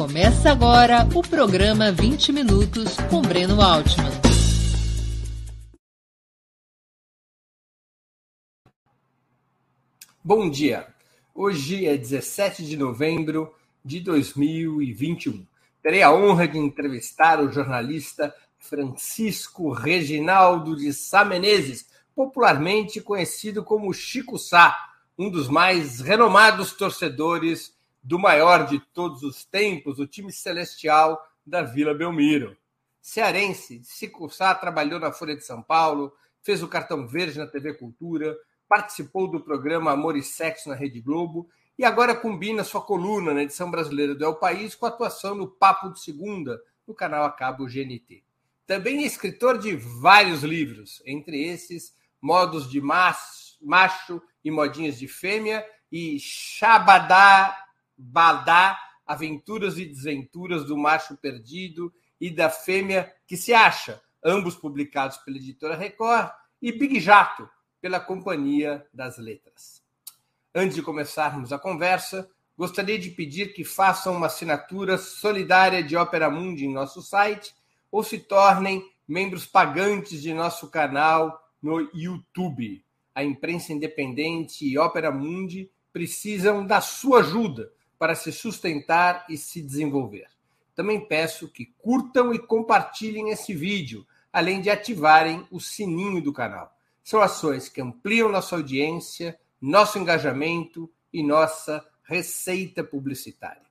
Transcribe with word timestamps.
Começa 0.00 0.50
agora 0.50 1.06
o 1.14 1.20
programa 1.20 1.92
20 1.92 2.32
Minutos 2.32 2.96
com 3.10 3.20
Breno 3.20 3.60
Altman. 3.60 4.10
Bom 10.24 10.48
dia. 10.48 10.86
Hoje 11.34 11.84
é 11.86 11.98
17 11.98 12.64
de 12.64 12.78
novembro 12.78 13.54
de 13.84 14.00
2021. 14.00 15.46
Terei 15.82 16.02
a 16.02 16.10
honra 16.10 16.48
de 16.48 16.56
entrevistar 16.56 17.38
o 17.38 17.52
jornalista 17.52 18.34
Francisco 18.58 19.70
Reginaldo 19.70 20.76
de 20.76 20.94
Sá 20.94 21.26
Menezes, 21.26 21.84
popularmente 22.16 23.02
conhecido 23.02 23.62
como 23.62 23.92
Chico 23.92 24.38
Sá, 24.38 24.94
um 25.18 25.28
dos 25.28 25.46
mais 25.46 26.00
renomados 26.00 26.72
torcedores 26.72 27.78
do 28.02 28.18
maior 28.18 28.66
de 28.66 28.80
todos 28.92 29.22
os 29.22 29.44
tempos, 29.44 29.98
o 29.98 30.06
time 30.06 30.32
celestial 30.32 31.20
da 31.44 31.62
Vila 31.62 31.94
Belmiro. 31.94 32.56
Cearense, 33.00 33.82
Chico 33.84 34.28
Sá 34.30 34.54
trabalhou 34.54 34.98
na 35.00 35.12
Folha 35.12 35.36
de 35.36 35.44
São 35.44 35.62
Paulo, 35.62 36.12
fez 36.42 36.62
o 36.62 36.68
cartão 36.68 37.06
verde 37.06 37.38
na 37.38 37.46
TV 37.46 37.74
Cultura, 37.74 38.36
participou 38.68 39.28
do 39.28 39.40
programa 39.40 39.92
Amor 39.92 40.16
e 40.16 40.22
Sexo 40.22 40.68
na 40.68 40.74
Rede 40.74 41.00
Globo 41.00 41.48
e 41.78 41.84
agora 41.84 42.14
combina 42.14 42.62
sua 42.62 42.80
coluna 42.80 43.32
na 43.32 43.42
edição 43.42 43.70
brasileira 43.70 44.14
do 44.14 44.24
El 44.24 44.36
País 44.36 44.74
com 44.74 44.86
atuação 44.86 45.34
no 45.34 45.48
Papo 45.48 45.90
de 45.90 46.00
Segunda, 46.00 46.60
no 46.86 46.94
canal 46.94 47.24
a 47.24 47.30
cabo 47.30 47.66
GNT. 47.66 48.22
Também 48.66 49.02
é 49.02 49.06
escritor 49.06 49.58
de 49.58 49.74
vários 49.74 50.42
livros, 50.42 51.02
entre 51.04 51.42
esses 51.42 51.94
Modos 52.20 52.70
de 52.70 52.80
Macho 52.80 54.22
e 54.44 54.50
Modinhas 54.50 54.98
de 54.98 55.08
Fêmea 55.08 55.66
e 55.90 56.20
Shabadá 56.20 57.56
Badá, 58.00 58.78
Aventuras 59.06 59.76
e 59.78 59.84
Desventuras 59.84 60.64
do 60.64 60.76
Macho 60.76 61.16
Perdido 61.16 61.92
e 62.20 62.30
da 62.30 62.48
Fêmea 62.48 63.12
que 63.26 63.36
se 63.36 63.52
acha, 63.52 64.00
ambos 64.24 64.54
publicados 64.54 65.18
pela 65.18 65.36
editora 65.36 65.76
Record, 65.76 66.30
e 66.62 66.72
Big 66.72 66.98
Jato, 67.00 67.48
pela 67.80 68.00
Companhia 68.00 68.86
das 68.92 69.18
Letras. 69.18 69.82
Antes 70.54 70.76
de 70.76 70.82
começarmos 70.82 71.52
a 71.52 71.58
conversa, 71.58 72.28
gostaria 72.56 72.98
de 72.98 73.10
pedir 73.10 73.52
que 73.52 73.64
façam 73.64 74.16
uma 74.16 74.26
assinatura 74.26 74.98
solidária 74.98 75.82
de 75.82 75.96
Opera 75.96 76.30
Mundi 76.30 76.66
em 76.66 76.72
nosso 76.72 77.02
site 77.02 77.54
ou 77.90 78.02
se 78.02 78.18
tornem 78.18 78.84
membros 79.06 79.46
pagantes 79.46 80.22
de 80.22 80.32
nosso 80.32 80.68
canal 80.68 81.40
no 81.62 81.90
YouTube. 81.94 82.84
A 83.14 83.24
imprensa 83.24 83.72
independente 83.72 84.64
e 84.66 84.78
Opera 84.78 85.10
Mundi 85.10 85.70
precisam 85.92 86.64
da 86.64 86.80
sua 86.80 87.20
ajuda 87.20 87.72
para 88.00 88.14
se 88.14 88.32
sustentar 88.32 89.26
e 89.28 89.36
se 89.36 89.60
desenvolver. 89.60 90.26
Também 90.74 91.06
peço 91.06 91.46
que 91.46 91.66
curtam 91.76 92.32
e 92.32 92.38
compartilhem 92.38 93.28
esse 93.28 93.52
vídeo, 93.52 94.06
além 94.32 94.62
de 94.62 94.70
ativarem 94.70 95.46
o 95.50 95.60
sininho 95.60 96.22
do 96.22 96.32
canal. 96.32 96.74
São 97.04 97.20
ações 97.20 97.68
que 97.68 97.78
ampliam 97.78 98.30
nossa 98.30 98.56
audiência, 98.56 99.38
nosso 99.60 99.98
engajamento 99.98 100.90
e 101.12 101.22
nossa 101.22 101.86
receita 102.02 102.82
publicitária. 102.82 103.66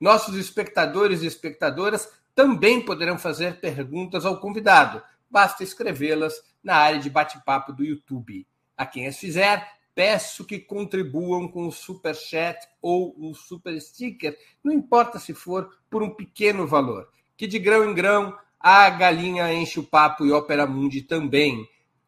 Nossos 0.00 0.36
espectadores 0.36 1.22
e 1.22 1.26
espectadoras 1.26 2.08
também 2.34 2.82
poderão 2.82 3.18
fazer 3.18 3.60
perguntas 3.60 4.24
ao 4.24 4.40
convidado. 4.40 5.02
Basta 5.30 5.62
escrevê-las 5.62 6.32
na 6.64 6.76
área 6.76 6.98
de 6.98 7.10
bate-papo 7.10 7.74
do 7.74 7.84
YouTube. 7.84 8.46
A 8.74 8.86
quem 8.86 9.06
as 9.06 9.18
fizer, 9.18 9.75
peço 9.96 10.44
que 10.44 10.60
contribuam 10.60 11.48
com 11.48 11.66
o 11.66 11.72
super 11.72 12.14
chat 12.14 12.58
ou 12.80 13.16
o 13.18 13.34
super 13.34 13.80
sticker, 13.80 14.38
não 14.62 14.72
importa 14.72 15.18
se 15.18 15.34
for 15.34 15.68
por 15.90 16.02
um 16.02 16.10
pequeno 16.10 16.66
valor, 16.66 17.08
que 17.36 17.48
de 17.48 17.58
grão 17.58 17.90
em 17.90 17.94
grão 17.94 18.38
a 18.60 18.88
galinha 18.90 19.52
enche 19.52 19.80
o 19.80 19.84
papo 19.84 20.24
e 20.24 20.30
Opera 20.30 20.66
Mundi 20.66 21.02
também 21.02 21.66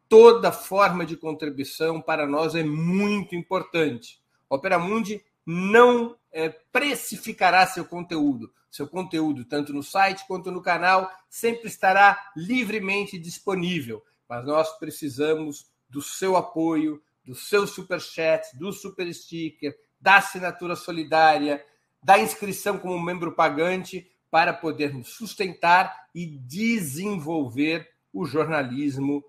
toda 0.09 0.51
forma 0.51 1.05
de 1.05 1.15
contribuição 1.15 2.01
para 2.01 2.27
nós 2.27 2.55
é 2.55 2.63
muito 2.63 3.35
importante. 3.35 4.19
Opera 4.49 4.79
Mundi 4.79 5.23
não 5.45 6.17
é, 6.31 6.49
precificará 6.49 7.65
seu 7.67 7.85
conteúdo. 7.85 8.51
Seu 8.71 8.87
conteúdo, 8.87 9.45
tanto 9.45 9.73
no 9.73 9.81
site 9.81 10.25
quanto 10.27 10.51
no 10.51 10.61
canal, 10.61 11.09
sempre 11.29 11.67
estará 11.67 12.31
livremente 12.35 13.17
disponível. 13.17 14.03
Mas 14.27 14.45
nós 14.45 14.77
precisamos 14.77 15.67
do 15.87 16.01
seu 16.01 16.35
apoio, 16.35 17.01
do 17.29 17.35
seu 17.35 17.67
super 17.67 18.01
chat, 18.01 18.57
do 18.57 18.73
super 18.73 19.13
sticker, 19.13 19.77
da 20.01 20.15
assinatura 20.15 20.75
solidária, 20.75 21.63
da 22.01 22.17
inscrição 22.17 22.79
como 22.79 22.99
membro 22.99 23.33
pagante 23.33 24.11
para 24.31 24.51
podermos 24.51 25.09
sustentar 25.09 26.07
e 26.15 26.25
desenvolver 26.25 27.87
o 28.11 28.25
jornalismo 28.25 29.23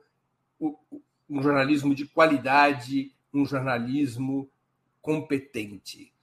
um 1.29 1.43
jornalismo 1.43 1.95
de 1.95 2.07
qualidade, 2.07 3.15
um 3.35 3.45
jornalismo 3.45 4.51
competente. 5.03 6.15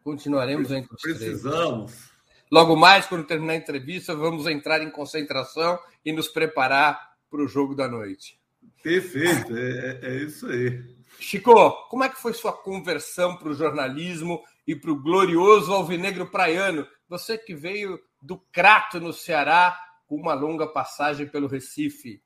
Continuaremos 0.02 0.70
entre 0.70 0.94
os 0.94 1.00
Precisamos. 1.00 1.40
três. 1.40 1.42
Precisamos. 1.42 2.18
Logo 2.50 2.74
mais, 2.76 3.06
quando 3.06 3.26
terminar 3.26 3.52
a 3.52 3.56
entrevista, 3.56 4.14
vamos 4.14 4.46
entrar 4.46 4.82
em 4.82 4.90
concentração 4.90 5.78
e 6.04 6.12
nos 6.12 6.28
preparar 6.28 7.12
para 7.30 7.42
o 7.42 7.48
jogo 7.48 7.74
da 7.74 7.86
noite. 7.86 8.40
Perfeito, 8.82 9.54
é, 9.54 10.00
é 10.02 10.16
isso 10.22 10.46
aí. 10.46 10.97
Chico, 11.18 11.72
como 11.88 12.04
é 12.04 12.08
que 12.08 12.20
foi 12.20 12.32
sua 12.32 12.52
conversão 12.52 13.36
para 13.36 13.48
o 13.48 13.54
jornalismo 13.54 14.42
e 14.66 14.74
para 14.74 14.90
o 14.90 15.00
glorioso 15.00 15.72
alvinegro 15.72 16.30
praiano? 16.30 16.86
Você 17.08 17.36
que 17.38 17.54
veio 17.54 17.98
do 18.20 18.38
Crato, 18.52 19.00
no 19.00 19.12
Ceará, 19.12 19.78
com 20.06 20.16
uma 20.16 20.34
longa 20.34 20.66
passagem 20.66 21.26
pelo 21.26 21.46
Recife. 21.46 22.22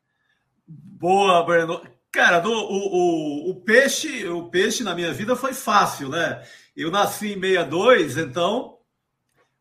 Boa, 0.67 1.43
Breno. 1.45 1.83
Cara, 2.11 2.41
do, 2.41 2.53
o, 2.53 3.49
o, 3.49 3.51
o, 3.51 3.61
peixe, 3.63 4.29
o 4.29 4.49
peixe 4.49 4.85
na 4.85 4.95
minha 4.95 5.13
vida 5.13 5.35
foi 5.35 5.55
fácil, 5.55 6.09
né? 6.09 6.47
Eu 6.77 6.91
nasci 6.91 7.33
em 7.33 7.41
62, 7.41 8.19
então 8.19 8.79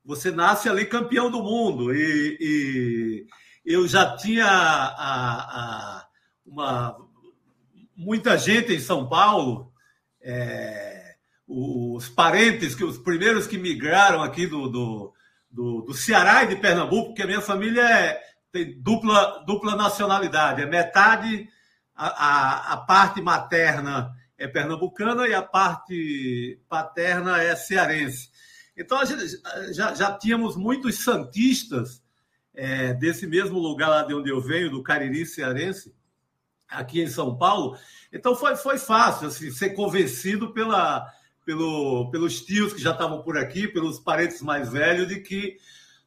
você 0.03 0.31
nasce 0.31 0.67
ali 0.67 0.85
campeão 0.85 1.31
do 1.31 1.41
mundo. 1.41 1.95
E, 1.95 2.37
e 2.39 3.27
eu 3.65 3.87
já 3.87 4.17
tinha 4.17 4.45
a, 4.45 5.99
a, 5.99 6.07
uma, 6.45 7.00
muita 7.95 8.37
gente 8.37 8.73
em 8.73 8.79
São 8.79 9.07
Paulo, 9.07 9.71
é, 10.21 11.15
os 11.47 12.07
parentes, 12.09 12.75
que 12.75 12.83
os 12.83 12.97
primeiros 12.97 13.47
que 13.47 13.57
migraram 13.57 14.21
aqui 14.21 14.47
do, 14.47 14.69
do, 14.69 15.13
do, 15.49 15.81
do 15.81 15.93
Ceará 15.93 16.43
e 16.43 16.47
de 16.47 16.55
Pernambuco, 16.55 17.09
porque 17.09 17.23
a 17.23 17.27
minha 17.27 17.41
família 17.41 17.81
é 17.81 18.21
tem 18.51 18.79
dupla, 18.81 19.43
dupla 19.45 19.75
nacionalidade. 19.75 20.61
É 20.61 20.65
metade 20.65 21.47
a, 21.95 22.07
a, 22.07 22.73
a 22.73 22.77
parte 22.77 23.21
materna 23.21 24.11
é 24.37 24.47
pernambucana 24.47 25.27
e 25.27 25.33
a 25.33 25.41
parte 25.41 26.59
paterna 26.67 27.41
é 27.41 27.55
cearense. 27.55 28.29
Então, 28.75 28.99
já, 29.71 29.93
já 29.93 30.17
tínhamos 30.17 30.55
muitos 30.55 31.03
santistas 31.03 32.01
é, 32.53 32.93
desse 32.93 33.27
mesmo 33.27 33.59
lugar 33.59 33.89
lá 33.89 34.03
de 34.03 34.13
onde 34.13 34.29
eu 34.29 34.41
venho, 34.41 34.71
do 34.71 34.81
Cariri 34.81 35.25
cearense, 35.25 35.93
aqui 36.71 37.01
em 37.01 37.07
São 37.07 37.37
Paulo. 37.37 37.77
Então, 38.11 38.35
foi, 38.35 38.55
foi 38.55 38.77
fácil 38.77 39.27
assim, 39.27 39.51
ser 39.51 39.71
convencido 39.71 40.53
pela, 40.53 41.05
pelo, 41.45 42.09
pelos 42.11 42.41
tios 42.41 42.73
que 42.73 42.81
já 42.81 42.91
estavam 42.91 43.21
por 43.21 43.37
aqui, 43.37 43.67
pelos 43.67 43.99
parentes 43.99 44.41
mais 44.41 44.71
velhos, 44.71 45.07
de 45.07 45.19
que 45.19 45.57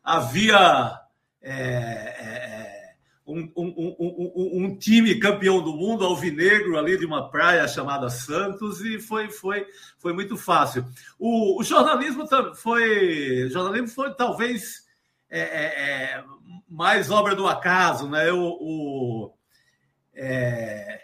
havia 0.02 0.99
é, 1.40 1.52
é, 1.52 2.94
um, 3.26 3.50
um, 3.56 3.96
um, 3.99 4.64
um, 4.64 4.76
time 4.76 5.19
campeão 5.19 5.62
do 5.62 5.72
mundo 5.72 6.05
alvinegro 6.05 6.78
ali 6.78 6.99
de 6.99 7.06
uma 7.06 7.31
praia 7.31 7.67
chamada 7.67 8.10
Santos 8.10 8.81
e 8.82 8.99
foi, 8.99 9.31
foi, 9.31 9.67
foi 9.99 10.12
muito 10.12 10.37
fácil. 10.37 10.84
O, 11.19 11.60
o 11.60 11.64
jornalismo 11.64 12.26
foi, 12.55 13.49
jornalismo 13.50 13.88
foi 13.88 14.14
talvez 14.14 14.84
é, 15.31 15.40
é, 15.40 15.64
é, 15.64 16.25
mais 16.69 17.10
obra 17.10 17.34
do 17.34 17.46
acaso, 17.46 18.08
né? 18.08 18.31
O, 18.31 18.56
o 18.60 19.33
é, 20.16 21.00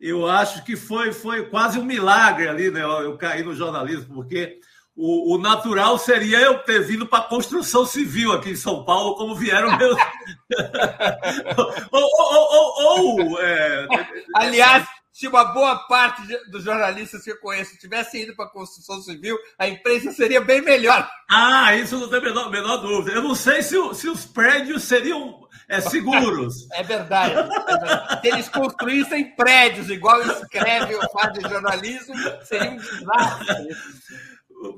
eu 0.00 0.26
acho 0.26 0.64
que 0.64 0.76
foi, 0.76 1.12
foi 1.12 1.46
quase 1.46 1.78
um 1.78 1.84
milagre 1.84 2.48
ali, 2.48 2.70
né? 2.70 2.82
Eu, 2.82 2.90
eu 3.02 3.16
caí 3.16 3.42
no 3.42 3.54
jornalismo, 3.54 4.14
porque 4.14 4.58
o, 4.96 5.34
o, 5.34 5.38
natural 5.38 5.96
seria 5.96 6.40
eu 6.40 6.58
ter 6.58 6.82
vindo 6.82 7.06
para 7.06 7.20
a 7.20 7.28
construção 7.28 7.86
civil 7.86 8.32
aqui 8.32 8.50
em 8.50 8.56
São 8.56 8.84
Paulo, 8.84 9.14
como 9.14 9.34
vieram 9.34 9.74
meus. 9.78 9.96
ou, 11.92 12.02
ou, 12.02 12.78
ou, 12.78 13.20
ou 13.20 13.40
é... 13.40 13.86
Aliás, 14.34 14.86
se 15.12 15.28
uma 15.28 15.44
boa 15.44 15.76
parte 15.86 16.22
dos 16.50 16.64
jornalistas 16.64 17.22
que 17.22 17.30
eu 17.30 17.38
conheço 17.38 17.78
tivessem 17.78 18.22
ido 18.22 18.34
para 18.34 18.46
a 18.46 18.50
construção 18.50 19.00
civil, 19.02 19.38
a 19.58 19.68
imprensa 19.68 20.10
seria 20.10 20.40
bem 20.40 20.62
melhor. 20.62 21.08
Ah, 21.30 21.76
isso 21.76 21.98
não 21.98 22.08
tem 22.08 22.18
a 22.18 22.22
menor, 22.22 22.50
menor 22.50 22.78
dúvida. 22.78 23.16
Eu 23.16 23.22
não 23.22 23.34
sei 23.34 23.62
se, 23.62 23.76
se 23.94 24.08
os 24.08 24.24
prédios 24.24 24.82
seriam 24.84 25.41
é, 25.76 25.80
seguros. 25.80 26.68
É 26.72 26.82
verdade, 26.82 27.34
é 27.34 27.42
verdade. 27.42 28.20
Se 28.20 28.28
eles 28.28 28.48
construíssem 28.48 29.34
prédios 29.34 29.90
igual 29.90 30.20
escreve 30.22 30.94
o 30.94 31.10
faz 31.10 31.32
de 31.32 31.40
jornalismo, 31.40 32.14
seria 32.42 32.70
um 32.70 32.76
desastre. 32.76 33.68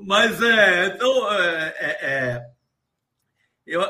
Mas 0.05 0.41
é, 0.41 0.87
então, 0.87 1.33
é, 1.33 1.75
é, 1.77 1.97
é 2.01 2.55
eu, 3.65 3.81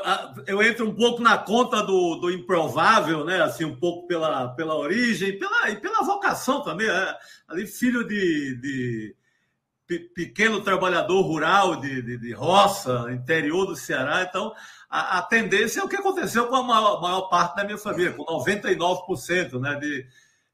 eu 0.46 0.62
entro 0.62 0.88
um 0.88 0.94
pouco 0.94 1.22
na 1.22 1.36
conta 1.36 1.82
do, 1.82 2.16
do 2.16 2.30
improvável, 2.30 3.24
né? 3.24 3.42
Assim, 3.42 3.64
um 3.64 3.76
pouco 3.76 4.06
pela, 4.06 4.48
pela 4.54 4.74
origem 4.74 5.38
pela, 5.38 5.70
e 5.70 5.76
pela 5.76 6.02
vocação 6.02 6.62
também. 6.62 6.86
Né? 6.86 7.14
Ali, 7.46 7.66
filho 7.66 8.06
de, 8.06 8.58
de 8.58 9.14
pequeno 10.14 10.62
trabalhador 10.62 11.20
rural 11.20 11.76
de, 11.76 12.00
de, 12.00 12.18
de, 12.18 12.32
roça, 12.32 13.06
interior 13.12 13.66
do 13.66 13.76
Ceará. 13.76 14.22
Então, 14.22 14.52
a, 14.88 15.18
a, 15.18 15.22
tendência 15.22 15.80
é 15.80 15.84
o 15.84 15.88
que 15.88 15.96
aconteceu 15.96 16.46
com 16.46 16.56
a 16.56 16.62
maior, 16.62 17.00
maior 17.00 17.22
parte 17.22 17.56
da 17.56 17.64
minha 17.64 17.78
família, 17.78 18.12
com 18.12 18.24
99%. 18.24 19.60
Né, 19.60 19.74
de, 19.76 20.06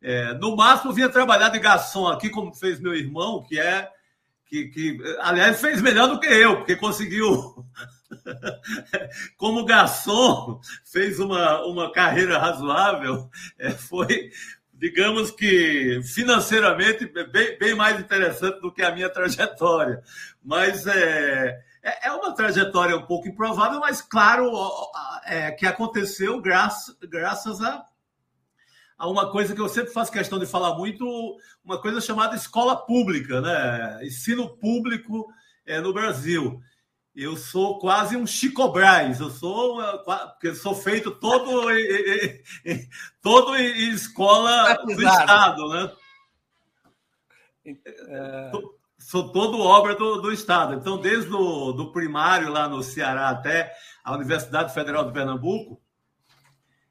é, 0.03 0.35
no 0.35 0.57
máximo, 0.57 0.93
vinha 0.93 1.09
trabalhar 1.09 1.49
de 1.51 1.59
garçom 1.59 2.09
aqui, 2.09 2.29
como 2.29 2.55
fez 2.55 2.81
meu 2.81 2.95
irmão, 2.95 3.43
que 3.43 3.59
é. 3.59 3.89
Que, 4.47 4.69
que, 4.69 4.99
aliás, 5.21 5.61
fez 5.61 5.81
melhor 5.81 6.09
do 6.09 6.21
que 6.21 6.27
eu, 6.27 6.59
porque 6.59 6.77
conseguiu 6.77 7.65
como 9.37 9.65
garçom, 9.65 10.61
fez 10.85 11.19
uma, 11.19 11.65
uma 11.65 11.91
carreira 11.91 12.39
razoável, 12.39 13.31
é, 13.59 13.71
foi, 13.71 14.31
digamos 14.75 15.31
que 15.31 16.01
financeiramente 16.03 17.07
bem, 17.07 17.59
bem 17.59 17.75
mais 17.75 17.99
interessante 17.99 18.61
do 18.61 18.73
que 18.73 18.83
a 18.83 18.93
minha 18.93 19.09
trajetória. 19.09 20.03
Mas 20.43 20.87
é, 20.87 21.63
é, 21.83 22.09
é 22.09 22.13
uma 22.13 22.35
trajetória 22.35 22.97
um 22.97 23.07
pouco 23.07 23.29
improvável, 23.29 23.81
mas 23.81 24.01
claro 24.01 24.51
é, 25.25 25.51
que 25.51 25.67
aconteceu 25.67 26.41
graças, 26.41 26.97
graças 27.03 27.61
a 27.61 27.85
a 29.03 29.09
uma 29.09 29.33
coisa 29.33 29.53
que 29.53 29.61
eu 29.61 29.69
sempre 29.69 29.93
faço 29.93 30.13
questão 30.13 30.39
de 30.39 30.47
falar 30.47 30.77
muito, 30.77 31.37
uma 31.65 31.77
coisa 31.81 32.01
chamada 32.01 32.37
escola 32.37 32.77
pública, 32.77 33.41
né? 33.41 33.99
Ensino 34.07 34.57
público 34.59 35.27
é, 35.67 35.81
no 35.81 35.93
Brasil. 35.93 36.63
Eu 37.13 37.37
sou 37.37 37.81
quase 37.81 38.17
um 38.17 38.25
Chico 38.25 38.69
Braz, 38.69 39.19
eu 39.19 39.29
sou 39.29 39.83
porque 40.05 40.49
eu 40.49 40.55
sou 40.55 40.73
feito 40.73 41.11
todo 41.11 41.67
todo 43.21 43.57
em 43.57 43.91
escola 43.91 44.77
do 44.85 44.93
estado, 44.93 45.69
né? 45.69 45.93
É... 47.85 48.53
Sou 49.05 49.31
todo 49.31 49.61
obra 49.61 49.95
do, 49.95 50.21
do 50.21 50.33
estado. 50.33 50.75
Então, 50.75 50.99
desde 50.99 51.33
o 51.33 51.73
do 51.73 51.93
primário 51.93 52.51
lá 52.51 52.69
no 52.69 52.83
Ceará 52.83 53.29
até 53.31 53.73
a 54.03 54.15
Universidade 54.15 54.73
Federal 54.73 55.05
de 55.05 55.13
Pernambuco, 55.13 55.81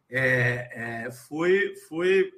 é, 0.09 1.05
é, 1.05 1.11
fui, 1.11 1.75
fui 1.87 2.31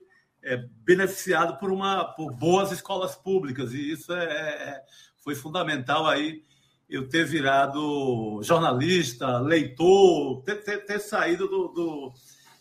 é, 0.44 0.58
beneficiado 0.86 1.58
por 1.58 1.72
uma 1.72 2.06
por 2.14 2.32
boas 2.36 2.72
escolas 2.72 3.16
públicas 3.16 3.74
e 3.74 3.92
isso 3.92 4.14
é, 4.14 4.24
é 4.24 4.82
foi 5.24 5.34
fundamental 5.34 6.06
aí 6.06 6.44
eu 6.90 7.08
ter 7.10 7.26
virado 7.26 8.42
jornalista, 8.44 9.40
leitor, 9.40 10.44
ter, 10.44 10.64
ter, 10.64 10.86
ter 10.86 11.00
saído 11.00 11.48
do, 11.48 11.68
do 11.70 12.14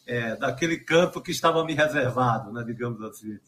é, 0.07 0.37
daquele 0.37 0.79
campo 0.79 1.21
que 1.21 1.31
estava 1.31 1.65
me 1.65 1.75
reservado, 1.75 2.53
né, 2.53 2.63
digamos 2.65 3.03
assim. 3.03 3.39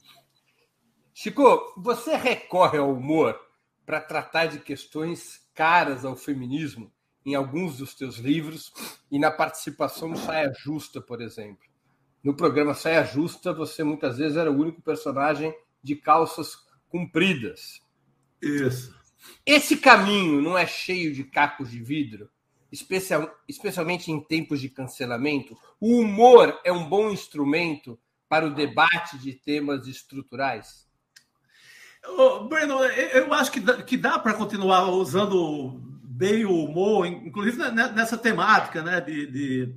Chico, 1.14 1.72
você 1.76 2.16
recorre 2.16 2.76
ao 2.76 2.92
humor 2.92 3.38
para 3.84 4.00
tratar 4.00 4.46
de 4.46 4.58
questões 4.58 5.46
caras 5.54 6.04
ao 6.04 6.16
feminismo 6.16 6.92
em 7.24 7.34
alguns 7.34 7.78
dos 7.78 7.94
teus 7.94 8.16
livros 8.16 8.72
e 9.10 9.18
na 9.18 9.30
participação 9.30 10.08
no 10.08 10.16
Saia 10.16 10.52
Justa, 10.52 11.00
por 11.00 11.22
exemplo. 11.22 11.64
No 12.22 12.34
programa 12.34 12.74
Saia 12.74 13.04
Justa, 13.04 13.52
você 13.52 13.82
muitas 13.82 14.18
vezes 14.18 14.36
era 14.36 14.50
o 14.50 14.58
único 14.58 14.82
personagem 14.82 15.54
de 15.82 15.96
calças 15.96 16.56
compridas. 16.88 17.80
Isso. 18.40 18.94
Esse 19.44 19.76
caminho 19.76 20.40
não 20.40 20.56
é 20.56 20.66
cheio 20.66 21.12
de 21.14 21.24
cacos 21.24 21.70
de 21.70 21.82
vidro, 21.82 22.30
especial, 22.70 23.30
especialmente 23.48 24.10
em 24.10 24.20
tempos 24.20 24.60
de 24.60 24.68
cancelamento? 24.68 25.56
O 25.80 25.98
humor 26.00 26.60
é 26.64 26.72
um 26.72 26.88
bom 26.88 27.10
instrumento 27.10 27.98
para 28.28 28.46
o 28.46 28.54
debate 28.54 29.18
de 29.18 29.32
temas 29.32 29.86
estruturais? 29.86 30.88
Oh, 32.06 32.44
Breno, 32.44 32.82
eu 32.84 33.32
acho 33.32 33.50
que 33.50 33.60
dá, 33.60 33.82
que 33.82 33.96
dá 33.96 34.18
para 34.18 34.34
continuar 34.34 34.88
usando 34.90 35.80
bem 36.02 36.44
o 36.44 36.64
humor, 36.64 37.06
inclusive 37.06 37.56
nessa 37.70 38.16
temática, 38.16 38.82
né? 38.82 39.00
De, 39.00 39.26
de 39.26 39.74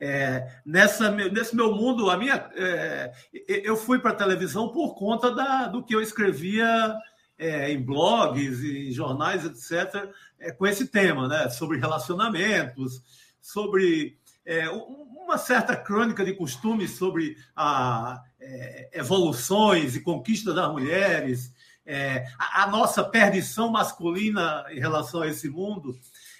é, 0.00 0.48
nessa, 0.64 1.10
nesse 1.10 1.56
meu 1.56 1.74
mundo, 1.74 2.08
a 2.08 2.16
minha, 2.16 2.48
é, 2.54 3.12
eu 3.48 3.76
fui 3.76 3.98
para 3.98 4.12
a 4.12 4.16
televisão 4.16 4.68
por 4.68 4.94
conta 4.94 5.30
da, 5.32 5.66
do 5.66 5.84
que 5.84 5.94
eu 5.94 6.00
escrevia 6.00 6.96
é, 7.36 7.70
em 7.70 7.82
blogs, 7.82 8.62
em 8.62 8.92
jornais, 8.92 9.44
etc., 9.44 10.08
é, 10.38 10.52
com 10.52 10.66
esse 10.66 10.86
tema, 10.86 11.26
né? 11.26 11.48
sobre 11.50 11.78
relacionamentos, 11.78 13.02
sobre 13.40 14.16
é, 14.48 14.66
uma 14.70 15.36
certa 15.36 15.76
crônica 15.76 16.24
de 16.24 16.32
costumes 16.32 16.92
sobre 16.92 17.36
a, 17.54 18.22
é, 18.40 18.88
evoluções 18.94 19.94
e 19.94 20.00
conquistas 20.00 20.54
das 20.54 20.72
mulheres, 20.72 21.52
é, 21.84 22.24
a, 22.38 22.62
a, 22.62 22.66
nossa 22.66 23.04
perdição 23.04 23.70
masculina 23.70 24.64
em 24.70 24.80
relação 24.80 25.20
a 25.20 25.28
esse 25.28 25.50
mundo. 25.50 25.94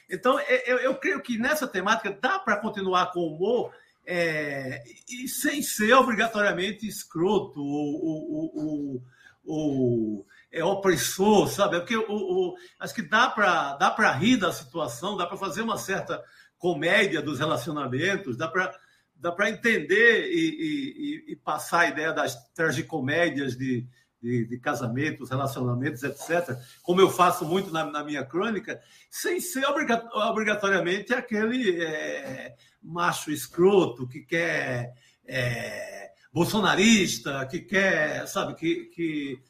Então, 0.09 0.39
é, 0.39 0.65
eu, 0.67 0.79
eu 0.79 0.95
creio 0.95 1.21
que 1.21 1.37
nessa 1.37 1.69
temática 1.69 2.11
dá 2.11 2.39
para 2.39 2.57
continuar 2.57 3.13
com 3.13 3.21
humor 3.21 3.75
é, 4.07 4.83
e 5.07 5.29
sem 5.29 5.61
ser 5.61 5.93
obrigatoriamente 5.93 6.89
escroto 6.89 7.61
ou, 7.61 8.05
ou, 8.05 8.53
ou, 8.55 9.03
ou 9.45 10.27
é, 10.51 10.65
opressor, 10.65 11.47
sabe? 11.49 11.79
Porque 11.79 11.95
o, 11.95 12.07
o, 12.09 12.57
acho 12.81 12.95
que 12.95 13.03
dá 13.03 13.29
para 13.29 13.77
dá 13.77 13.91
para 13.91 14.13
rir 14.13 14.39
da 14.39 14.51
situação, 14.51 15.15
dá 15.15 15.27
para 15.27 15.37
fazer 15.37 15.61
uma 15.61 15.77
certa 15.77 16.25
comédia 16.59 17.23
dos 17.23 17.39
relacionamentos, 17.39 18.37
dá 18.37 18.49
para 18.49 18.75
dá 19.21 19.33
para 19.33 19.51
entender 19.51 20.31
e, 20.31 21.25
e, 21.29 21.33
e, 21.33 21.37
passar 21.37 21.81
a 21.81 21.89
ideia 21.89 22.13
das 22.13 22.37
tragicomédias 22.53 23.57
de, 23.57 23.85
de, 24.23 24.47
de, 24.47 24.59
casamentos, 24.61 25.31
relacionamentos, 25.31 26.05
etc., 26.05 26.57
como 26.83 27.01
eu 27.01 27.11
faço 27.11 27.45
muito 27.45 27.73
na, 27.73 27.85
na 27.85 28.05
minha 28.05 28.25
crônica, 28.25 28.81
sem 29.11 29.41
ser 29.41 29.65
obrigatoriamente 29.67 31.13
aquele 31.13 31.83
é, 31.83 32.55
macho 32.81 33.33
escroto 33.33 34.07
que 34.07 34.21
quer 34.21 34.95
é, 35.27 36.13
bolsonarista, 36.33 37.45
que 37.47 37.61
quer, 37.61 38.27
sabe, 38.29 38.55
que, 38.55 38.85
que 38.87 39.43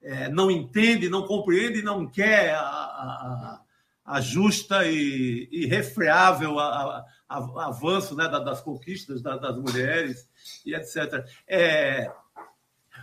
é, 0.00 0.28
não 0.28 0.50
entende, 0.50 1.08
não 1.08 1.26
compreende, 1.26 1.82
não 1.82 2.06
quer 2.06 2.54
a, 2.54 2.60
a, 2.60 3.60
a 4.08 4.22
justa 4.22 4.86
e 4.86 5.46
irrefreável 5.52 6.58
a, 6.58 7.04
a, 7.28 7.66
avanço 7.66 8.16
né, 8.16 8.26
das 8.26 8.62
conquistas 8.62 9.20
das 9.20 9.58
mulheres 9.58 10.26
e 10.64 10.74
etc. 10.74 11.26
É, 11.46 12.10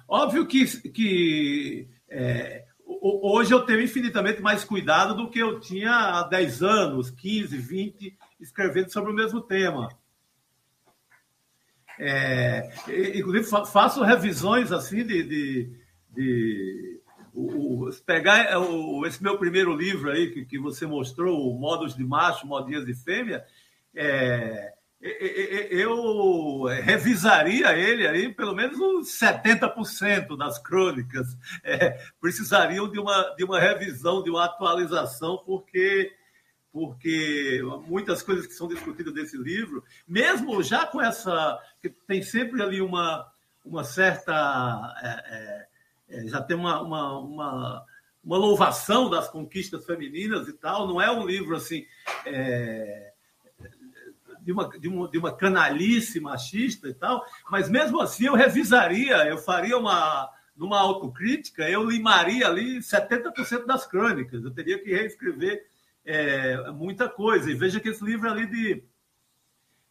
óbvio 0.08 0.48
que, 0.48 0.66
que 0.90 1.88
é, 2.10 2.66
hoje 2.86 3.54
eu 3.54 3.62
tenho 3.62 3.82
infinitamente 3.82 4.42
mais 4.42 4.64
cuidado 4.64 5.14
do 5.14 5.30
que 5.30 5.38
eu 5.38 5.60
tinha 5.60 5.92
há 5.92 6.24
10 6.24 6.64
anos, 6.64 7.12
15, 7.12 7.56
20, 7.56 8.18
escrevendo 8.40 8.92
sobre 8.92 9.12
o 9.12 9.16
mesmo 9.16 9.42
tema. 9.42 9.90
É, 12.00 12.68
inclusive, 13.16 13.46
faço 13.46 14.04
revisões 14.04 14.72
assim 14.72 15.06
de. 15.06 15.24
de, 15.24 15.80
de 16.10 17.02
o, 17.36 17.88
o, 17.88 17.94
pegar 18.06 18.46
é, 18.46 18.58
o, 18.58 19.06
esse 19.06 19.22
meu 19.22 19.38
primeiro 19.38 19.76
livro 19.76 20.10
aí 20.10 20.32
que, 20.32 20.46
que 20.46 20.58
você 20.58 20.86
mostrou, 20.86 21.54
Modos 21.60 21.96
de 21.96 22.04
Macho, 22.04 22.48
Modinhas 22.48 22.86
de 22.86 22.94
Fêmea, 22.94 23.46
é, 23.94 24.74
eu 25.70 26.64
revisaria 26.84 27.78
ele 27.78 28.08
aí 28.08 28.34
pelo 28.34 28.56
menos 28.56 28.80
uns 28.80 29.10
70% 29.20 30.36
das 30.38 30.58
crônicas. 30.58 31.38
É, 31.64 32.00
precisariam 32.20 32.90
de 32.90 33.00
uma, 33.00 33.36
de 33.36 33.44
uma 33.44 33.60
revisão, 33.60 34.24
de 34.24 34.30
uma 34.30 34.46
atualização, 34.46 35.38
porque 35.46 36.12
porque 36.72 37.62
muitas 37.88 38.22
coisas 38.22 38.46
que 38.46 38.54
são 38.54 38.68
discutidas 38.68 39.14
nesse 39.14 39.38
livro, 39.38 39.82
mesmo 40.06 40.62
já 40.62 40.86
com 40.86 41.02
essa. 41.02 41.58
que 41.82 41.90
tem 41.90 42.22
sempre 42.22 42.62
ali 42.62 42.82
uma, 42.82 43.26
uma 43.64 43.86
certa. 43.86 44.94
É, 45.02 45.68
é, 46.10 46.28
já 46.28 46.42
tem 46.42 46.56
uma, 46.56 46.82
uma, 46.82 47.20
uma, 47.20 47.86
uma, 48.24 48.38
louvação 48.38 49.10
das 49.10 49.28
conquistas 49.28 49.86
femininas 49.86 50.48
e 50.48 50.54
tal, 50.54 50.88
não 50.88 51.02
é 51.02 51.12
um 51.12 51.26
livro 51.26 51.56
assim. 51.56 51.86
É, 52.26 53.12
de 54.42 54.52
uma, 54.52 54.70
de, 54.70 54.88
uma, 54.88 55.10
de 55.10 55.18
uma 55.18 55.36
canalice 55.36 56.20
machista 56.20 56.88
e 56.88 56.94
tal, 56.94 57.26
mas 57.50 57.68
mesmo 57.68 58.00
assim 58.00 58.28
eu 58.28 58.36
revisaria, 58.36 59.26
eu 59.26 59.40
faria 59.40 59.76
uma, 59.76 60.30
numa 60.56 60.80
autocrítica, 60.80 61.68
eu 61.68 61.84
limaria 61.84 62.48
ali 62.48 62.78
70% 62.78 63.66
das 63.66 63.88
crônicas, 63.88 64.44
eu 64.44 64.52
teria 64.52 64.78
que 64.78 64.94
reescrever 64.94 65.66
é, 66.06 66.72
muita 66.72 67.10
coisa. 67.10 67.50
E 67.50 67.56
veja 67.56 67.80
que 67.80 67.90
esse 67.90 68.04
livro 68.04 68.30
ali 68.30 68.46
de. 68.46 68.84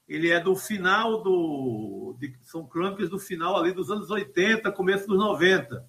Ele 0.09 0.31
é 0.31 0.39
do 0.39 0.55
final 0.55 1.23
do. 1.23 2.17
De, 2.19 2.37
são 2.43 2.67
crônicas 2.67 3.11
do 3.11 3.19
final 3.19 3.57
ali 3.57 3.73
dos 3.73 3.91
anos 3.91 4.11
80, 4.11 4.71
começo 4.73 5.07
dos 5.07 5.19
90. 5.19 5.85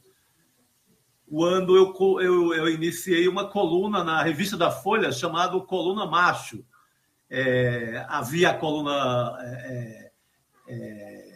Quando 1.29 1.75
eu, 1.75 1.93
eu, 2.21 2.53
eu 2.53 2.69
iniciei 2.69 3.27
uma 3.27 3.49
coluna 3.49 4.03
na 4.03 4.21
revista 4.21 4.55
da 4.55 4.69
Folha 4.69 5.11
chamada 5.11 5.59
Coluna 5.59 6.05
Macho. 6.05 6.63
É, 7.29 8.05
havia 8.07 8.51
a 8.51 8.53
coluna 8.53 9.35
é, 9.41 10.11
é, 10.67 10.73
é 10.73 11.35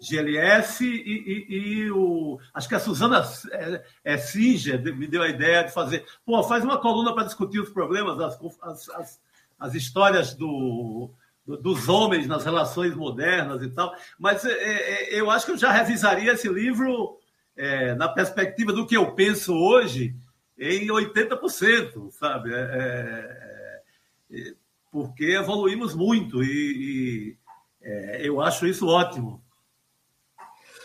GLS 0.00 0.84
e, 0.84 0.88
e, 0.88 1.56
e, 1.56 1.90
o. 1.90 2.38
Acho 2.54 2.68
que 2.68 2.74
a 2.74 2.80
Suzana 2.80 3.22
é, 3.52 3.84
é, 4.04 4.18
Singer 4.18 4.80
me 4.96 5.06
deu 5.06 5.22
a 5.22 5.28
ideia 5.28 5.64
de 5.64 5.72
fazer. 5.72 6.04
Pô, 6.24 6.42
faz 6.42 6.64
uma 6.64 6.78
coluna 6.78 7.14
para 7.14 7.24
discutir 7.24 7.60
os 7.60 7.70
problemas, 7.70 8.20
as, 8.20 8.38
as, 8.62 8.88
as, 8.90 9.20
as 9.58 9.74
histórias 9.74 10.34
do, 10.34 11.10
do, 11.44 11.56
dos 11.56 11.88
homens 11.88 12.28
nas 12.28 12.44
relações 12.44 12.94
modernas 12.94 13.62
e 13.62 13.70
tal. 13.70 13.92
Mas 14.18 14.44
é, 14.44 15.14
eu 15.14 15.30
acho 15.30 15.46
que 15.46 15.52
eu 15.52 15.58
já 15.58 15.72
revisaria 15.72 16.32
esse 16.32 16.48
livro 16.48 17.17
é, 17.58 17.94
na 17.96 18.08
perspectiva 18.08 18.72
do 18.72 18.86
que 18.86 18.96
eu 18.96 19.12
penso 19.14 19.52
hoje 19.52 20.14
em 20.56 20.86
80%, 20.86 22.10
sabe? 22.12 22.54
É, 22.54 23.82
é, 24.30 24.54
porque 24.92 25.24
evoluímos 25.32 25.94
muito 25.94 26.42
e, 26.42 27.36
e 27.82 28.26
eu 28.26 28.40
acho 28.40 28.66
isso 28.66 28.86
ótimo. 28.86 29.42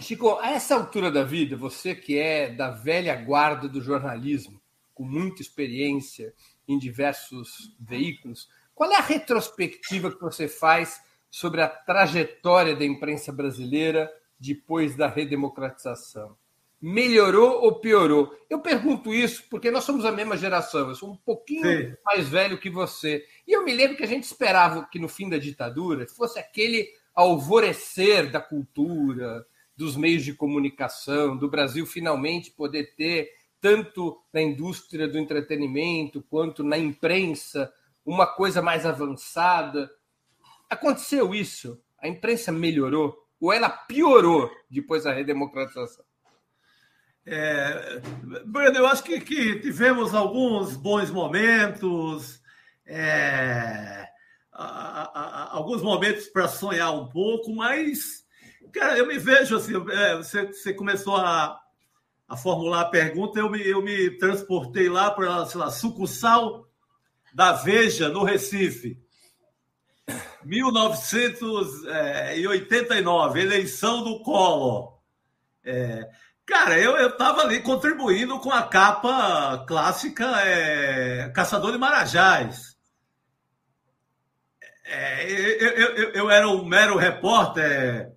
Chico, 0.00 0.38
a 0.40 0.50
essa 0.50 0.74
altura 0.74 1.12
da 1.12 1.22
vida, 1.22 1.56
você 1.56 1.94
que 1.94 2.18
é 2.18 2.50
da 2.50 2.70
velha 2.70 3.14
guarda 3.14 3.68
do 3.68 3.80
jornalismo, 3.80 4.60
com 4.94 5.04
muita 5.04 5.42
experiência 5.42 6.34
em 6.66 6.78
diversos 6.78 7.76
veículos, 7.78 8.48
qual 8.74 8.90
é 8.90 8.96
a 8.96 9.02
retrospectiva 9.02 10.10
que 10.10 10.20
você 10.20 10.48
faz 10.48 11.00
sobre 11.30 11.62
a 11.62 11.68
trajetória 11.68 12.74
da 12.74 12.84
imprensa 12.84 13.32
brasileira 13.32 14.10
depois 14.42 14.96
da 14.96 15.06
redemocratização? 15.06 16.36
Melhorou 16.80 17.62
ou 17.62 17.78
piorou? 17.78 18.36
Eu 18.50 18.58
pergunto 18.58 19.14
isso 19.14 19.44
porque 19.48 19.70
nós 19.70 19.84
somos 19.84 20.04
a 20.04 20.10
mesma 20.10 20.36
geração, 20.36 20.88
eu 20.88 20.94
sou 20.96 21.12
um 21.12 21.16
pouquinho 21.16 21.62
Sim. 21.62 21.94
mais 22.04 22.28
velho 22.28 22.58
que 22.58 22.68
você. 22.68 23.24
E 23.46 23.52
eu 23.52 23.64
me 23.64 23.72
lembro 23.72 23.96
que 23.96 24.02
a 24.02 24.08
gente 24.08 24.24
esperava 24.24 24.88
que 24.90 24.98
no 24.98 25.08
fim 25.08 25.28
da 25.28 25.38
ditadura 25.38 26.08
fosse 26.08 26.40
aquele 26.40 26.88
alvorecer 27.14 28.32
da 28.32 28.40
cultura, 28.40 29.46
dos 29.76 29.96
meios 29.96 30.24
de 30.24 30.34
comunicação, 30.34 31.36
do 31.36 31.48
Brasil 31.48 31.86
finalmente 31.86 32.50
poder 32.50 32.94
ter, 32.96 33.30
tanto 33.60 34.20
na 34.32 34.42
indústria 34.42 35.06
do 35.06 35.18
entretenimento 35.18 36.20
quanto 36.28 36.64
na 36.64 36.76
imprensa, 36.76 37.72
uma 38.04 38.26
coisa 38.26 38.60
mais 38.60 38.84
avançada. 38.84 39.88
Aconteceu 40.68 41.32
isso? 41.32 41.80
A 41.96 42.08
imprensa 42.08 42.50
melhorou 42.50 43.21
ou 43.42 43.52
ela 43.52 43.68
piorou 43.68 44.48
depois 44.70 45.02
da 45.02 45.12
redemocratização? 45.12 46.04
É, 47.26 48.00
Breno, 48.46 48.78
eu 48.78 48.86
acho 48.86 49.02
que, 49.02 49.20
que 49.20 49.58
tivemos 49.58 50.14
alguns 50.14 50.76
bons 50.76 51.10
momentos. 51.10 52.40
É, 52.86 54.08
a, 54.52 54.62
a, 54.62 55.56
alguns 55.56 55.82
momentos 55.82 56.26
para 56.26 56.46
sonhar 56.46 56.94
um 56.94 57.08
pouco, 57.08 57.52
mas, 57.52 58.24
cara, 58.72 58.96
eu 58.96 59.08
me 59.08 59.18
vejo 59.18 59.56
assim. 59.56 59.72
É, 59.90 60.16
você, 60.16 60.46
você 60.46 60.72
começou 60.72 61.16
a, 61.16 61.60
a 62.28 62.36
formular 62.36 62.82
a 62.82 62.90
pergunta, 62.90 63.40
eu 63.40 63.50
me, 63.50 63.60
eu 63.66 63.82
me 63.82 64.10
transportei 64.18 64.88
lá 64.88 65.10
para, 65.10 65.48
lá, 65.52 65.70
sucursal 65.70 66.68
da 67.34 67.52
Veja, 67.54 68.08
no 68.08 68.22
Recife. 68.22 69.01
1989, 70.44 73.40
eleição 73.40 74.02
do 74.02 74.20
Collor. 74.22 74.98
É, 75.64 76.10
cara, 76.44 76.76
eu 76.78 77.08
estava 77.08 77.42
ali 77.42 77.60
contribuindo 77.60 78.40
com 78.40 78.50
a 78.50 78.62
capa 78.62 79.64
clássica 79.66 80.26
é, 80.44 81.30
Caçador 81.30 81.72
de 81.72 81.78
Marajás. 81.78 82.76
É, 84.84 85.30
eu, 85.30 85.70
eu, 85.70 86.10
eu, 86.10 86.30
era 86.30 86.48
um 86.48 86.64
mero 86.64 86.96
repórter 86.96 88.12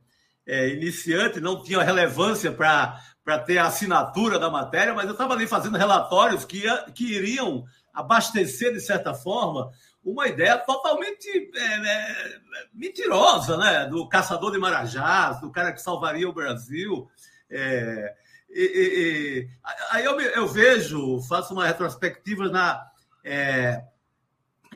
é, 0.46 0.70
iniciante, 0.70 1.40
não 1.40 1.64
tinha 1.64 1.84
relevância 1.84 2.52
para 2.52 3.00
ter 3.46 3.60
a 3.60 3.68
assinatura 3.68 4.38
da 4.38 4.50
matéria, 4.50 4.94
mas 4.94 5.06
eu 5.06 5.14
estava 5.14 5.34
ali 5.34 5.48
fazendo 5.48 5.78
relatórios 5.78 6.44
que, 6.44 6.64
que 6.94 7.14
iriam 7.14 7.64
abastecer, 7.94 8.74
de 8.74 8.82
certa 8.82 9.14
forma, 9.14 9.72
uma 10.06 10.28
ideia 10.28 10.56
totalmente 10.60 11.28
é, 11.56 11.60
é, 11.60 12.38
mentirosa, 12.72 13.58
né? 13.58 13.88
Do 13.88 14.08
caçador 14.08 14.52
de 14.52 14.60
marajás, 14.60 15.42
do 15.42 15.52
cara 15.52 15.74
que 15.74 15.82
salvaria 15.82 16.30
o 16.30 16.34
Brasil. 16.34 17.10
É, 17.50 18.14
e, 18.48 18.62
e, 18.62 19.50
aí 19.90 20.06
eu, 20.06 20.22
eu, 20.22 20.48
vejo, 20.48 21.20
faço 21.24 21.54
uma 21.54 21.66
retrospectiva 21.66 22.48
na 22.50 22.86
é, 23.24 23.84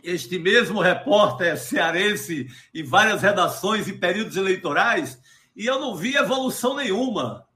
este 0.04 0.40
mesmo 0.40 0.82
repórter 0.82 1.58
cearense 1.58 2.48
em 2.74 2.84
várias 2.84 3.22
redações 3.22 3.88
e 3.88 3.94
períodos 3.94 4.36
eleitorais, 4.36 5.22
e 5.56 5.68
eu 5.68 5.80
não 5.80 5.96
vi 5.96 6.16
evolução 6.16 6.76
nenhuma. 6.76 7.48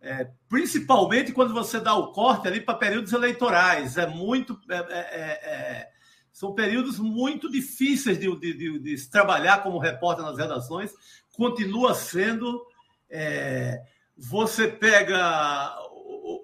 É, 0.00 0.28
principalmente 0.48 1.32
quando 1.32 1.52
você 1.52 1.80
dá 1.80 1.94
o 1.94 2.12
corte 2.12 2.46
ali 2.46 2.60
para 2.60 2.78
períodos 2.78 3.12
eleitorais. 3.12 3.96
É 3.96 4.06
muito. 4.06 4.56
É, 4.70 4.76
é, 4.76 5.02
é 5.02 5.95
são 6.36 6.52
períodos 6.52 6.98
muito 6.98 7.50
difíceis 7.50 8.18
de, 8.20 8.28
de, 8.38 8.52
de, 8.52 8.78
de, 8.78 9.08
trabalhar 9.08 9.62
como 9.62 9.78
repórter 9.78 10.22
nas 10.22 10.36
redações. 10.36 10.92
Continua 11.32 11.94
sendo. 11.94 12.62
É, 13.08 13.80
você 14.14 14.68
pega 14.68 15.74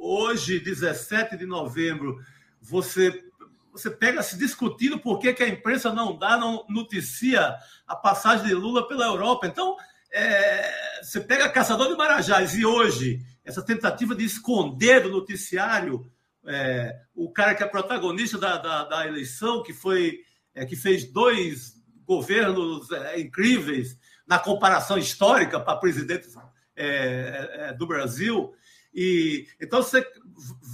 hoje, 0.01 0.59
17 0.61 1.37
de 1.37 1.45
novembro, 1.45 2.17
você 2.59 3.23
você 3.71 3.91
pega 3.91 4.23
se 4.23 4.39
discutindo 4.39 4.99
por 4.99 5.19
que, 5.19 5.33
que 5.35 5.43
a 5.43 5.49
imprensa 5.49 5.93
não 5.93 6.17
dá, 6.17 6.39
não 6.39 6.65
noticia 6.71 7.55
a 7.87 7.95
passagem 7.95 8.47
de 8.47 8.55
Lula 8.55 8.89
pela 8.89 9.05
Europa. 9.05 9.47
Então, 9.47 9.77
é, 10.11 11.03
você 11.03 11.21
pega 11.21 11.51
Caçador 11.51 11.89
de 11.89 11.97
Marajás 11.97 12.55
e 12.55 12.65
hoje, 12.65 13.21
essa 13.45 13.63
tentativa 13.63 14.15
de 14.15 14.25
esconder 14.25 15.03
do 15.03 15.11
noticiário 15.11 16.11
é, 16.47 17.01
o 17.15 17.31
cara 17.33 17.55
que 17.55 17.63
é 17.63 17.67
protagonista 17.67 18.39
da, 18.39 18.57
da, 18.57 18.85
da 18.85 19.07
eleição, 19.07 19.63
que 19.63 19.73
foi 19.73 20.21
é, 20.55 20.67
que 20.67 20.77
fez 20.77 21.11
dois 21.11 21.75
governos 22.05 22.91
é, 22.91 23.21
incríveis 23.21 23.99
na 24.27 24.39
comparação 24.39 24.99
histórica 24.99 25.59
para 25.61 25.79
presidentes 25.79 26.35
é, 26.77 27.69
é, 27.69 27.73
do 27.73 27.87
Brasil. 27.87 28.53
E 28.95 29.47
então 29.61 29.83
você 29.83 30.07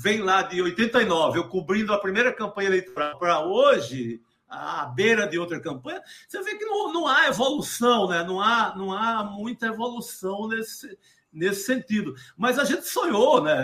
vem 0.02 0.20
lá 0.22 0.42
de 0.42 0.60
89, 0.60 1.38
eu 1.38 1.48
cobrindo 1.48 1.92
a 1.92 2.00
primeira 2.00 2.32
campanha 2.32 2.68
eleitoral 2.68 3.18
para 3.18 3.40
hoje, 3.40 4.20
à 4.48 4.86
beira 4.86 5.26
de 5.26 5.38
outra 5.38 5.60
campanha, 5.60 6.02
você 6.26 6.42
vê 6.42 6.56
que 6.56 6.64
não, 6.64 6.92
não 6.92 7.06
há 7.06 7.28
evolução, 7.28 8.08
né? 8.08 8.24
não, 8.24 8.40
há, 8.40 8.74
não 8.76 8.92
há 8.92 9.22
muita 9.22 9.66
evolução 9.66 10.48
nesse, 10.48 10.98
nesse 11.32 11.64
sentido. 11.64 12.14
Mas 12.36 12.58
a 12.58 12.64
gente 12.64 12.86
sonhou, 12.86 13.42
né? 13.42 13.54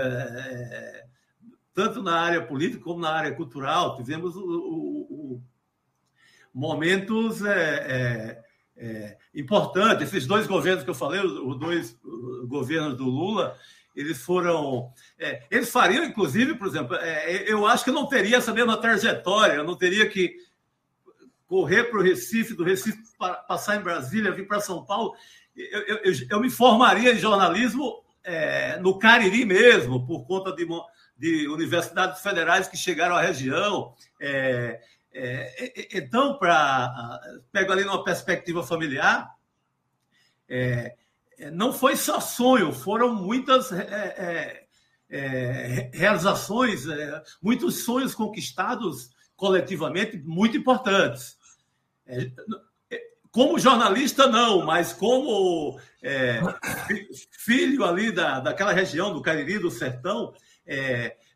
Tanto 1.75 2.03
na 2.03 2.21
área 2.21 2.41
política 2.41 2.83
como 2.83 3.01
na 3.01 3.11
área 3.11 3.35
cultural, 3.35 3.97
tivemos 3.97 4.37
o, 4.37 4.41
o, 4.41 5.35
o 5.35 5.43
momentos 6.55 7.45
é, 7.45 7.59
é, 7.59 8.43
é, 8.77 9.17
importantes. 9.35 10.07
Esses 10.07 10.27
dois 10.27 10.47
governos 10.47 10.85
que 10.85 10.91
eu 10.91 10.95
falei, 10.95 11.21
os 11.21 11.59
dois 11.59 11.99
governos 12.47 12.97
do 12.97 13.05
Lula, 13.05 13.59
eles 13.95 14.23
foram. 14.23 14.93
É, 15.19 15.43
eles 15.51 15.71
fariam, 15.71 16.05
inclusive, 16.05 16.55
por 16.55 16.69
exemplo, 16.69 16.95
é, 16.97 17.51
eu 17.51 17.67
acho 17.67 17.83
que 17.83 17.91
eu 17.91 17.95
não 17.95 18.07
teria 18.07 18.37
essa 18.37 18.53
mesma 18.53 18.77
trajetória, 18.77 19.55
eu 19.55 19.65
não 19.65 19.77
teria 19.77 20.09
que 20.09 20.37
correr 21.47 21.85
para 21.85 21.99
o 21.99 22.03
Recife, 22.03 22.55
do 22.55 22.65
Recife 22.65 22.99
passar 23.47 23.77
em 23.77 23.83
Brasília, 23.83 24.33
vir 24.33 24.47
para 24.47 24.61
São 24.61 24.85
Paulo. 24.85 25.15
Eu, 25.57 25.81
eu, 25.83 26.13
eu, 26.31 26.41
me 26.41 26.51
formaria 26.51 27.13
em 27.13 27.19
jornalismo 27.19 28.03
é, 28.25 28.77
no 28.79 28.99
Cariri 28.99 29.45
mesmo, 29.45 30.05
por 30.05 30.27
conta 30.27 30.53
de, 30.53 30.67
de, 31.17 31.49
universidades 31.49 32.21
federais 32.21 32.69
que 32.69 32.77
chegaram 32.77 33.17
à 33.17 33.21
região. 33.21 33.95
É, 34.21 34.81
é, 35.13 35.89
então, 35.99 36.37
para 36.39 37.21
pego 37.53 37.73
ali 37.73 37.85
numa 37.85 38.03
perspectiva 38.03 38.65
familiar, 38.65 39.33
é, 40.49 40.95
é, 41.39 41.51
não 41.51 41.73
foi 41.73 41.97
só 41.97 42.21
sonho, 42.21 42.73
foram 42.73 43.15
muitas 43.15 43.71
é, 43.73 43.85
é, 44.19 44.67
é 45.09 45.91
realizações, 45.95 46.89
é, 46.89 47.23
muitos 47.41 47.85
sonhos 47.85 48.15
conquistados 48.15 49.11
coletivamente 49.37 50.19
muito 50.19 50.57
importantes. 50.57 51.37
como 53.31 53.59
jornalista, 53.59 54.27
não, 54.27 54.65
mas 54.65 54.93
como 54.93 55.79
filho 57.33 57.85
ali 57.85 58.13
da, 58.13 58.41
daquela 58.41 58.73
região, 58.73 59.13
do 59.13 59.23
Cariri, 59.23 59.59
do 59.59 59.71
Sertão, 59.71 60.33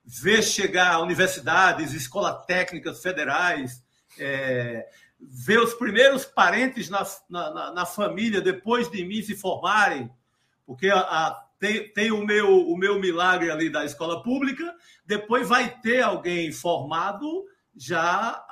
ver 0.04 0.42
chegar 0.42 1.00
universidades, 1.00 1.92
escolas 1.92 2.44
técnicas 2.47 3.02
federais, 3.02 3.82
ver 5.20 5.61
os 5.61 5.75
primeiros 5.75 6.25
parentes 6.25 6.88
na, 6.88 7.06
na, 7.28 7.73
na, 7.73 7.87
família 7.87 8.40
depois 8.40 8.90
de 8.90 9.04
mim 9.04 9.20
se 9.20 9.37
formarem, 9.37 10.11
porque 10.64 10.88
a, 10.88 11.00
a, 11.00 11.44
tem, 11.58 11.88
tem 11.92 12.12
o, 12.12 12.25
meu, 12.25 12.68
o 12.68 12.76
meu 12.76 13.00
milagre 13.00 13.50
ali 13.50 13.68
da 13.68 13.85
escola 13.85 14.23
pública, 14.23 14.75
depois 15.04 15.49
vai 15.49 15.68
ter 15.80 16.02
alguém 16.02 16.52
formado 16.52 17.44
já 17.76 18.44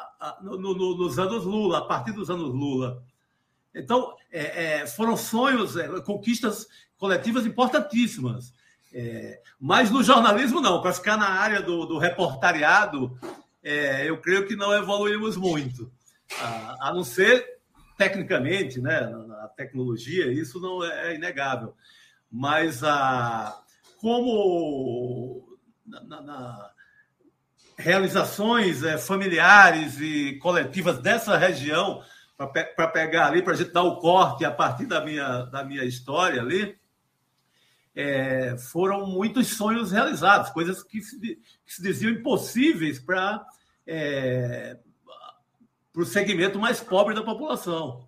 no, 0.43 0.59
no, 0.59 0.97
nos 0.97 1.19
anos 1.19 1.45
Lula, 1.45 1.79
a 1.79 1.85
partir 1.85 2.13
dos 2.13 2.31
anos 2.31 2.53
Lula. 2.53 3.03
Então, 3.75 4.15
é, 4.33 4.81
é, 4.81 4.87
foram 4.87 5.17
sonhos, 5.17 5.77
é, 5.77 5.89
conquistas 6.01 6.67
coletivas 6.97 7.45
importantíssimas. 7.45 8.53
É, 8.99 9.43
mas 9.61 9.91
no 9.91 10.03
jornalismo, 10.03 10.59
não. 10.59 10.81
Para 10.81 10.95
ficar 10.95 11.19
na 11.19 11.29
área 11.29 11.61
do, 11.61 11.85
do 11.85 11.99
reportariado, 11.99 13.19
é, 13.63 14.09
eu 14.09 14.19
creio 14.23 14.47
que 14.47 14.57
não 14.57 14.73
evoluímos 14.73 15.37
muito 15.37 15.93
a, 16.41 16.89
a 16.89 16.95
não 16.95 17.05
ser 17.05 17.47
tecnicamente, 17.99 18.81
né, 18.81 19.03
na, 19.03 19.49
tecnologia, 19.49 20.33
isso 20.33 20.59
não 20.61 20.83
é, 20.83 21.13
é 21.13 21.15
inegável. 21.15 21.75
Mas 22.33 22.83
a, 22.83 23.63
como 24.01 25.59
na, 25.87 26.03
na, 26.03 26.21
na 26.23 26.71
realizações 27.77 28.83
é, 28.83 28.97
familiares 28.97 30.01
e 30.01 30.39
coletivas 30.39 30.99
dessa 30.99 31.37
região, 31.37 32.03
para 32.35 32.47
pe 32.47 32.65
pegar 32.89 33.27
ali, 33.27 33.43
para 33.43 33.53
a 33.53 33.57
gente 33.57 33.73
dar 33.73 33.83
o 33.83 33.97
corte 33.97 34.43
a 34.43 34.51
partir 34.51 34.87
da 34.87 35.05
minha, 35.05 35.43
da 35.45 35.63
minha 35.63 35.85
história 35.85 36.41
ali, 36.41 36.79
é, 37.97 38.59
foram 38.59 39.07
muitos 39.07 39.49
sonhos 39.57 39.91
realizados, 39.91 40.51
coisas 40.51 40.83
que 40.83 41.01
se, 41.01 41.19
que 41.19 41.75
se 41.75 41.83
diziam 41.83 42.13
impossíveis 42.13 42.99
para 42.99 43.43
é, 43.87 44.79
o 45.97 46.05
segmento 46.05 46.59
mais 46.59 46.79
pobre 46.79 47.15
da 47.15 47.23
população. 47.23 48.07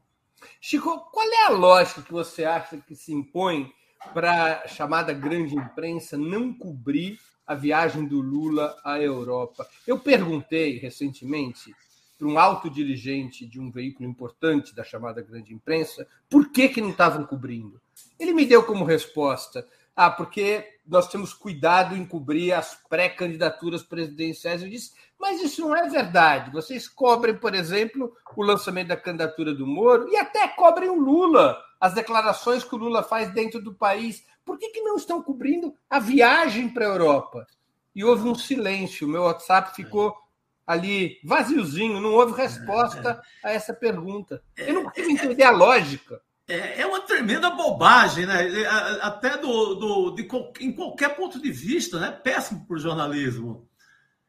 Chico, 0.61 1.11
qual 1.11 1.27
é 1.27 1.46
a 1.46 1.51
lógica 1.51 2.03
que 2.03 2.12
você 2.12 2.44
acha 2.44 2.77
que 2.77 2.94
se 2.94 3.14
impõe 3.14 3.72
para 4.12 4.62
a 4.62 4.68
chamada 4.68 5.12
grande 5.14 5.57
imprensa 5.57 6.18
não 6.18 6.53
cobrir 6.53 7.18
a 7.46 7.55
viagem 7.55 8.07
do 8.07 8.20
Lula 8.20 8.77
à 8.85 9.01
Europa? 9.01 9.66
Eu 9.87 9.98
perguntei 9.98 10.79
recentemente 10.79 11.74
para 12.18 12.29
um 12.29 12.38
alto 12.38 12.68
dirigente 12.68 13.46
de 13.46 13.59
um 13.59 13.70
veículo 13.70 14.09
importante 14.09 14.74
da 14.74 14.85
chamada 14.85 15.22
grande 15.22 15.55
imprensa 15.55 16.07
por 16.29 16.51
que, 16.51 16.68
que 16.68 16.81
não 16.81 16.90
estavam 16.90 17.24
cobrindo. 17.24 17.81
Ele 18.18 18.33
me 18.33 18.44
deu 18.44 18.64
como 18.64 18.85
resposta: 18.85 19.66
ah, 20.00 20.12
porque 20.12 20.64
nós 20.87 21.08
temos 21.08 21.34
cuidado 21.34 21.96
em 21.96 22.06
cobrir 22.06 22.52
as 22.52 22.72
pré-candidaturas 22.88 23.82
presidenciais. 23.82 24.62
Eu 24.62 24.68
disse, 24.68 24.92
mas 25.18 25.42
isso 25.42 25.61
não 25.61 25.74
é 25.74 25.88
verdade. 25.88 26.52
Vocês 26.52 26.87
cobrem, 26.87 27.37
por 27.37 27.52
exemplo, 27.52 28.16
o 28.37 28.44
lançamento 28.44 28.87
da 28.87 28.96
candidatura 28.96 29.52
do 29.52 29.66
Moro 29.66 30.08
e 30.08 30.16
até 30.16 30.46
cobrem 30.46 30.88
o 30.88 30.94
Lula, 30.94 31.61
as 31.80 31.94
declarações 31.94 32.62
que 32.62 32.76
o 32.76 32.78
Lula 32.78 33.02
faz 33.02 33.34
dentro 33.34 33.61
do 33.61 33.74
país. 33.74 34.24
Por 34.44 34.56
que, 34.56 34.68
que 34.68 34.82
não 34.82 34.94
estão 34.94 35.20
cobrindo 35.20 35.74
a 35.90 35.98
viagem 35.98 36.68
para 36.68 36.84
a 36.84 36.90
Europa? 36.90 37.44
E 37.92 38.04
houve 38.04 38.28
um 38.28 38.37
silêncio. 38.37 39.08
Meu 39.08 39.24
WhatsApp 39.24 39.74
ficou 39.74 40.16
ali 40.64 41.18
vaziozinho, 41.24 42.00
não 42.00 42.12
houve 42.12 42.40
resposta 42.40 43.20
a 43.42 43.50
essa 43.50 43.74
pergunta. 43.74 44.40
Eu 44.56 44.74
não 44.74 44.84
consigo 44.84 45.11
entender 45.11 45.42
a 45.42 45.50
lógica. 45.50 46.22
É, 46.48 46.80
é 46.80 46.87
uma 46.87 47.00
tremenda 47.00 47.50
bobagem, 47.50 48.24
né? 48.24 48.62
É, 48.62 48.66
até 49.02 49.37
do, 49.37 49.74
do, 49.74 50.11
de, 50.12 50.26
em 50.61 50.72
qualquer 50.72 51.14
ponto 51.14 51.40
de 51.40 51.52
vista, 51.52 52.00
né? 52.00 52.11
Péssimo 52.11 52.66
para 52.66 52.76
o 52.76 52.80
jornalismo. 52.80 53.68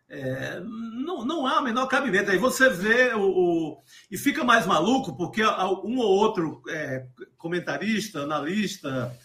É, 0.10 0.60
não, 0.60 1.24
não 1.24 1.48
há 1.48 1.60
o 1.60 1.64
menor 1.64 1.88
cabimento. 1.88 2.30
Aí 2.30 2.38
você 2.38 2.70
vê 2.70 3.14
o, 3.14 3.22
o, 3.22 3.82
E 4.12 4.18
fica 4.18 4.44
mais 4.44 4.66
maluco, 4.66 5.16
porque 5.16 5.42
um 5.46 6.00
ou 6.00 6.10
outro 6.10 6.62
é, 6.68 7.06
comentarista, 7.38 8.24
analista 8.24 9.16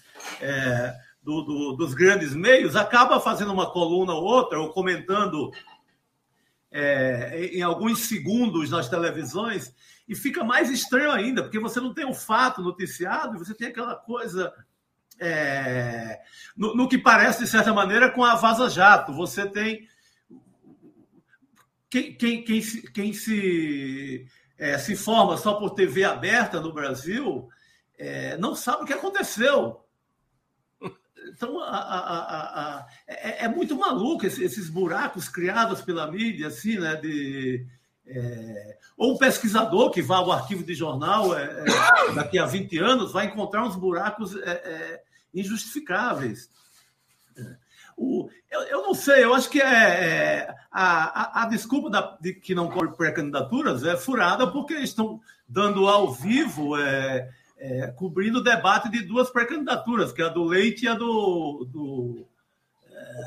é, 0.41 0.95
do, 1.21 1.43
do, 1.43 1.73
dos 1.73 1.95
grandes 1.95 2.33
meios 2.33 2.77
acaba 2.77 3.19
fazendo 3.19 3.53
uma 3.53 3.71
coluna 3.73 4.13
ou 4.13 4.23
outra, 4.23 4.61
ou 4.61 4.71
comentando 4.71 5.51
é, 6.71 7.47
em 7.47 7.63
alguns 7.63 8.01
segundos 8.01 8.71
nas 8.71 8.89
televisões, 8.89 9.75
e 10.07 10.15
fica 10.15 10.45
mais 10.45 10.71
estranho 10.71 11.11
ainda, 11.11 11.43
porque 11.43 11.59
você 11.59 11.81
não 11.81 11.95
tem 11.95 12.05
o 12.05 12.15
fato 12.15 12.63
noticiado, 12.63 13.39
você 13.39 13.55
tem 13.55 13.69
aquela 13.69 13.97
coisa. 13.97 14.53
É, 15.19 16.21
no, 16.57 16.75
no, 16.75 16.89
que 16.89 16.99
parece, 16.99 17.45
de 17.45 17.49
certa 17.49 17.73
maneira, 17.73 18.11
com 18.11 18.25
a 18.25 18.35
Vaza 18.35 18.69
Jato. 18.69 19.13
Você 19.15 19.49
tem. 19.49 19.89
Quem, 21.89 22.15
quem, 22.17 22.43
quem, 22.43 22.61
se, 22.61 22.93
quem 22.93 23.13
se, 23.13 24.27
é, 24.59 24.77
se 24.79 24.93
informa 24.93 25.37
só 25.37 25.55
por 25.55 25.71
TV 25.71 26.03
aberta 26.05 26.61
no 26.61 26.73
Brasil 26.73 27.49
é, 27.99 28.37
não 28.37 28.55
sabe 28.55 28.83
o 28.83 28.87
que 28.87 28.93
aconteceu. 28.93 29.81
Então, 31.29 31.59
a, 31.61 31.69
a, 31.69 32.79
a, 32.79 32.87
é, 33.07 33.45
é, 33.45 33.49
muito 33.49 33.77
maluco 33.77 34.27
esses, 34.27 34.41
esses 34.41 34.69
buracos 34.69 35.29
criados 35.29 35.81
pela 35.81 36.11
mídia, 36.11 36.49
assim, 36.49 36.79
né? 36.79 36.97
De, 36.97 37.67
é, 38.07 38.77
ou 38.97 39.15
um 39.15 39.19
pesquisador 39.19 39.91
que 39.91 40.03
vá 40.03 40.17
ao 40.17 40.31
arquivo 40.31 40.63
de 40.63 40.75
jornal 40.75 41.37
é, 41.37 41.45
é, 41.45 42.13
daqui 42.15 42.39
a 42.39 42.45
20 42.45 42.79
anos 42.79 43.13
vai 43.13 43.27
encontrar 43.27 43.65
uns 43.65 43.77
buracos 43.77 44.37
é, 44.37 44.51
é, 44.51 45.03
injustificáveis. 45.33 46.51
O, 47.97 48.29
eu, 48.51 48.61
eu, 48.63 48.83
não 48.83 48.95
sei, 48.95 49.25
eu 49.25 49.33
acho 49.35 49.49
que 49.49 49.61
é, 49.61 50.53
a, 50.71 51.41
a, 51.41 51.43
a, 51.43 51.47
desculpa 51.47 51.89
da, 51.89 52.17
de 52.21 52.35
que 52.35 52.55
não 52.55 52.69
cobre 52.69 52.97
pré-candidaturas 52.97 53.85
é 53.85 53.97
furada 53.97 54.51
porque 54.51 54.75
estão 54.75 55.21
dando 55.49 55.89
ao 55.89 56.13
vivo, 56.13 56.73
cobrindo 57.97 58.39
o 58.41 58.43
debate 58.43 58.91
de 58.91 59.03
duas 59.03 59.31
pré-candidaturas, 59.31 60.13
que 60.13 60.21
é 60.21 60.27
a 60.27 60.29
do 60.29 60.45
Leite 60.45 60.85
e 60.85 60.89
a 60.89 60.95
do, 60.95 61.67
do, 61.71 62.27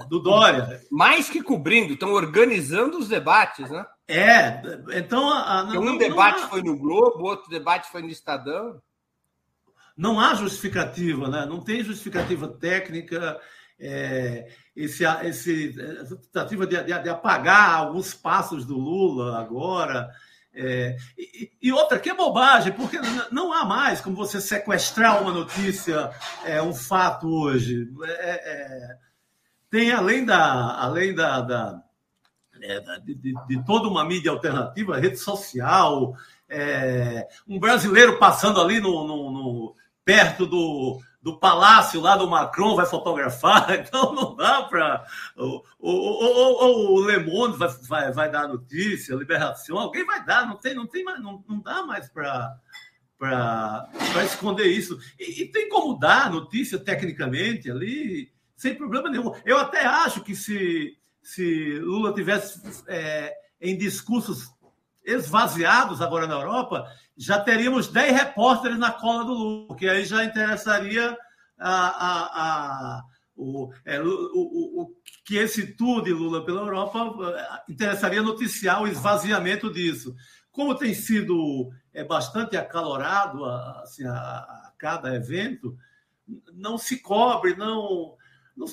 do 0.08 0.20
Dória. 0.20 0.82
Mais 0.92 1.30
que 1.30 1.42
cobrindo, 1.42 1.94
estão 1.94 2.12
organizando 2.12 2.98
os 2.98 3.08
debates, 3.08 3.70
né? 3.70 3.86
É, 4.08 4.62
então. 4.94 5.30
A, 5.30 5.64
não, 5.64 5.82
um 5.82 5.98
debate 5.98 6.44
há... 6.44 6.48
foi 6.48 6.62
no 6.62 6.78
Globo, 6.78 7.24
outro 7.24 7.50
debate 7.50 7.90
foi 7.92 8.02
no 8.02 8.10
Estadão. 8.10 8.82
Não 9.96 10.20
há 10.20 10.36
justificativa, 10.36 11.28
né? 11.28 11.46
Não 11.46 11.60
tem 11.60 11.84
justificativa 11.84 12.48
técnica. 12.48 13.40
É, 13.80 14.48
esse, 14.76 15.04
esse 15.24 15.76
tentativa 16.32 16.66
de, 16.66 16.84
de, 16.84 17.00
de, 17.00 17.10
apagar 17.10 17.76
alguns 17.76 18.14
passos 18.14 18.66
do 18.66 18.78
Lula 18.78 19.40
agora. 19.40 20.10
É, 20.54 20.96
e, 21.16 21.52
e, 21.62 21.72
outra 21.72 22.00
que 22.00 22.10
é 22.10 22.16
bobagem, 22.16 22.74
porque 22.74 22.98
não 23.32 23.54
há 23.54 23.64
mais 23.64 24.02
como 24.02 24.16
você 24.16 24.42
sequestrar 24.42 25.22
uma 25.22 25.32
notícia, 25.32 26.10
é, 26.44 26.60
um 26.62 26.74
fato 26.74 27.28
hoje. 27.28 27.88
É, 28.04 28.52
é 28.52 29.07
tem 29.70 29.92
além 29.92 30.26
da, 30.26 30.80
além 30.80 31.14
da, 31.14 31.42
da 31.42 31.84
é, 32.62 33.00
de, 33.00 33.16
de, 33.16 33.34
de, 33.48 33.66
toda 33.66 33.88
uma 33.88 34.04
mídia 34.04 34.32
alternativa, 34.32 34.98
rede 34.98 35.18
social, 35.18 36.16
é, 36.50 37.28
um 37.48 37.60
brasileiro 37.60 38.18
passando 38.18 38.60
ali 38.60 38.80
no, 38.80 39.06
no, 39.06 39.32
no, 39.32 39.76
perto 40.04 40.46
do, 40.46 41.00
do 41.22 41.38
palácio 41.38 42.00
lá 42.00 42.16
do 42.16 42.30
Macron 42.30 42.76
vai 42.76 42.86
fotografar, 42.86 43.70
então 43.78 44.14
não 44.14 44.36
dá 44.36 44.64
para. 44.64 45.06
Ou, 45.36 45.64
o 45.80 47.06
Le 47.06 47.20
Monde 47.20 47.58
vai, 47.58 47.70
vai, 47.88 48.12
vai 48.12 48.32
dar 48.32 48.48
notícia, 48.48 49.16
Liberação, 49.16 49.78
alguém 49.78 50.06
vai 50.06 50.24
dar, 50.26 50.48
não 50.48 50.58
tem, 50.58 50.74
não 50.74 50.88
tem 50.88 51.04
mais, 51.04 51.22
não, 51.22 51.44
não 51.48 51.60
dá 51.60 51.84
mais 51.84 52.10
para 52.10 52.58
para 53.18 53.90
esconder 54.24 54.68
isso. 54.68 55.00
E, 55.20 55.42
e, 55.42 55.52
tem 55.52 55.68
como 55.70 55.98
dar 55.98 56.30
notícia 56.30 56.78
tecnicamente 56.78 57.70
ali, 57.70 58.32
sem 58.58 58.76
problema 58.76 59.10
nenhum. 59.10 59.32
Eu 59.46 59.60
até 59.60 59.86
acho 59.86 60.22
que 60.22 60.36
se, 60.36 60.98
se 61.22 61.80
Lula 61.80 62.12
tivesse 62.12 62.84
é, 62.88 63.34
em 63.62 63.78
discursos 63.78 64.52
esvaziados 65.06 66.02
agora 66.02 66.28
na 66.28 66.34
Europa, 66.34 66.92
já 67.16 67.40
teríamos 67.40 67.88
10 67.88 68.14
repórteres 68.14 68.78
na 68.78 68.92
cola 68.92 69.24
do 69.24 69.34
Lula, 69.34 69.68
porque 69.68 69.88
aí 69.88 70.04
já 70.04 70.24
interessaria 70.26 71.16
a, 71.58 71.70
a, 71.70 72.98
a 72.98 73.04
o, 73.36 73.72
é, 73.86 74.02
o, 74.02 74.08
o, 74.08 74.82
o, 74.82 74.96
que 75.24 75.38
esse 75.38 75.76
tour 75.76 76.02
de 76.02 76.12
Lula 76.12 76.44
pela 76.44 76.62
Europa 76.62 77.16
é, 77.38 77.72
interessaria 77.72 78.24
noticiar 78.24 78.82
o 78.82 78.88
esvaziamento 78.88 79.72
disso. 79.72 80.16
Como 80.52 80.74
tem 80.74 80.96
sido 80.96 81.70
é, 81.94 82.04
bastante 82.04 82.58
acalorado 82.58 83.46
assim, 83.46 84.04
a, 84.06 84.14
a 84.14 84.74
cada 84.80 85.16
evento, 85.16 85.78
não 86.54 86.78
se 86.78 87.00
cobre, 87.00 87.56
não, 87.56 88.17
não, 88.58 88.68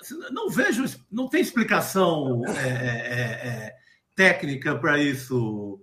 assim, 0.00 0.18
não 0.30 0.48
vejo, 0.48 0.84
não 1.10 1.28
tem 1.28 1.40
explicação 1.40 2.42
é, 2.46 2.68
é, 2.68 3.48
é 3.48 3.76
técnica 4.14 4.78
para 4.78 4.98
isso, 4.98 5.80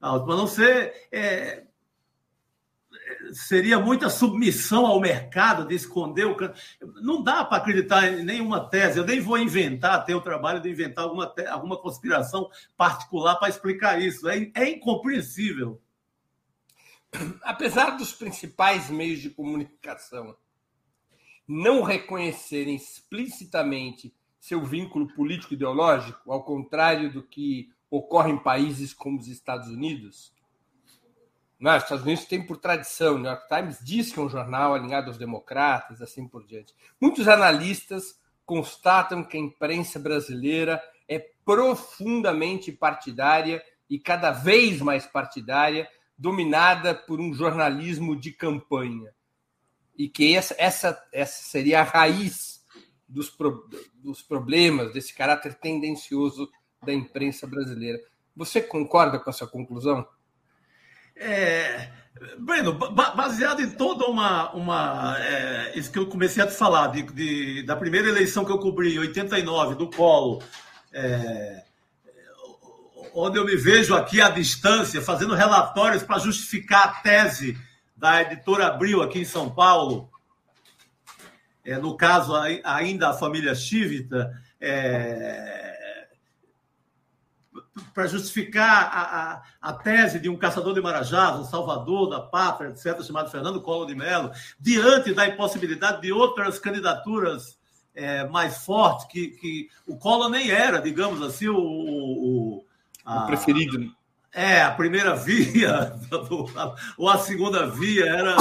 Alto, 0.00 0.32
a 0.32 0.36
não 0.36 0.46
ser. 0.46 1.08
É, 1.12 1.64
seria 3.32 3.78
muita 3.78 4.08
submissão 4.08 4.86
ao 4.86 5.00
mercado 5.00 5.66
de 5.66 5.74
esconder 5.74 6.26
o. 6.26 6.36
Não 7.02 7.22
dá 7.22 7.44
para 7.44 7.58
acreditar 7.58 8.06
em 8.06 8.24
nenhuma 8.24 8.68
tese. 8.68 8.98
Eu 8.98 9.06
nem 9.06 9.20
vou 9.20 9.38
inventar, 9.38 10.04
ter 10.04 10.14
o 10.14 10.20
trabalho 10.20 10.60
de 10.60 10.70
inventar 10.70 11.04
alguma, 11.04 11.34
alguma 11.48 11.80
conspiração 11.80 12.48
particular 12.76 13.36
para 13.36 13.48
explicar 13.48 14.00
isso. 14.00 14.28
É, 14.28 14.50
é 14.54 14.70
incompreensível. 14.70 15.80
Apesar 17.42 17.96
dos 17.96 18.12
principais 18.12 18.90
meios 18.90 19.20
de 19.20 19.30
comunicação 19.30 20.36
não 21.48 21.82
reconhecerem 21.82 22.74
explicitamente 22.74 24.14
seu 24.38 24.62
vínculo 24.62 25.08
político-ideológico, 25.14 26.30
ao 26.30 26.44
contrário 26.44 27.10
do 27.10 27.22
que 27.22 27.70
ocorre 27.90 28.32
em 28.32 28.38
países 28.38 28.92
como 28.92 29.18
os 29.18 29.26
Estados 29.26 29.68
Unidos. 29.68 30.32
Não, 31.58 31.76
os 31.76 31.82
Estados 31.82 32.04
Unidos 32.04 32.26
tem 32.26 32.46
por 32.46 32.58
tradição, 32.58 33.14
o 33.14 33.18
New 33.18 33.30
York 33.30 33.48
Times 33.48 33.78
diz 33.82 34.12
que 34.12 34.20
é 34.20 34.22
um 34.22 34.28
jornal 34.28 34.74
alinhado 34.74 35.08
aos 35.08 35.18
democratas, 35.18 36.00
assim 36.00 36.28
por 36.28 36.46
diante. 36.46 36.74
Muitos 37.00 37.26
analistas 37.26 38.20
constatam 38.44 39.24
que 39.24 39.36
a 39.36 39.40
imprensa 39.40 39.98
brasileira 39.98 40.80
é 41.08 41.18
profundamente 41.44 42.70
partidária 42.70 43.62
e 43.90 43.98
cada 43.98 44.30
vez 44.30 44.80
mais 44.80 45.06
partidária, 45.06 45.88
dominada 46.16 46.94
por 46.94 47.20
um 47.20 47.32
jornalismo 47.32 48.14
de 48.14 48.32
campanha. 48.32 49.12
E 49.98 50.08
que 50.08 50.34
essa, 50.34 50.54
essa, 50.56 51.06
essa 51.12 51.42
seria 51.42 51.80
a 51.80 51.84
raiz 51.84 52.64
dos, 53.08 53.28
pro, 53.28 53.68
dos 53.94 54.22
problemas, 54.22 54.92
desse 54.92 55.12
caráter 55.12 55.54
tendencioso 55.54 56.48
da 56.84 56.92
imprensa 56.92 57.46
brasileira. 57.46 57.98
Você 58.36 58.60
concorda 58.60 59.18
com 59.18 59.28
essa 59.28 59.46
conclusão? 59.46 60.06
É, 61.16 61.90
Breno, 62.38 62.74
baseado 62.74 63.60
em 63.60 63.70
toda 63.70 64.06
uma. 64.06 64.54
uma 64.54 65.16
é, 65.18 65.78
isso 65.78 65.90
que 65.90 65.98
eu 65.98 66.06
comecei 66.06 66.42
a 66.42 66.46
te 66.46 66.54
falar, 66.54 66.88
de, 66.88 67.02
de, 67.02 67.62
da 67.64 67.74
primeira 67.74 68.08
eleição 68.08 68.44
que 68.44 68.52
eu 68.52 68.58
cobri, 68.58 68.94
em 68.94 68.98
89, 68.98 69.74
do 69.74 69.90
Colo, 69.90 70.42
é, 70.92 71.64
onde 73.14 73.38
eu 73.38 73.44
me 73.44 73.56
vejo 73.56 73.94
aqui 73.94 74.20
à 74.20 74.30
distância, 74.30 75.02
fazendo 75.02 75.34
relatórios 75.34 76.02
para 76.02 76.18
justificar 76.18 76.84
a 76.84 76.92
tese 77.02 77.58
da 77.98 78.22
editora 78.22 78.68
Abril 78.68 79.02
aqui 79.02 79.20
em 79.20 79.24
São 79.24 79.50
Paulo, 79.50 80.08
é, 81.64 81.76
no 81.76 81.96
caso 81.96 82.32
ainda 82.64 83.10
a 83.10 83.14
família 83.14 83.54
Chivita, 83.54 84.32
é, 84.60 85.68
para 87.92 88.06
justificar 88.06 88.90
a, 88.92 89.02
a, 89.02 89.42
a, 89.60 89.72
tese 89.72 90.20
de 90.20 90.28
um 90.28 90.36
caçador 90.36 90.74
de 90.74 90.80
marajás, 90.80 91.40
um 91.40 91.44
salvador 91.44 92.08
da 92.08 92.20
pátria, 92.20 92.68
etc., 92.68 93.02
chamado 93.02 93.30
Fernando 93.30 93.60
Collor 93.60 93.86
de 93.86 93.94
Mello, 93.96 94.30
diante 94.60 95.12
da 95.12 95.26
impossibilidade 95.26 96.00
de 96.00 96.12
outras 96.12 96.58
candidaturas 96.58 97.58
é, 97.94 98.28
mais 98.28 98.58
fortes, 98.58 99.06
que, 99.06 99.28
que 99.28 99.68
o 99.86 99.96
Collor 99.96 100.30
nem 100.30 100.50
era, 100.50 100.80
digamos 100.80 101.20
assim, 101.20 101.48
o, 101.48 101.58
o, 101.58 102.64
a, 103.04 103.24
o 103.24 103.26
preferido. 103.26 103.92
É, 104.32 104.60
a 104.60 104.70
primeira 104.70 105.16
via, 105.16 105.92
ou 106.98 107.08
a 107.08 107.18
segunda 107.18 107.66
via, 107.66 108.04
era, 108.04 108.36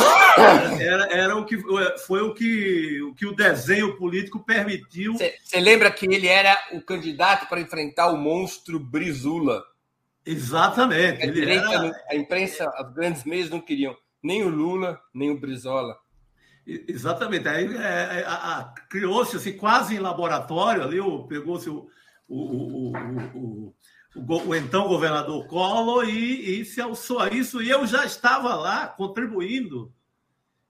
era, 0.79 1.13
era 1.13 1.35
o 1.37 1.45
que 1.45 1.57
foi 2.05 2.21
o 2.21 2.33
que, 2.33 3.01
o 3.03 3.15
que 3.15 3.25
o 3.25 3.33
desenho 3.33 3.95
político 3.95 4.43
permitiu. 4.43 5.13
Você 5.13 5.59
lembra 5.59 5.89
que 5.89 6.05
ele 6.05 6.27
era 6.27 6.57
o 6.73 6.81
candidato 6.81 7.47
para 7.47 7.61
enfrentar 7.61 8.09
o 8.09 8.17
monstro 8.17 8.79
Brizula? 8.79 9.63
Exatamente. 10.25 11.23
A, 11.23 11.31
direita, 11.31 11.71
era... 11.71 12.05
a 12.09 12.15
imprensa, 12.15 12.69
os 12.81 12.93
grandes 12.93 13.23
meios 13.23 13.49
não 13.49 13.61
queriam 13.61 13.95
nem 14.21 14.43
o 14.43 14.49
Lula, 14.49 14.99
nem 15.13 15.31
o 15.31 15.39
Brizola. 15.39 15.97
Exatamente. 16.65 17.47
Aí 17.47 17.65
é, 17.77 18.19
é 18.19 18.25
criou-se 18.89 19.37
assim, 19.37 19.53
quase 19.53 19.95
em 19.95 19.99
laboratório 19.99 20.83
ali, 20.83 20.97
pegou-se 21.29 21.69
o, 21.69 21.89
o, 22.27 22.91
o, 22.91 22.97
o 23.35 23.75
o, 24.17 24.55
então 24.55 24.87
governador 24.87 25.47
Collor 25.47 26.07
e, 26.07 26.61
e, 26.61 26.65
se 26.65 26.81
alçou 26.81 27.19
a 27.19 27.29
isso. 27.29 27.61
E 27.61 27.69
eu 27.69 27.85
já 27.85 28.05
estava 28.05 28.55
lá 28.55 28.87
contribuindo, 28.87 29.91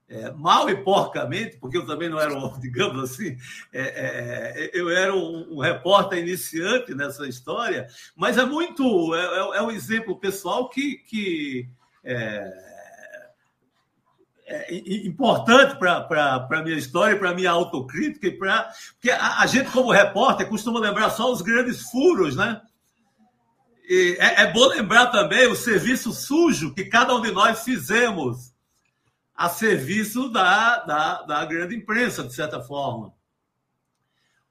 é, 0.10 0.32
mal 0.32 0.70
e 0.70 0.76
porcamente, 0.84 1.58
porque 1.58 1.78
eu 1.78 1.86
também 1.86 2.10
não 2.10 2.20
era, 2.20 2.34
um, 2.34 2.52
digamos 2.60 3.12
assim, 3.12 3.38
é, 3.74 3.82
é, 3.82 4.72
eu 4.74 4.90
era 4.90 5.14
um, 5.14 5.56
um, 5.56 5.60
repórter 5.60 6.20
iniciante 6.20 6.96
nessa 6.96 7.28
história, 7.28 7.88
mas 8.16 8.38
é 8.38 8.46
muito, 8.46 9.14
é, 9.16 9.22
é, 9.22 9.58
é 9.58 9.62
um 9.62 9.72
exemplo 9.72 10.18
pessoal 10.18 10.70
que, 10.70 10.96
que 11.10 11.70
é, 12.04 12.68
é 14.48 14.74
importante 15.06 15.78
para 15.78 16.48
a 16.50 16.64
minha 16.64 16.78
história, 16.78 17.20
para 17.20 17.32
a 17.32 17.36
minha 17.36 17.52
autocrítica, 17.52 18.28
e 18.28 18.32
pra, 18.32 18.72
porque 18.94 19.12
a, 19.12 19.42
a, 19.42 19.46
gente, 19.46 19.70
como 19.72 19.92
repórter, 19.92 20.48
costuma 20.48 20.80
lembrar 20.80 21.10
só 21.10 21.30
os 21.30 21.42
grandes 21.42 21.82
furos, 21.82 22.38
né? 22.38 22.62
É, 23.90 24.44
é 24.44 24.52
bom 24.52 24.68
lembrar 24.68 25.08
também 25.08 25.48
o 25.48 25.56
serviço 25.56 26.12
sujo 26.12 26.74
que 26.74 26.86
cada 26.86 27.16
um 27.16 27.22
de 27.22 27.32
nós 27.32 27.64
fizemos 27.64 28.54
a 29.34 29.48
serviço 29.48 30.30
da, 30.30 30.80
da, 30.80 31.22
da 31.24 31.46
grande 31.46 31.76
imprensa, 31.76 32.24
de 32.24 32.34
certa 32.34 32.62
forma. 32.62 33.14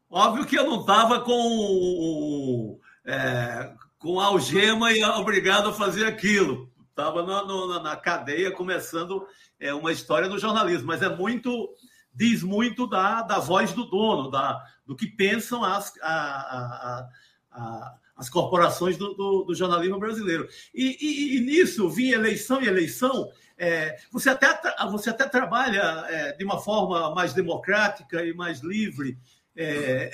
Óbvio 0.08 0.46
que 0.46 0.56
eu 0.56 0.64
não 0.64 0.80
estava 0.80 1.20
com, 1.20 2.80
é, 3.04 3.74
com 3.98 4.20
algema 4.20 4.92
e 4.92 5.04
obrigado 5.04 5.68
a 5.68 5.74
fazer 5.74 6.06
aquilo. 6.06 6.72
Estava 6.88 7.22
na, 7.22 7.80
na, 7.80 7.96
cadeia 7.96 8.50
começando 8.50 9.26
é, 9.60 9.74
uma 9.74 9.92
história 9.92 10.28
do 10.28 10.38
jornalismo, 10.38 10.86
mas 10.86 11.02
é 11.02 11.08
muito 11.08 11.74
diz 12.16 12.42
muito 12.42 12.86
da, 12.86 13.20
da 13.20 13.38
voz 13.38 13.74
do 13.74 13.84
dono, 13.84 14.30
da, 14.30 14.64
do 14.86 14.96
que 14.96 15.06
pensam 15.06 15.62
as, 15.62 15.92
a, 16.00 16.10
a, 16.10 17.08
a, 17.52 17.94
as 18.16 18.30
corporações 18.30 18.96
do, 18.96 19.14
do, 19.14 19.44
do 19.44 19.54
jornalismo 19.54 19.98
brasileiro. 19.98 20.48
E, 20.74 20.96
e, 21.00 21.36
e, 21.36 21.40
nisso, 21.40 21.88
vinha 21.90 22.14
eleição 22.14 22.62
e 22.62 22.66
eleição, 22.66 23.30
é, 23.58 23.96
você, 24.10 24.30
até, 24.30 24.48
você 24.90 25.10
até 25.10 25.28
trabalha 25.28 26.06
é, 26.08 26.32
de 26.32 26.44
uma 26.44 26.58
forma 26.58 27.14
mais 27.14 27.34
democrática 27.34 28.24
e 28.24 28.32
mais 28.32 28.60
livre, 28.60 29.18
é, 29.54 30.10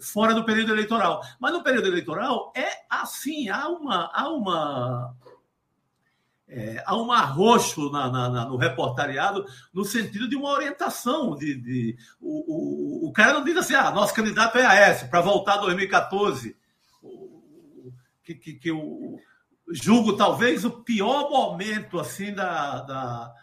fora 0.00 0.34
do 0.34 0.44
período 0.44 0.72
eleitoral. 0.72 1.20
Mas 1.38 1.52
no 1.52 1.62
período 1.62 1.88
eleitoral 1.88 2.52
é 2.54 2.68
assim, 2.88 3.48
há 3.48 3.68
uma. 3.68 4.10
Há 4.12 4.28
uma 4.30 5.14
é, 6.48 6.80
há 6.86 6.96
um 6.96 7.10
arroxo 7.10 7.90
na, 7.90 8.08
na, 8.08 8.28
na, 8.28 8.44
no 8.44 8.56
reportariado 8.56 9.44
no 9.74 9.84
sentido 9.84 10.28
de 10.28 10.36
uma 10.36 10.50
orientação. 10.50 11.36
De, 11.36 11.56
de 11.56 11.96
o, 12.20 13.06
o, 13.06 13.08
o 13.08 13.12
cara 13.12 13.32
não 13.32 13.44
diz 13.44 13.56
assim, 13.56 13.74
ah, 13.74 13.90
nosso 13.90 14.14
candidato 14.14 14.56
é 14.56 14.64
Aécio 14.64 15.10
para 15.10 15.20
voltar 15.20 15.56
2014 15.56 16.56
que, 18.26 18.34
que, 18.34 18.54
que 18.54 18.70
eu 18.70 19.20
julgo 19.68 20.16
talvez 20.16 20.64
o 20.64 20.82
pior 20.82 21.30
momento 21.30 22.00
assim 22.00 22.34
da, 22.34 22.80
da, 22.82 23.34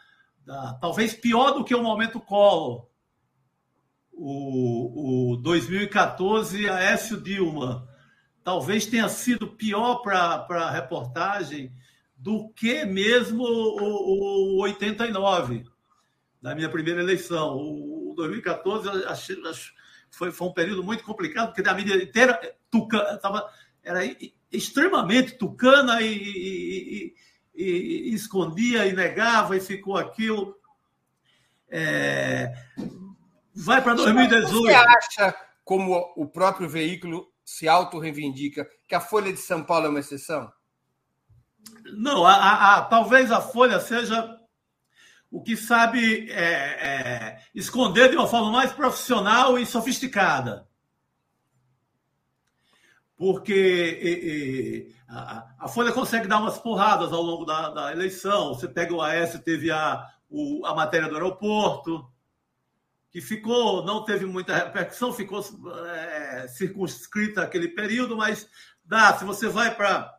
da 0.45 0.73
talvez 0.73 1.13
pior 1.13 1.51
do 1.51 1.63
que 1.63 1.73
o 1.73 1.81
momento 1.81 2.19
Collor. 2.19 2.87
O, 4.11 5.31
o 5.31 5.37
2014, 5.37 6.69
Aécio 6.69 7.19
Dilma. 7.19 7.87
talvez 8.43 8.85
tenha 8.85 9.09
sido 9.09 9.47
pior 9.47 9.95
para 10.03 10.45
a 10.49 10.69
reportagem 10.69 11.73
do 12.15 12.49
que 12.49 12.85
mesmo 12.85 13.43
o, 13.43 14.57
o, 14.57 14.61
89, 14.61 15.65
da 16.39 16.53
minha 16.53 16.69
primeira 16.69 17.01
eleição. 17.01 17.57
O, 17.57 18.13
2014 18.15 18.87
acho, 19.05 19.47
acho, 19.47 19.73
foi, 20.11 20.31
foi 20.31 20.47
um 20.47 20.53
período 20.53 20.83
muito 20.83 21.03
complicado, 21.03 21.51
porque 21.51 21.67
a 21.67 21.73
mídia 21.73 21.95
inteira 21.95 22.39
tucana, 22.69 23.17
tava, 23.17 23.49
era 23.83 24.01
extremamente 24.53 25.33
tucana 25.33 26.01
e, 26.01 26.13
e, 26.13 27.15
e, 27.55 27.63
e, 28.11 28.13
escondia 28.13 28.85
e 28.85 28.93
negava 28.93 29.57
e 29.57 29.59
ficou 29.59 29.97
aquilo. 29.97 30.55
É, 31.69 32.53
vai 33.53 33.81
para 33.81 33.95
2018. 33.95 34.49
Você 34.49 34.73
acha, 34.73 35.35
como 35.65 36.13
o 36.15 36.27
próprio 36.27 36.69
veículo 36.69 37.27
se 37.43 37.67
auto-reivindica, 37.67 38.69
que 38.87 38.95
a 38.95 39.01
Folha 39.01 39.33
de 39.33 39.39
São 39.39 39.63
Paulo 39.63 39.87
é 39.87 39.89
uma 39.89 39.99
exceção? 39.99 40.51
Não, 41.85 42.25
a, 42.25 42.33
a, 42.33 42.77
a, 42.77 42.81
talvez 42.83 43.31
a 43.31 43.41
Folha 43.41 43.79
seja 43.79 44.37
o 45.31 45.41
que 45.41 45.57
sabe 45.57 46.29
é, 46.29 46.43
é, 46.43 47.41
esconder 47.55 48.09
de 48.09 48.15
uma 48.15 48.27
forma 48.27 48.51
mais 48.51 48.71
profissional 48.71 49.57
e 49.57 49.65
sofisticada. 49.65 50.67
Porque 53.23 53.53
e, 53.53 54.89
e, 54.89 54.95
a, 55.07 55.69
Folha 55.69 55.93
consegue 55.93 56.27
dar 56.27 56.41
umas 56.41 56.57
porradas 56.57 57.13
ao 57.13 57.21
longo 57.21 57.45
da, 57.45 57.69
da 57.69 57.91
eleição. 57.93 58.53
Você 58.53 58.67
pega 58.67 58.93
o 58.93 59.01
AS, 59.01 59.39
teve 59.39 59.71
a, 59.71 60.05
o, 60.29 60.65
a 60.65 60.75
matéria 60.75 61.07
do 61.07 61.15
aeroporto, 61.15 62.05
que 63.09 63.21
ficou, 63.21 63.85
não 63.85 64.03
teve 64.03 64.25
muita 64.25 64.53
repercussão, 64.53 65.13
ficou 65.13 65.39
é, 65.39 66.49
circunscrita 66.49 67.43
aquele 67.43 67.69
período, 67.69 68.17
mas 68.17 68.45
dá, 68.83 69.17
se 69.17 69.23
você 69.23 69.47
vai 69.47 69.73
para 69.73 70.13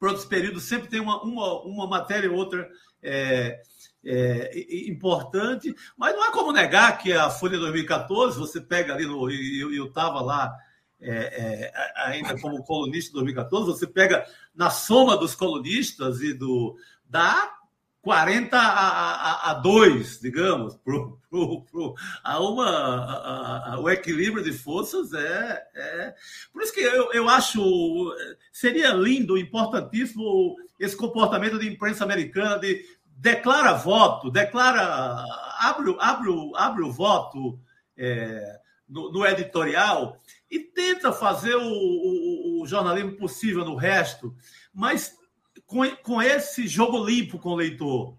outros 0.00 0.24
períodos, 0.24 0.62
sempre 0.62 0.88
tem 0.88 1.00
uma, 1.00 1.20
uma, 1.24 1.62
uma 1.62 1.86
matéria 1.88 2.30
ou 2.30 2.36
outra 2.36 2.70
é, 3.02 3.60
é, 4.04 4.88
importante, 4.88 5.74
mas 5.96 6.14
não 6.14 6.24
é 6.26 6.30
como 6.30 6.52
negar 6.52 6.96
que 6.96 7.12
a 7.12 7.28
Folha 7.28 7.58
2014, 7.58 8.38
você 8.38 8.60
pega 8.60 8.94
ali, 8.94 9.04
no, 9.04 9.28
e 9.28 9.60
eu 9.76 9.86
estava 9.86 10.20
lá 10.20 10.56
é, 11.00 11.12
é, 11.12 11.92
ainda 11.96 12.38
como 12.40 12.62
colunista 12.64 13.08
de 13.08 13.14
2014, 13.14 13.66
você 13.66 13.86
pega 13.86 14.26
na 14.54 14.70
soma 14.70 15.16
dos 15.16 15.34
colunistas 15.34 16.20
e 16.20 16.34
do 16.34 16.76
da 17.08 17.54
40 18.02 18.56
a, 18.56 18.60
a, 18.60 19.50
a 19.50 19.54
2, 19.54 20.20
digamos, 20.20 20.74
pro, 20.76 21.18
pro, 21.28 21.62
pro, 21.62 21.94
a 22.24 22.40
uma, 22.40 22.66
a, 22.66 23.74
a, 23.74 23.80
o 23.80 23.90
equilíbrio 23.90 24.42
de 24.42 24.52
forças 24.52 25.12
é, 25.12 25.62
é. 25.74 26.14
Por 26.52 26.62
isso 26.62 26.72
que 26.72 26.80
eu, 26.80 27.12
eu 27.12 27.28
acho. 27.28 28.14
Seria 28.52 28.92
lindo, 28.92 29.36
importantíssimo 29.36 30.56
esse 30.78 30.96
comportamento 30.96 31.58
de 31.58 31.68
imprensa 31.68 32.04
americana 32.04 32.58
de 32.58 32.84
declara 33.04 33.74
voto, 33.74 34.30
declara. 34.30 35.24
abre, 35.58 35.94
abre, 36.00 36.30
abre 36.56 36.82
o 36.82 36.90
voto 36.90 37.60
é, 37.96 38.58
no, 38.88 39.12
no, 39.12 39.26
editorial 39.26 40.16
e 40.50 40.58
tenta 40.58 41.12
fazer 41.12 41.54
o, 41.54 41.62
o, 41.62 42.62
o 42.62 42.66
jornalismo 42.66 43.16
possível 43.16 43.64
no 43.64 43.76
resto, 43.76 44.34
mas 44.74 45.16
com, 45.64 45.88
com 45.96 46.20
esse 46.20 46.66
jogo 46.66 47.04
limpo 47.04 47.38
com 47.38 47.50
o 47.50 47.56
leitor. 47.56 48.18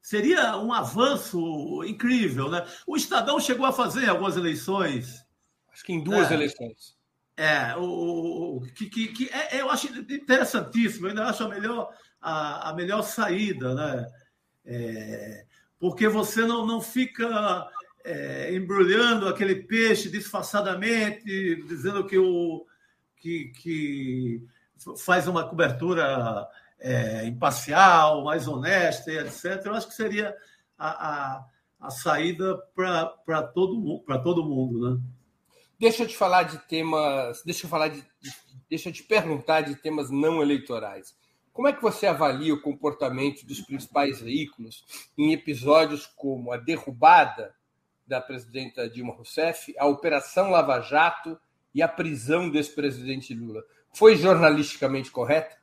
Seria 0.00 0.56
um 0.58 0.72
avanço 0.72 1.82
incrível, 1.84 2.50
né? 2.50 2.66
O 2.86 2.96
Estadão 2.96 3.40
chegou 3.40 3.64
a 3.64 3.72
fazer 3.72 4.08
algumas 4.08 4.36
eleições. 4.36 5.24
Acho 5.72 5.84
que 5.84 5.92
em 5.92 6.02
duas 6.02 6.30
é, 6.30 6.34
eleições. 6.34 6.96
É, 7.36 7.74
o, 7.76 8.60
que, 8.74 8.90
que, 8.90 9.08
que 9.08 9.30
é, 9.32 9.60
eu 9.60 9.70
acho 9.70 9.86
interessantíssimo, 9.88 11.06
eu 11.06 11.10
ainda 11.10 11.26
acho 11.26 11.44
a 11.44 11.48
melhor, 11.48 11.88
a, 12.20 12.70
a 12.70 12.74
melhor 12.74 13.02
saída, 13.02 13.74
né? 13.74 14.06
É, 14.64 15.46
porque 15.78 16.08
você 16.08 16.42
não, 16.42 16.66
não 16.66 16.80
fica 16.80 17.66
é, 18.04 18.54
embrulhando 18.54 19.28
aquele 19.28 19.56
peixe 19.56 20.10
disfarçadamente, 20.10 21.56
dizendo 21.66 22.04
que 22.06 22.18
o 22.18 22.66
que, 23.16 23.52
que 23.56 24.42
faz 24.98 25.28
uma 25.28 25.48
cobertura 25.48 26.48
é, 26.80 27.24
imparcial, 27.26 28.24
mais 28.24 28.48
honesta 28.48 29.12
etc. 29.12 29.64
Eu 29.64 29.74
acho 29.74 29.88
que 29.88 29.94
seria 29.94 30.36
a, 30.76 31.36
a, 31.36 31.44
a 31.80 31.90
saída 31.90 32.56
para 32.74 33.42
todo, 33.54 34.02
todo 34.22 34.44
mundo. 34.44 34.90
Né? 34.90 35.00
Deixa 35.78 36.02
eu 36.02 36.08
te 36.08 36.16
falar 36.16 36.42
de 36.44 36.58
temas. 36.66 37.42
Deixa 37.44 37.66
eu 37.66 37.70
falar 37.70 37.88
de, 37.88 38.04
deixa 38.68 38.88
eu 38.88 38.92
te 38.92 39.04
perguntar 39.04 39.62
de 39.62 39.76
temas 39.76 40.10
não 40.10 40.42
eleitorais. 40.42 41.14
Como 41.52 41.68
é 41.68 41.72
que 41.72 41.82
você 41.82 42.06
avalia 42.06 42.54
o 42.54 42.62
comportamento 42.62 43.44
dos 43.44 43.60
principais 43.60 44.20
veículos 44.20 44.84
em 45.18 45.32
episódios 45.32 46.06
como 46.06 46.50
a 46.50 46.56
derrubada 46.56 47.54
da 48.06 48.20
presidenta 48.20 48.88
Dilma 48.88 49.14
Rousseff, 49.14 49.74
a 49.78 49.86
Operação 49.86 50.50
Lava 50.50 50.80
Jato 50.80 51.38
e 51.74 51.82
a 51.82 51.88
prisão 51.88 52.50
do 52.50 52.56
ex-presidente 52.56 53.34
Lula? 53.34 53.62
Foi 53.92 54.16
jornalisticamente 54.16 55.10
correta? 55.10 55.56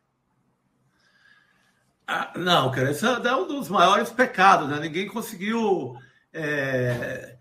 Ah, 2.07 2.33
não, 2.35 2.71
cara, 2.71 2.89
esse 2.89 3.05
é 3.05 3.35
um 3.35 3.47
dos 3.47 3.69
maiores 3.69 4.09
pecados, 4.09 4.67
né? 4.67 4.79
Ninguém 4.79 5.07
conseguiu. 5.07 5.95
É... 6.33 7.37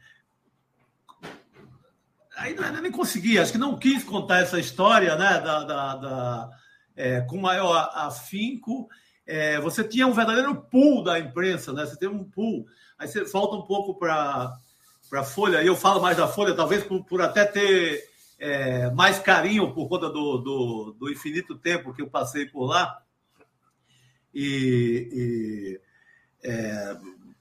Aí 2.36 2.54
não, 2.54 2.64
é 2.64 2.80
nem 2.80 2.92
consegui, 2.92 3.38
acho 3.38 3.52
que 3.52 3.58
não 3.58 3.78
quis 3.78 4.04
contar 4.04 4.40
essa 4.40 4.60
história, 4.60 5.16
né? 5.16 5.40
Da, 5.40 5.64
da, 5.64 5.96
da 5.96 6.50
é, 6.94 7.20
com 7.22 7.38
maior 7.38 7.90
afinco. 7.94 8.88
É, 9.26 9.58
você 9.60 9.82
tinha 9.82 10.06
um 10.06 10.12
verdadeiro 10.12 10.54
pool 10.54 11.02
da 11.02 11.18
imprensa, 11.18 11.72
né? 11.72 11.86
Você 11.86 11.96
tem 11.98 12.08
um 12.08 12.24
pool. 12.24 12.66
Aí 12.98 13.08
você 13.08 13.24
falta 13.24 13.56
um 13.56 13.62
pouco 13.62 13.98
para 13.98 14.52
a 15.12 15.22
Folha, 15.22 15.62
e 15.62 15.66
eu 15.66 15.76
falo 15.76 16.00
mais 16.00 16.16
da 16.16 16.28
Folha, 16.28 16.54
talvez 16.54 16.84
por, 16.84 17.04
por 17.04 17.20
até 17.22 17.44
ter 17.44 18.04
é, 18.38 18.90
mais 18.90 19.18
carinho 19.18 19.72
por 19.72 19.88
conta 19.88 20.08
do, 20.08 20.38
do, 20.38 20.96
do, 20.98 21.10
infinito 21.10 21.56
tempo 21.56 21.92
que 21.92 22.02
eu 22.02 22.08
passei 22.08 22.46
por 22.46 22.66
lá 22.66 23.02
e, 24.32 25.08
e 25.12 25.80
é, 26.48 26.96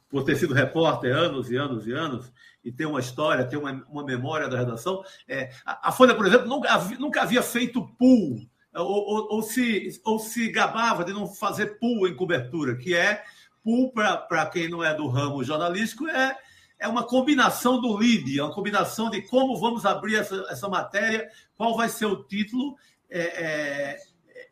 por 0.10 0.24
ter 0.24 0.36
sido 0.36 0.54
repórter 0.54 1.16
anos 1.16 1.52
e 1.52 1.56
anos 1.56 1.86
e 1.86 1.92
anos 1.92 2.32
e 2.64 2.72
ter 2.72 2.86
uma 2.86 3.00
história, 3.00 3.46
ter 3.46 3.58
uma, 3.58 3.72
uma 3.90 4.04
memória 4.04 4.48
da 4.48 4.58
redação. 4.58 5.04
É, 5.28 5.52
a, 5.66 5.90
a, 5.90 5.92
Folha, 5.92 6.16
por 6.16 6.26
exemplo, 6.26 6.48
nunca, 6.48 6.78
nunca 7.00 7.22
havia 7.22 7.42
feito 7.42 7.88
pool 7.98 8.42
ou, 8.74 8.86
ou, 8.86 9.28
ou, 9.36 9.42
se, 9.44 10.02
ou 10.04 10.20
se 10.20 10.52
gabava 10.52 11.04
de 11.04 11.14
não 11.14 11.28
fazer 11.28 11.80
pool 11.80 12.08
em 12.08 12.16
cobertura, 12.16 12.76
que 12.76 12.96
é 12.96 13.24
pool 13.64 13.92
para 13.92 14.46
quem 14.48 14.70
não 14.70 14.84
é 14.84 14.94
do 14.94 15.08
ramo 15.08 15.44
jornalístico 15.44 16.08
é 16.08 16.38
é 16.80 16.88
uma 16.88 17.04
combinação 17.04 17.82
do 17.82 17.96
lead, 17.96 18.38
é 18.38 18.44
uma 18.44 18.54
combinação 18.54 19.10
de 19.10 19.22
como 19.22 19.60
vamos 19.60 19.86
abrir 19.86 20.16
essa, 20.16 20.46
essa 20.50 20.70
matéria, 20.70 21.28
qual 21.56 21.76
vai 21.76 21.90
ser 21.90 22.06
o 22.06 22.24
título 22.24 22.76
é, 23.10 24.00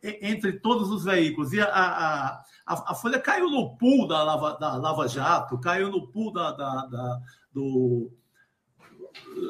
é, 0.02 0.28
entre 0.28 0.54
todos 0.54 0.90
os 0.90 1.04
veículos. 1.04 1.52
E 1.52 1.60
a, 1.60 1.66
a, 1.66 2.26
a, 2.66 2.92
a, 2.92 2.94
Folha 2.94 3.20
caiu 3.20 3.50
no 3.50 3.76
pool 3.76 4.06
da 4.06 4.22
Lava, 4.22 4.56
da 4.58 4.76
Lava 4.76 5.08
Jato, 5.08 5.58
caiu 5.58 5.90
no 5.90 6.08
pool 6.08 6.32
da, 6.32 6.52
da, 6.52 6.86
da 6.86 7.20
do, 7.52 8.10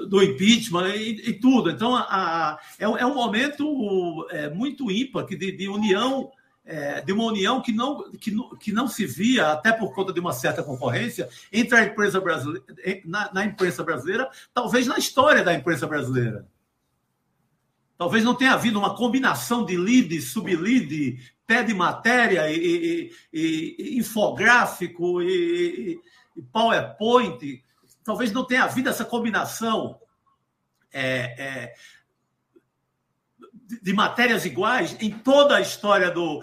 do 0.09 0.23
impeachment 0.23 0.95
e, 0.95 1.31
e 1.31 1.41
tudo. 1.41 1.71
Então, 1.71 1.95
a, 1.95 2.59
é, 2.79 2.85
é, 2.85 3.07
um 3.07 3.15
momento 3.15 4.27
é, 4.31 4.51
muito 4.51 4.91
ímpar 4.91 5.25
de, 5.27 5.53
de 5.53 5.69
união 5.69 6.31
é, 6.67 7.01
de 7.01 7.13
uma 7.13 7.25
união 7.25 7.63
que 7.63 7.73
não, 7.73 8.11
que, 8.11 8.35
que 8.59 8.73
não 8.73 8.89
se 8.89 9.07
via, 9.07 9.53
até 9.53 9.73
por 9.73 9.95
conta 9.95 10.13
de 10.13 10.19
uma 10.19 10.33
certa 10.33 10.63
concorrência, 10.63 11.29
entre 11.53 11.79
a 11.79 11.85
imprensa 11.85 12.21
brasileira, 12.21 12.65
na, 13.05 13.33
na 13.33 13.45
imprensa 13.45 13.85
brasileira, 13.85 14.29
talvez 14.53 14.87
na 14.87 14.99
história 14.99 15.45
da 15.45 15.55
imprensa 15.55 15.87
brasileira. 15.87 16.47
Talvez 17.97 18.25
não 18.25 18.35
tenha 18.35 18.53
havido 18.53 18.79
uma 18.79 18.95
combinação 18.95 19.65
de 19.65 19.77
lead, 19.77 20.21
sublead, 20.21 21.19
pé 21.47 21.63
de 21.63 21.73
matéria 21.73 22.51
e, 22.51 22.59
e, 22.59 23.13
e, 23.33 23.77
e 23.79 23.99
infográfico 23.99 25.23
e, 25.23 25.99
PowerPoint. 26.53 27.63
Talvez 28.05 28.33
não 28.33 28.45
tenha 28.45 28.65
havido 28.65 28.91
essa 28.91 29.05
combinação 29.05 29.99
é, 30.93 31.35
é, 31.39 31.75
de 33.83 33.93
matérias 33.93 34.45
iguais 34.45 34.97
em 35.01 35.11
toda 35.11 35.57
a 35.57 35.61
história 35.61 36.11
do. 36.11 36.43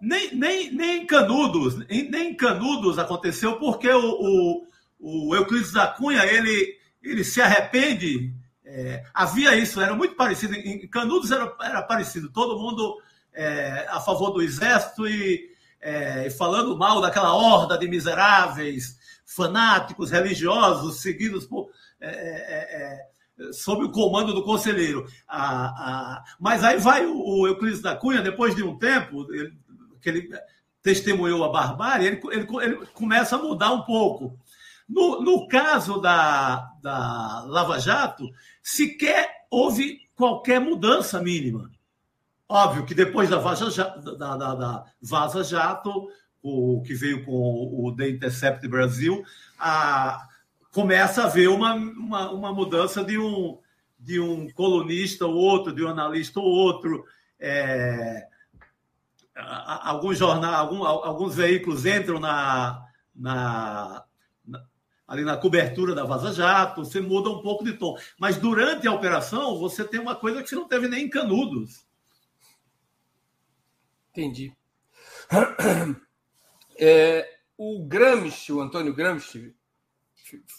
Nem, 0.00 0.34
nem, 0.34 0.72
nem 0.72 1.02
em 1.02 1.06
Canudos, 1.06 1.76
nem 1.88 2.30
em 2.30 2.34
Canudos 2.34 2.98
aconteceu, 2.98 3.56
porque 3.56 3.88
o, 3.90 4.66
o, 5.00 5.28
o 5.28 5.34
Euclides 5.34 5.72
da 5.72 5.88
Cunha 5.88 6.24
ele, 6.24 6.76
ele 7.02 7.24
se 7.24 7.40
arrepende. 7.40 8.32
É, 8.64 9.04
havia 9.14 9.56
isso, 9.56 9.80
era 9.80 9.94
muito 9.94 10.14
parecido. 10.14 10.54
Em 10.54 10.86
Canudos 10.88 11.30
era, 11.30 11.52
era 11.60 11.82
parecido, 11.82 12.30
todo 12.30 12.58
mundo 12.58 12.96
é, 13.32 13.86
a 13.90 14.00
favor 14.00 14.30
do 14.30 14.42
exército 14.42 15.06
e, 15.06 15.50
é, 15.80 16.30
falando 16.30 16.76
mal 16.76 17.00
daquela 17.00 17.34
horda 17.34 17.78
de 17.78 17.88
miseráveis, 17.88 18.98
fanáticos, 19.24 20.10
religiosos, 20.10 21.00
seguidos 21.00 21.46
por. 21.46 21.70
Sob 23.52 23.84
o 23.84 23.90
comando 23.90 24.32
do 24.32 24.42
conselheiro. 24.42 25.06
Ah, 25.28 25.74
ah, 25.76 26.24
mas 26.40 26.64
aí 26.64 26.78
vai 26.78 27.04
o, 27.04 27.18
o, 27.18 27.46
Euclides 27.46 27.82
da 27.82 27.94
Cunha, 27.94 28.22
depois 28.22 28.54
de 28.54 28.62
um 28.62 28.78
tempo, 28.78 29.26
ele, 29.32 29.52
que 30.00 30.08
ele 30.08 30.28
testemunhou 30.82 31.44
a 31.44 31.50
barbárie, 31.50 32.06
ele, 32.06 32.20
ele, 32.30 32.46
ele 32.62 32.86
começa 32.94 33.36
a 33.36 33.42
mudar 33.42 33.72
um 33.72 33.82
pouco. 33.82 34.38
No, 34.88 35.20
no 35.20 35.48
caso 35.48 36.00
da, 36.00 36.70
da 36.80 37.44
Lava 37.46 37.78
Jato, 37.80 38.30
sequer 38.62 39.46
houve 39.50 40.00
qualquer 40.14 40.60
mudança 40.60 41.20
mínima. 41.20 41.70
Óbvio 42.48 42.86
que 42.86 42.94
depois 42.94 43.28
da 43.28 43.38
Vaza, 43.38 43.68
da, 44.16 44.36
da, 44.36 44.54
da 44.54 44.84
Vaza 45.02 45.42
Jato, 45.42 46.08
o 46.40 46.80
que 46.82 46.94
veio 46.94 47.24
com 47.24 47.32
o 47.32 47.94
The 47.96 48.08
Intercept 48.08 48.68
Brasil, 48.68 49.24
a, 49.58 50.28
começa 50.76 51.22
a 51.22 51.24
haver 51.24 51.48
uma, 51.48 51.72
uma, 51.72 52.30
uma, 52.30 52.52
mudança 52.52 53.02
de 53.02 53.18
um, 53.18 53.58
de 53.98 54.20
um 54.20 54.46
colunista 54.50 55.24
ou 55.24 55.34
outro, 55.34 55.74
de 55.74 55.82
um 55.82 55.88
analista 55.88 56.38
ou 56.38 56.44
outro. 56.44 57.02
É, 57.40 58.28
alguns 59.34 60.18
jornais, 60.18 60.54
algum, 60.54 60.84
alguns 60.84 61.34
veículos 61.34 61.86
entram 61.86 62.20
na, 62.20 62.86
na, 63.14 64.04
na, 64.46 64.66
ali 65.08 65.24
na 65.24 65.38
cobertura 65.38 65.94
da 65.94 66.04
Vaza 66.04 66.30
Jato, 66.34 66.84
você 66.84 67.00
muda 67.00 67.30
um 67.30 67.40
pouco 67.40 67.64
de 67.64 67.72
tom. 67.72 67.96
Mas 68.18 68.36
durante 68.36 68.86
a 68.86 68.92
operação, 68.92 69.58
você 69.58 69.82
tem 69.82 69.98
uma 69.98 70.14
coisa 70.14 70.42
que 70.42 70.48
você 70.50 70.56
não 70.56 70.68
teve 70.68 70.88
nem 70.88 71.06
em 71.06 71.10
Canudos. 71.10 71.86
Entendi. 74.10 74.54
É, 76.78 77.26
o 77.56 77.82
Gramsci, 77.82 78.52
o 78.52 78.60
Antônio 78.60 78.94
Gramsci, 78.94 79.56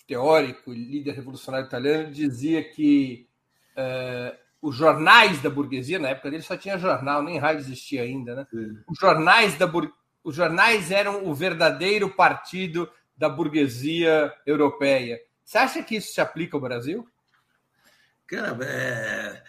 teórico 0.08 0.74
e 0.74 0.78
líder 0.78 1.12
revolucionário 1.12 1.68
italiano, 1.68 2.12
dizia 2.12 2.64
que 2.64 3.28
é, 3.76 4.38
os 4.62 4.76
jornais 4.76 5.42
da 5.42 5.50
burguesia, 5.50 6.00
na 6.00 6.10
época 6.10 6.32
dele 6.32 6.44
só 6.44 6.58
tinha 6.58 6.78
jornal, 6.78 7.24
nem 7.24 7.38
rádio 7.38 7.62
existia 7.62 8.04
ainda, 8.04 8.36
né? 8.36 8.48
Os 8.88 8.98
jornais, 9.00 9.58
da 9.58 9.68
bur... 9.68 9.92
os 10.24 10.36
jornais 10.36 10.92
eram 10.92 11.26
o 11.28 11.34
verdadeiro 11.34 12.10
partido 12.10 12.90
da 13.16 13.30
burguesia 13.30 14.34
europeia. 14.46 15.20
Você 15.44 15.58
acha 15.58 15.84
que 15.84 15.96
isso 15.96 16.14
se 16.14 16.22
aplica 16.22 16.58
ao 16.58 16.62
Brasil? 16.62 17.08
Cara, 18.28 18.58
é 18.66 19.44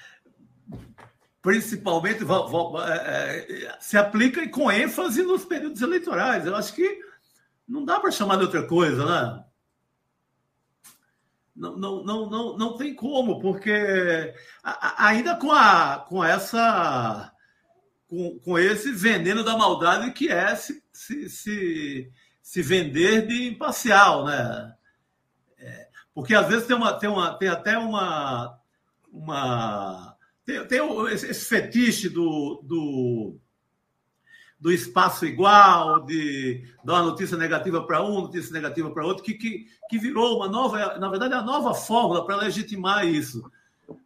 principalmente 1.48 2.24
é, 2.24 3.64
é, 3.64 3.76
se 3.80 3.96
aplica 3.96 4.46
com 4.50 4.70
ênfase 4.70 5.22
nos 5.22 5.46
períodos 5.46 5.80
eleitorais. 5.80 6.44
Eu 6.44 6.54
acho 6.54 6.74
que 6.74 7.00
não 7.66 7.84
dá 7.84 7.98
para 7.98 8.10
chamar 8.10 8.36
de 8.36 8.42
outra 8.42 8.66
coisa, 8.66 9.04
né? 9.04 9.44
Não, 11.58 11.76
não, 11.76 12.04
não, 12.04 12.30
não, 12.30 12.56
não 12.56 12.76
tem 12.76 12.94
como, 12.94 13.40
porque 13.40 14.32
ainda 14.96 15.34
com, 15.34 15.50
a, 15.50 16.04
com 16.08 16.22
essa 16.22 17.32
com, 18.06 18.38
com 18.38 18.56
esse 18.56 18.92
veneno 18.92 19.42
da 19.42 19.56
maldade 19.56 20.12
que 20.12 20.28
é 20.28 20.54
se, 20.54 20.80
se, 20.92 21.28
se, 21.28 22.12
se 22.40 22.62
vender 22.62 23.26
de 23.26 23.48
imparcial, 23.48 24.24
né? 24.24 24.72
É, 25.58 25.88
porque 26.14 26.32
às 26.32 26.46
vezes 26.46 26.66
tem, 26.66 26.76
uma, 26.76 26.92
tem, 26.92 27.10
uma, 27.10 27.34
tem 27.34 27.48
até 27.48 27.76
uma, 27.76 28.56
uma 29.12 30.16
tem, 30.44 30.64
tem 30.64 30.80
esse 31.08 31.44
fetiche 31.44 32.08
do, 32.08 32.62
do, 32.62 33.40
do 34.60 34.72
espaço 34.72 35.24
igual, 35.24 36.00
de 36.00 36.64
dar 36.84 36.94
uma 36.94 37.10
notícia 37.10 37.36
negativa 37.36 37.82
para 37.82 38.02
um, 38.02 38.22
notícia 38.22 38.52
negativa 38.52 38.90
para 38.90 39.06
outro, 39.06 39.22
que, 39.22 39.34
que, 39.34 39.66
que 39.88 39.98
virou 39.98 40.36
uma 40.36 40.48
nova, 40.48 40.98
na 40.98 41.08
verdade, 41.08 41.34
é 41.34 41.36
a 41.36 41.42
nova 41.42 41.74
fórmula 41.74 42.24
para 42.24 42.36
legitimar 42.36 43.06
isso. 43.06 43.48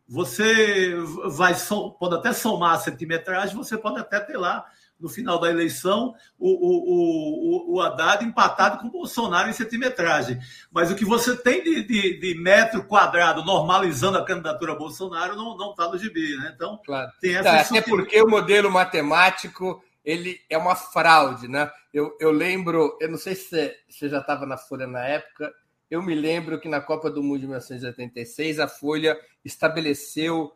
Você 0.06 0.94
vai 1.34 1.56
pode 1.98 2.14
até 2.14 2.32
somar 2.32 2.74
a 2.74 2.78
centimetragem, 2.78 3.56
você 3.56 3.78
pode 3.78 3.98
até 3.98 4.20
ter 4.20 4.36
lá 4.36 4.66
no 5.00 5.08
final 5.08 5.38
da 5.40 5.50
eleição, 5.50 6.14
o, 6.38 6.48
o, 6.48 7.72
o, 7.72 7.74
o 7.74 7.80
Haddad 7.80 8.24
empatado 8.24 8.78
com 8.78 8.86
o 8.86 8.90
Bolsonaro 8.90 9.50
em 9.50 9.52
centimetragem. 9.52 10.38
Mas 10.70 10.92
o 10.92 10.94
que 10.94 11.04
você 11.04 11.36
tem 11.36 11.64
de, 11.64 11.82
de, 11.82 12.20
de 12.20 12.40
metro 12.40 12.84
quadrado 12.84 13.44
normalizando 13.44 14.16
a 14.16 14.24
candidatura 14.24 14.72
a 14.72 14.78
Bolsonaro 14.78 15.34
não 15.34 15.70
está 15.70 15.88
no 15.88 15.98
gibi, 15.98 16.36
né? 16.36 16.52
Então, 16.54 16.78
claro. 16.86 17.10
tem 17.20 17.34
essa. 17.34 17.42
Tá, 17.42 17.60
até 17.60 17.82
porque 17.82 18.22
o 18.22 18.28
modelo 18.28 18.70
matemático 18.70 19.82
ele 20.04 20.40
é 20.48 20.58
uma 20.58 20.74
fraude, 20.74 21.48
né? 21.48 21.70
Eu, 21.92 22.16
eu 22.20 22.30
lembro, 22.30 22.96
eu 23.00 23.08
não 23.08 23.18
sei 23.18 23.34
se 23.34 23.74
você 23.88 24.08
já 24.08 24.18
estava 24.18 24.46
na 24.46 24.56
Folha 24.56 24.86
na 24.86 25.06
época, 25.06 25.52
eu 25.90 26.02
me 26.02 26.14
lembro 26.14 26.58
que 26.58 26.68
na 26.68 26.80
Copa 26.80 27.10
do 27.10 27.22
Mundo 27.22 27.40
de 27.40 27.46
1986 27.46 28.58
a 28.58 28.66
Folha 28.66 29.18
estabeleceu 29.44 30.52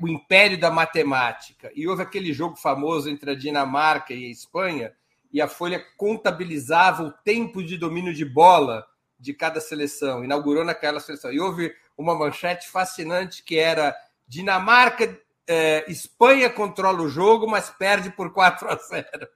o 0.00 0.08
império 0.08 0.58
da 0.58 0.70
matemática. 0.70 1.70
E 1.74 1.86
houve 1.86 2.02
aquele 2.02 2.32
jogo 2.32 2.56
famoso 2.56 3.08
entre 3.08 3.30
a 3.30 3.34
Dinamarca 3.34 4.12
e 4.12 4.26
a 4.26 4.30
Espanha, 4.30 4.92
e 5.32 5.40
a 5.40 5.46
Folha 5.46 5.84
contabilizava 5.96 7.04
o 7.04 7.12
tempo 7.12 7.62
de 7.62 7.76
domínio 7.76 8.12
de 8.12 8.24
bola 8.24 8.84
de 9.18 9.34
cada 9.34 9.60
seleção, 9.60 10.24
inaugurou 10.24 10.64
naquela 10.64 10.98
seleção. 10.98 11.32
E 11.32 11.38
houve 11.38 11.72
uma 11.96 12.14
manchete 12.14 12.68
fascinante 12.68 13.44
que 13.44 13.58
era 13.58 13.94
Dinamarca, 14.26 15.20
eh, 15.50 15.84
Espanha 15.88 16.48
controla 16.48 17.02
o 17.02 17.08
jogo, 17.08 17.50
mas 17.50 17.70
perde 17.70 18.08
por 18.10 18.32
4 18.32 18.68
a 18.68 18.76
0. 18.76 19.28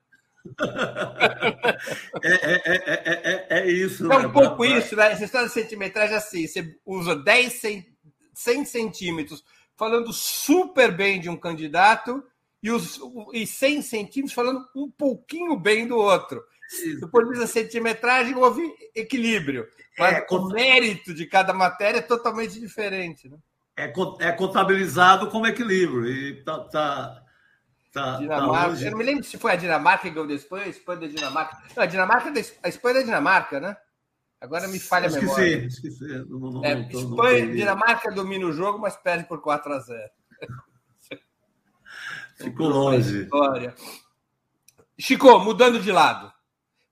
É, 2.23 2.33
é, 2.33 3.47
é, 3.51 3.61
é, 3.61 3.71
isso. 3.71 4.11
É 4.13 4.19
um 4.19 4.31
pouco 4.31 4.65
isso, 4.65 4.95
né? 4.95 5.11
Essa 5.11 5.25
história 5.25 5.49
de 5.49 5.55
centimetragem 5.55 6.17
assim: 6.17 6.47
você 6.47 6.77
usa 6.85 7.17
10, 7.17 7.63
100 8.35 8.65
centímetros 8.65 9.43
falando 9.77 10.13
super 10.13 10.95
bem 10.95 11.19
de 11.19 11.29
um 11.31 11.37
candidato 11.37 12.23
e, 12.63 12.71
os, 12.71 13.01
e 13.33 13.47
100 13.47 13.83
centímetros 13.83 14.35
falando 14.35 14.67
um 14.77 14.91
pouquinho 14.91 15.57
bem 15.57 15.87
do 15.87 15.97
outro. 15.97 16.45
Depois 17.01 17.29
diz 17.31 17.41
a 17.41 17.47
centimetragem, 17.47 18.35
houve 18.37 18.63
equilíbrio. 18.95 19.67
Mas 19.99 20.19
é, 20.19 20.27
o 20.31 20.49
mérito 20.49 21.15
de 21.15 21.27
cada 21.27 21.53
matéria 21.53 21.99
é 21.99 22.03
totalmente 22.03 22.61
diferente. 22.61 23.29
Né? 23.29 23.39
É, 23.77 23.93
é 24.21 24.33
contabilizado 24.33 25.29
como 25.31 25.47
equilíbrio. 25.47 26.07
E 26.07 26.43
tá, 26.45 26.61
tá, 26.61 27.23
tá, 27.93 28.17
Dinamarca. 28.19 28.53
Tá 28.53 28.69
hoje... 28.69 28.85
Eu 28.85 28.91
não 28.93 28.99
me 28.99 29.05
lembro 29.05 29.25
se 29.25 29.39
foi 29.39 29.53
a 29.53 29.57
Dinamarca 29.57 30.03
que 30.03 30.11
ganhou 30.11 30.29
da 30.29 30.35
Espanha, 30.35 30.65
a 30.65 30.69
Espanha 30.69 31.01
da 31.01 31.07
Dinamarca. 31.09 31.63
Não, 31.77 31.83
a 31.83 31.87
Dinamarca 31.87 32.31
da, 32.31 32.41
a 32.63 32.69
Espanha 32.69 32.95
da 32.95 33.03
Dinamarca, 33.03 33.61
né? 33.61 33.77
Agora 34.41 34.69
me 34.69 34.79
falha 34.79 35.09
a 35.09 35.11
memória. 35.11 35.67
Esqueci, 35.67 35.89
esqueci. 35.89 36.25
Não, 36.29 36.39
não, 36.39 36.65
é, 36.65 36.75
não, 36.75 36.89
Espanha, 36.89 37.47
Dinamarca 37.55 38.13
domina 38.13 38.47
o 38.47 38.53
jogo, 38.53 38.79
mas 38.79 38.97
perde 38.97 39.25
por 39.25 39.41
4 39.41 39.73
a 39.73 39.79
0. 39.81 40.11
Ficou 42.37 42.69
longe. 42.69 43.23
História. 43.23 43.75
Chico, 44.99 45.39
mudando 45.41 45.81
de 45.81 45.91
lado. 45.91 46.33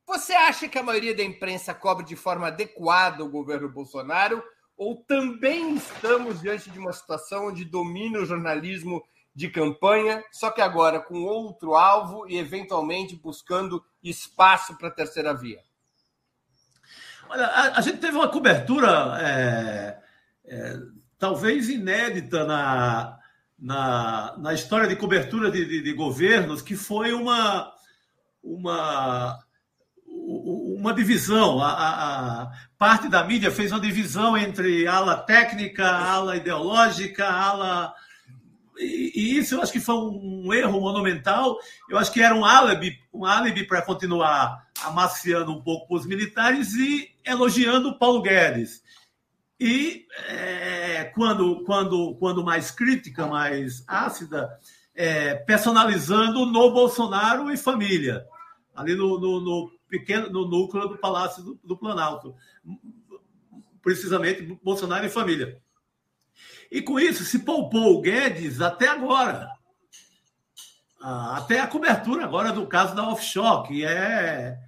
Você 0.06 0.32
acha 0.32 0.68
que 0.68 0.78
a 0.78 0.82
maioria 0.82 1.14
da 1.14 1.22
imprensa 1.22 1.72
cobre 1.72 2.04
de 2.04 2.16
forma 2.16 2.48
adequada 2.48 3.24
o 3.24 3.30
governo 3.30 3.68
Bolsonaro? 3.68 4.42
Ou 4.82 4.96
também 4.96 5.76
estamos 5.76 6.40
diante 6.40 6.68
de 6.68 6.76
uma 6.76 6.92
situação 6.92 7.46
onde 7.46 7.64
domina 7.64 8.18
o 8.18 8.26
jornalismo 8.26 9.00
de 9.32 9.48
campanha, 9.48 10.24
só 10.32 10.50
que 10.50 10.60
agora 10.60 10.98
com 10.98 11.22
outro 11.22 11.76
alvo 11.76 12.28
e 12.28 12.36
eventualmente 12.36 13.14
buscando 13.14 13.80
espaço 14.02 14.76
para 14.76 14.88
a 14.88 14.90
terceira 14.90 15.32
via? 15.32 15.60
Olha, 17.28 17.46
a, 17.46 17.78
a 17.78 17.80
gente 17.80 17.98
teve 17.98 18.16
uma 18.16 18.28
cobertura 18.28 19.16
é, 19.20 20.02
é, 20.46 20.78
talvez 21.16 21.68
inédita 21.68 22.44
na, 22.44 23.20
na, 23.56 24.36
na, 24.36 24.52
história 24.52 24.88
de 24.88 24.96
cobertura 24.96 25.48
de, 25.48 25.64
de, 25.64 25.80
de 25.80 25.92
governos, 25.92 26.60
que 26.60 26.74
foi 26.74 27.12
uma, 27.12 27.72
uma, 28.42 29.38
uma 30.82 30.92
divisão. 30.92 31.62
A, 31.62 31.70
a, 31.70 32.42
a, 32.42 32.52
parte 32.76 33.08
da 33.08 33.22
mídia 33.22 33.52
fez 33.52 33.70
uma 33.70 33.80
divisão 33.80 34.36
entre 34.36 34.86
ala 34.86 35.16
técnica, 35.16 35.86
ala 35.86 36.36
ideológica, 36.36 37.24
ala. 37.24 37.94
E, 38.76 39.12
e, 39.14 39.38
isso 39.38 39.54
eu 39.54 39.62
acho 39.62 39.72
que 39.72 39.78
foi 39.78 39.94
um 39.94 40.52
erro 40.52 40.80
monumental. 40.80 41.56
Eu 41.88 41.98
acho 41.98 42.12
que 42.12 42.20
era 42.20 42.34
um 42.34 42.44
álibi, 42.44 42.98
um 43.14 43.24
álibi 43.24 43.64
para 43.64 43.80
continuar 43.80 44.66
amaciando 44.82 45.52
um 45.52 45.62
pouco 45.62 45.94
os 45.94 46.04
militares 46.04 46.74
e 46.74 47.10
elogiando 47.24 47.96
Paulo 47.96 48.20
Guedes. 48.20 48.82
E 49.60 50.06
é, 50.26 51.04
quando, 51.14 51.62
quando, 51.62 52.16
quando 52.16 52.42
mais 52.42 52.72
crítica, 52.72 53.28
mais 53.28 53.84
ácida, 53.86 54.50
é, 54.92 55.36
personalizando 55.36 56.44
no 56.44 56.72
Bolsonaro 56.72 57.48
e 57.52 57.56
família, 57.56 58.26
ali 58.74 58.96
no, 58.96 59.20
no, 59.20 59.40
no, 59.40 59.70
pequeno 59.92 60.30
no 60.30 60.48
núcleo 60.48 60.88
do 60.88 60.96
Palácio 60.96 61.42
do, 61.42 61.60
do 61.62 61.76
Planalto. 61.76 62.34
Precisamente 63.82 64.58
Bolsonaro 64.62 65.04
e 65.04 65.10
família. 65.10 65.60
E 66.70 66.80
com 66.80 66.98
isso 66.98 67.22
se 67.24 67.40
poupou 67.40 67.98
o 67.98 68.00
Guedes 68.00 68.62
até 68.62 68.88
agora. 68.88 69.50
Ah, 70.98 71.36
até 71.36 71.60
a 71.60 71.66
cobertura 71.66 72.24
agora 72.24 72.52
do 72.52 72.66
caso 72.66 72.94
da 72.94 73.06
offshore, 73.06 73.68
que 73.68 73.84
é 73.84 74.58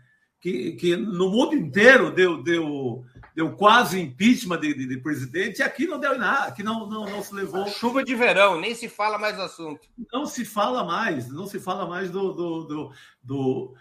que, 0.45 0.73
que 0.73 0.95
no 0.95 1.31
mundo 1.31 1.55
inteiro 1.55 2.11
deu, 2.11 2.43
deu, 2.43 3.03
deu 3.35 3.57
quase 3.57 3.99
impeachment 3.99 4.61
de, 4.61 4.75
de, 4.75 4.87
de, 4.87 4.99
presidente, 4.99 5.61
e 5.61 5.63
aqui 5.63 5.87
não 5.87 5.99
deu 5.99 6.19
nada, 6.19 6.49
aqui 6.49 6.63
não, 6.63 6.87
não, 6.87 7.09
não 7.09 7.23
se 7.23 7.35
levou. 7.35 7.67
Chuva 7.67 8.05
de 8.05 8.15
verão, 8.15 8.61
nem 8.61 8.75
se 8.75 8.87
fala 8.87 9.17
mais 9.17 9.37
do 9.37 9.43
assunto. 9.43 9.89
Não 10.13 10.27
se 10.27 10.45
fala 10.45 10.85
mais, 10.85 11.31
não 11.31 11.47
se 11.47 11.59
fala 11.59 11.87
mais 11.87 12.11
do, 12.11 12.35
do, 12.35 12.65
do, 12.65 12.93
do 13.23 13.75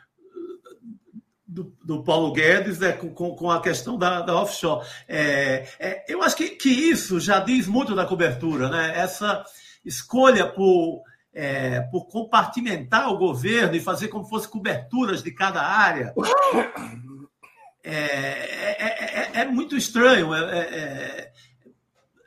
do, 1.53 1.71
do, 1.83 2.03
Paulo 2.03 2.33
Guedes 2.33 2.79
né, 2.79 2.93
com, 2.93 3.13
com 3.13 3.51
a 3.51 3.61
questão 3.61 3.97
da, 3.97 4.21
da 4.21 4.35
offshore. 4.35 4.85
É, 5.07 5.67
é, 5.79 6.03
eu 6.07 6.23
acho 6.23 6.35
que, 6.35 6.49
que 6.49 6.69
isso 6.69 7.19
já 7.19 7.39
diz 7.39 7.67
muito 7.67 7.93
da 7.93 8.05
cobertura, 8.05 8.69
né? 8.69 8.93
Essa 8.95 9.43
escolha 9.85 10.47
por, 10.47 11.03
é, 11.33 11.81
por 11.81 12.07
compartimentar 12.07 13.09
o 13.09 13.17
governo 13.17 13.75
e 13.75 13.79
fazer 13.79 14.07
como 14.07 14.25
fosse 14.25 14.47
coberturas 14.47 15.21
de 15.21 15.31
cada 15.31 15.61
área. 15.61 16.13
É, 17.83 17.93
é, 17.93 19.31
é, 19.37 19.41
é 19.41 19.45
muito 19.45 19.77
estranho. 19.77 20.29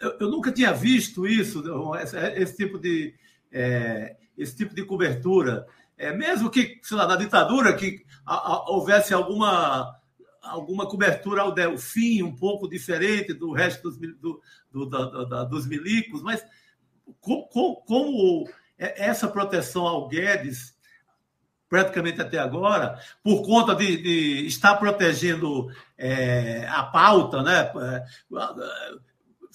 Eu, 0.00 0.18
eu, 0.20 0.30
nunca 0.30 0.52
tinha 0.52 0.72
visto 0.72 1.26
isso, 1.26 1.64
esse, 1.96 2.16
esse 2.40 2.56
tipo 2.56 2.78
de 2.78 3.14
esse 4.36 4.54
tipo 4.54 4.74
de 4.74 4.84
cobertura. 4.84 5.66
É, 5.96 6.12
mesmo 6.12 6.50
que, 6.50 6.78
sei 6.82 6.96
lá, 6.96 7.06
na 7.06 7.16
ditadura, 7.16 7.74
que 7.74 8.04
a, 8.24 8.34
a, 8.34 8.70
houvesse 8.70 9.14
alguma, 9.14 9.94
alguma 10.42 10.86
cobertura 10.86 11.42
ao 11.42 11.52
Delfim, 11.52 12.22
um 12.22 12.34
pouco 12.34 12.68
diferente 12.68 13.32
do 13.32 13.52
resto 13.52 13.90
dos, 13.90 13.98
do, 13.98 14.40
do, 14.70 14.86
da, 14.86 15.24
da, 15.24 15.44
dos 15.44 15.66
milicos, 15.66 16.22
mas 16.22 16.44
como, 17.20 17.76
como 17.82 18.48
essa 18.78 19.26
proteção 19.28 19.86
ao 19.86 20.08
Guedes, 20.08 20.76
praticamente 21.68 22.20
até 22.20 22.38
agora, 22.38 23.00
por 23.22 23.42
conta 23.42 23.74
de, 23.74 23.96
de 23.96 24.46
estar 24.46 24.76
protegendo 24.76 25.68
é, 25.96 26.66
a 26.68 26.82
pauta, 26.84 27.42
né? 27.42 27.72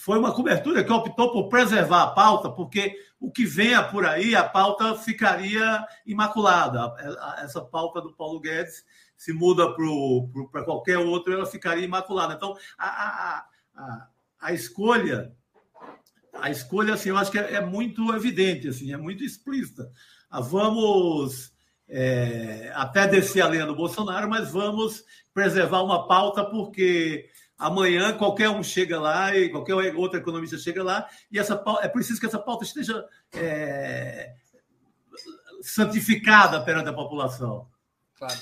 Foi 0.02 0.18
uma 0.18 0.34
cobertura 0.34 0.84
que 0.84 0.92
optou 0.92 1.32
por 1.32 1.48
preservar 1.48 2.02
a 2.02 2.08
pauta, 2.08 2.50
porque 2.50 2.98
o 3.20 3.32
que 3.32 3.46
venha 3.46 3.84
por 3.84 4.04
aí, 4.04 4.36
a 4.36 4.44
pauta 4.44 4.96
ficaria 4.96 5.86
imaculada. 6.08 6.92
Essa 7.44 7.62
pauta 7.62 8.02
do 8.02 8.12
Paulo 8.12 8.40
Guedes 8.40 8.84
se 9.16 9.32
muda 9.32 9.76
para 10.52 10.64
qualquer 10.64 10.98
outro, 10.98 11.32
ela 11.32 11.46
ficaria 11.46 11.86
imaculada. 11.86 12.34
Então, 12.34 12.58
a, 12.80 12.88
a, 12.88 13.46
a, 13.76 14.08
a 14.42 14.54
escolha, 14.54 15.32
a 16.34 16.50
escolha, 16.50 16.96
assim, 16.96 17.10
eu 17.10 17.18
acho 17.18 17.30
que 17.30 17.38
é, 17.38 17.54
é 17.54 17.62
muito 17.62 18.12
evidente, 18.16 18.70
assim, 18.70 18.92
é 18.92 18.98
muito 18.98 19.24
explícita. 19.24 19.88
Ah, 20.32 20.42
vamos 20.42 21.54
é, 21.88 22.72
até 22.74 23.08
descer 23.08 23.44
a 23.44 23.50
linha 23.50 23.68
do 23.68 23.76
Bolsonaro, 23.76 24.28
mas 24.28 24.52
vamos 24.52 25.04
preservar 25.32 25.84
uma 25.84 26.08
pauta 26.08 26.44
porque 26.44 27.30
Amanhã 27.62 28.18
qualquer 28.18 28.50
um 28.50 28.64
chega 28.64 29.00
lá 29.00 29.38
e 29.38 29.48
qualquer 29.50 29.76
outro 29.96 30.18
economista 30.18 30.58
chega 30.58 30.84
lá 30.84 31.08
e 31.32 31.38
essa 31.38 31.64
é 31.84 31.88
preciso 31.88 32.20
que 32.20 32.26
essa 32.26 32.40
pauta 32.40 32.64
esteja 32.64 33.06
é, 33.32 34.34
santificada 35.62 36.60
perante 36.66 36.90
a 36.90 36.94
população. 36.94 37.68
Claro. 38.16 38.40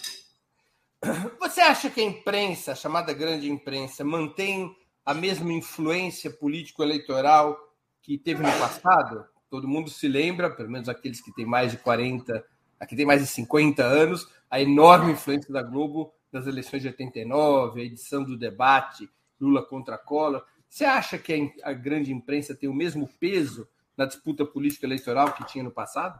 Você 1.37 1.59
acha 1.59 1.89
que 1.89 1.99
a 1.99 2.03
imprensa, 2.05 2.71
a 2.71 2.75
chamada 2.75 3.11
grande 3.11 3.49
imprensa, 3.51 4.05
mantém 4.05 4.73
a 5.05 5.13
mesma 5.13 5.51
influência 5.51 6.31
político-eleitoral 6.31 7.57
que 8.01 8.17
teve 8.17 8.41
no 8.41 8.51
passado? 8.57 9.25
Todo 9.49 9.67
mundo 9.67 9.89
se 9.89 10.07
lembra, 10.07 10.49
pelo 10.49 10.71
menos 10.71 10.87
aqueles 10.87 11.19
que 11.19 11.33
têm 11.33 11.45
mais 11.45 11.71
de 11.71 11.77
40, 11.77 12.41
aqui 12.79 12.95
tem 12.95 13.05
mais 13.05 13.19
de 13.19 13.27
50 13.27 13.83
anos, 13.83 14.29
a 14.49 14.61
enorme 14.61 15.11
influência 15.11 15.51
da 15.51 15.61
Globo 15.61 16.13
das 16.31 16.47
eleições 16.47 16.81
de 16.81 16.87
89, 16.87 17.81
a 17.81 17.83
edição 17.83 18.23
do 18.23 18.37
debate 18.37 19.09
Lula 19.39 19.63
contra 19.63 19.97
Collor. 19.97 20.43
Você 20.67 20.85
acha 20.85 21.17
que 21.17 21.51
a 21.63 21.73
grande 21.73 22.13
imprensa 22.13 22.55
tem 22.55 22.69
o 22.69 22.73
mesmo 22.73 23.09
peso 23.19 23.67
na 23.97 24.05
disputa 24.05 24.45
política 24.45 24.85
eleitoral 24.85 25.33
que 25.33 25.45
tinha 25.45 25.63
no 25.63 25.71
passado? 25.71 26.19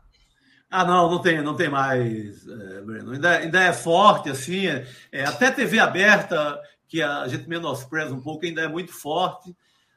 Ah, 0.70 0.86
não, 0.86 1.10
não 1.10 1.22
tem, 1.22 1.42
não 1.42 1.56
tem 1.56 1.70
mais, 1.70 2.48
é, 2.48 2.82
Breno. 2.82 3.12
Ainda, 3.12 3.38
ainda 3.38 3.64
é 3.64 3.74
forte, 3.74 4.30
assim. 4.30 4.68
É, 4.68 4.88
é 5.12 5.26
até 5.26 5.50
TV 5.50 5.80
aberta, 5.80 6.62
que 6.88 7.02
a 7.02 7.28
gente 7.28 7.48
menospreza 7.48 8.14
um 8.14 8.22
pouco, 8.22 8.46
ainda 8.46 8.62
é 8.62 8.68
muito 8.68 8.92
forte, 8.92 9.56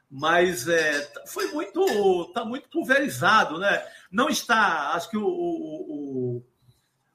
mas 0.09 0.67
é, 0.67 1.11
foi 1.27 1.51
muito, 1.51 2.27
está 2.27 2.45
muito 2.45 2.69
pulverizado, 2.69 3.59
né? 3.59 3.83
Não 4.11 4.29
está, 4.29 4.93
acho 4.93 5.09
que 5.09 5.17
o, 5.17 5.25
o, 5.25 6.37
o 6.37 6.43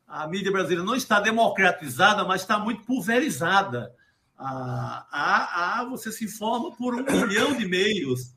a 0.09 0.27
mídia 0.27 0.51
brasileira 0.51 0.83
não 0.83 0.97
está 0.97 1.21
democratizada, 1.21 2.25
mas 2.25 2.41
está 2.41 2.59
muito 2.59 2.83
pulverizada. 2.85 3.95
Ah, 4.39 5.07
ah, 5.13 5.81
ah, 5.81 5.85
você 5.85 6.11
se 6.11 6.25
informa 6.25 6.75
por 6.75 6.95
um 6.95 7.05
milhão 7.05 7.55
de 7.55 7.69
meios. 7.69 8.33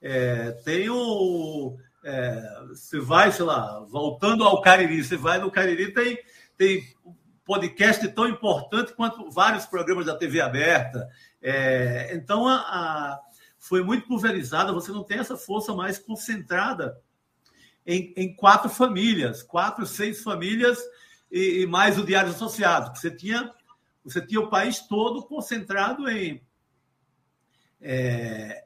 É, 0.00 0.52
tem 0.64 0.88
o. 0.88 1.76
É, 2.04 2.62
você 2.68 3.00
vai, 3.00 3.32
sei 3.32 3.44
lá, 3.44 3.80
voltando 3.90 4.44
ao 4.44 4.62
Cariri, 4.62 5.02
você 5.02 5.16
vai 5.16 5.38
no 5.38 5.50
Cariri, 5.50 5.92
tem, 5.92 6.18
tem 6.56 6.84
podcast 7.44 8.06
tão 8.08 8.28
importante 8.28 8.92
quanto 8.92 9.28
vários 9.30 9.66
programas 9.66 10.06
da 10.06 10.14
TV 10.14 10.40
aberta. 10.40 11.08
É, 11.42 12.14
então, 12.14 12.46
a, 12.46 12.54
a, 12.54 13.20
foi 13.58 13.82
muito 13.82 14.06
pulverizada, 14.06 14.72
você 14.72 14.92
não 14.92 15.02
tem 15.02 15.18
essa 15.18 15.36
força 15.36 15.74
mais 15.74 15.98
concentrada 15.98 16.96
em, 17.84 18.12
em 18.16 18.36
quatro 18.36 18.70
famílias, 18.70 19.42
quatro, 19.42 19.84
seis 19.84 20.22
famílias 20.22 20.78
e, 21.30 21.62
e 21.62 21.66
mais 21.66 21.98
o 21.98 22.04
Diário 22.04 22.30
Associado, 22.30 22.92
que 22.92 22.98
você 22.98 23.10
tinha, 23.10 23.52
você 24.04 24.20
tinha 24.24 24.40
o 24.40 24.48
país 24.48 24.80
todo 24.80 25.22
concentrado 25.22 26.08
em 26.08 26.42
é, 27.80 28.64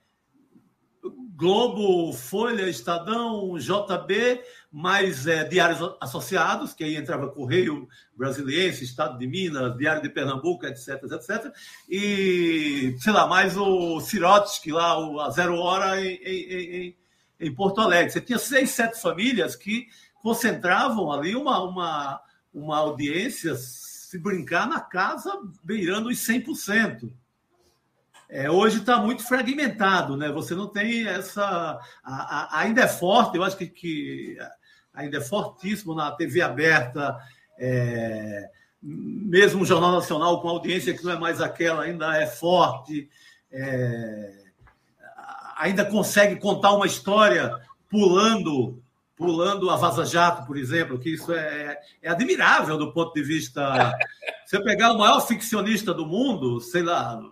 Globo, 1.34 2.12
Folha, 2.12 2.68
Estadão, 2.68 3.58
JB, 3.58 4.40
mais 4.70 5.26
é, 5.26 5.42
diários 5.42 5.80
associados, 6.00 6.72
que 6.72 6.84
aí 6.84 6.94
entrava 6.94 7.32
Correio 7.32 7.88
Brasiliense, 8.16 8.84
Estado 8.84 9.18
de 9.18 9.26
Minas, 9.26 9.76
Diário 9.76 10.00
de 10.00 10.08
Pernambuco, 10.08 10.64
etc, 10.66 11.02
etc. 11.02 11.52
E, 11.88 12.94
sei 13.00 13.12
lá, 13.12 13.26
mais 13.26 13.56
o 13.56 13.98
Sirotsky 14.00 14.70
lá, 14.70 14.96
o, 14.98 15.18
a 15.18 15.30
Zero 15.30 15.56
Hora 15.56 16.00
em, 16.00 16.14
em, 16.24 16.96
em, 17.40 17.54
Porto 17.54 17.80
Alegre. 17.80 18.12
Você 18.12 18.20
tinha 18.20 18.38
seis, 18.38 18.70
sete 18.70 19.00
famílias 19.00 19.56
que 19.56 19.86
concentravam 20.22 21.10
ali 21.10 21.34
uma, 21.34 21.60
uma, 21.64 22.20
uma 22.52 22.78
audiência, 22.78 23.54
se 23.56 24.18
brincar, 24.18 24.68
na 24.68 24.80
casa 24.80 25.40
beirando 25.64 26.08
os 26.08 26.18
100%. 26.18 27.10
É, 28.28 28.50
hoje 28.50 28.78
está 28.78 28.98
muito 28.98 29.22
fragmentado, 29.22 30.16
né? 30.16 30.30
Você 30.32 30.54
não 30.54 30.66
tem 30.66 31.06
essa. 31.06 31.44
A, 32.02 32.12
a, 32.12 32.60
ainda 32.60 32.82
é 32.82 32.88
forte, 32.88 33.36
eu 33.36 33.44
acho 33.44 33.56
que, 33.56 33.66
que, 33.66 34.38
ainda 34.94 35.18
é 35.18 35.20
fortíssimo 35.20 35.94
na 35.94 36.10
TV 36.12 36.40
aberta, 36.40 37.16
é, 37.58 38.50
mesmo 38.82 39.62
o 39.62 39.66
Jornal 39.66 39.92
Nacional, 39.92 40.40
com 40.40 40.48
audiência 40.48 40.96
que 40.96 41.04
não 41.04 41.12
é 41.12 41.18
mais 41.18 41.40
aquela, 41.40 41.82
ainda 41.82 42.16
é 42.16 42.26
forte, 42.26 43.08
é, 43.50 44.44
ainda 45.56 45.84
consegue 45.84 46.36
contar 46.36 46.72
uma 46.72 46.86
história 46.86 47.54
pulando 47.88 48.81
pulando 49.22 49.70
a 49.70 49.76
Vaza 49.76 50.04
Jato, 50.04 50.44
por 50.44 50.56
exemplo, 50.56 50.98
que 50.98 51.10
isso 51.10 51.32
é, 51.32 51.78
é 52.02 52.10
admirável 52.10 52.76
do 52.76 52.92
ponto 52.92 53.14
de 53.14 53.22
vista. 53.22 53.96
Você 54.44 54.60
pegar 54.62 54.92
o 54.92 54.98
maior 54.98 55.20
ficcionista 55.20 55.94
do 55.94 56.04
mundo, 56.04 56.60
sei 56.60 56.82
lá, 56.82 57.22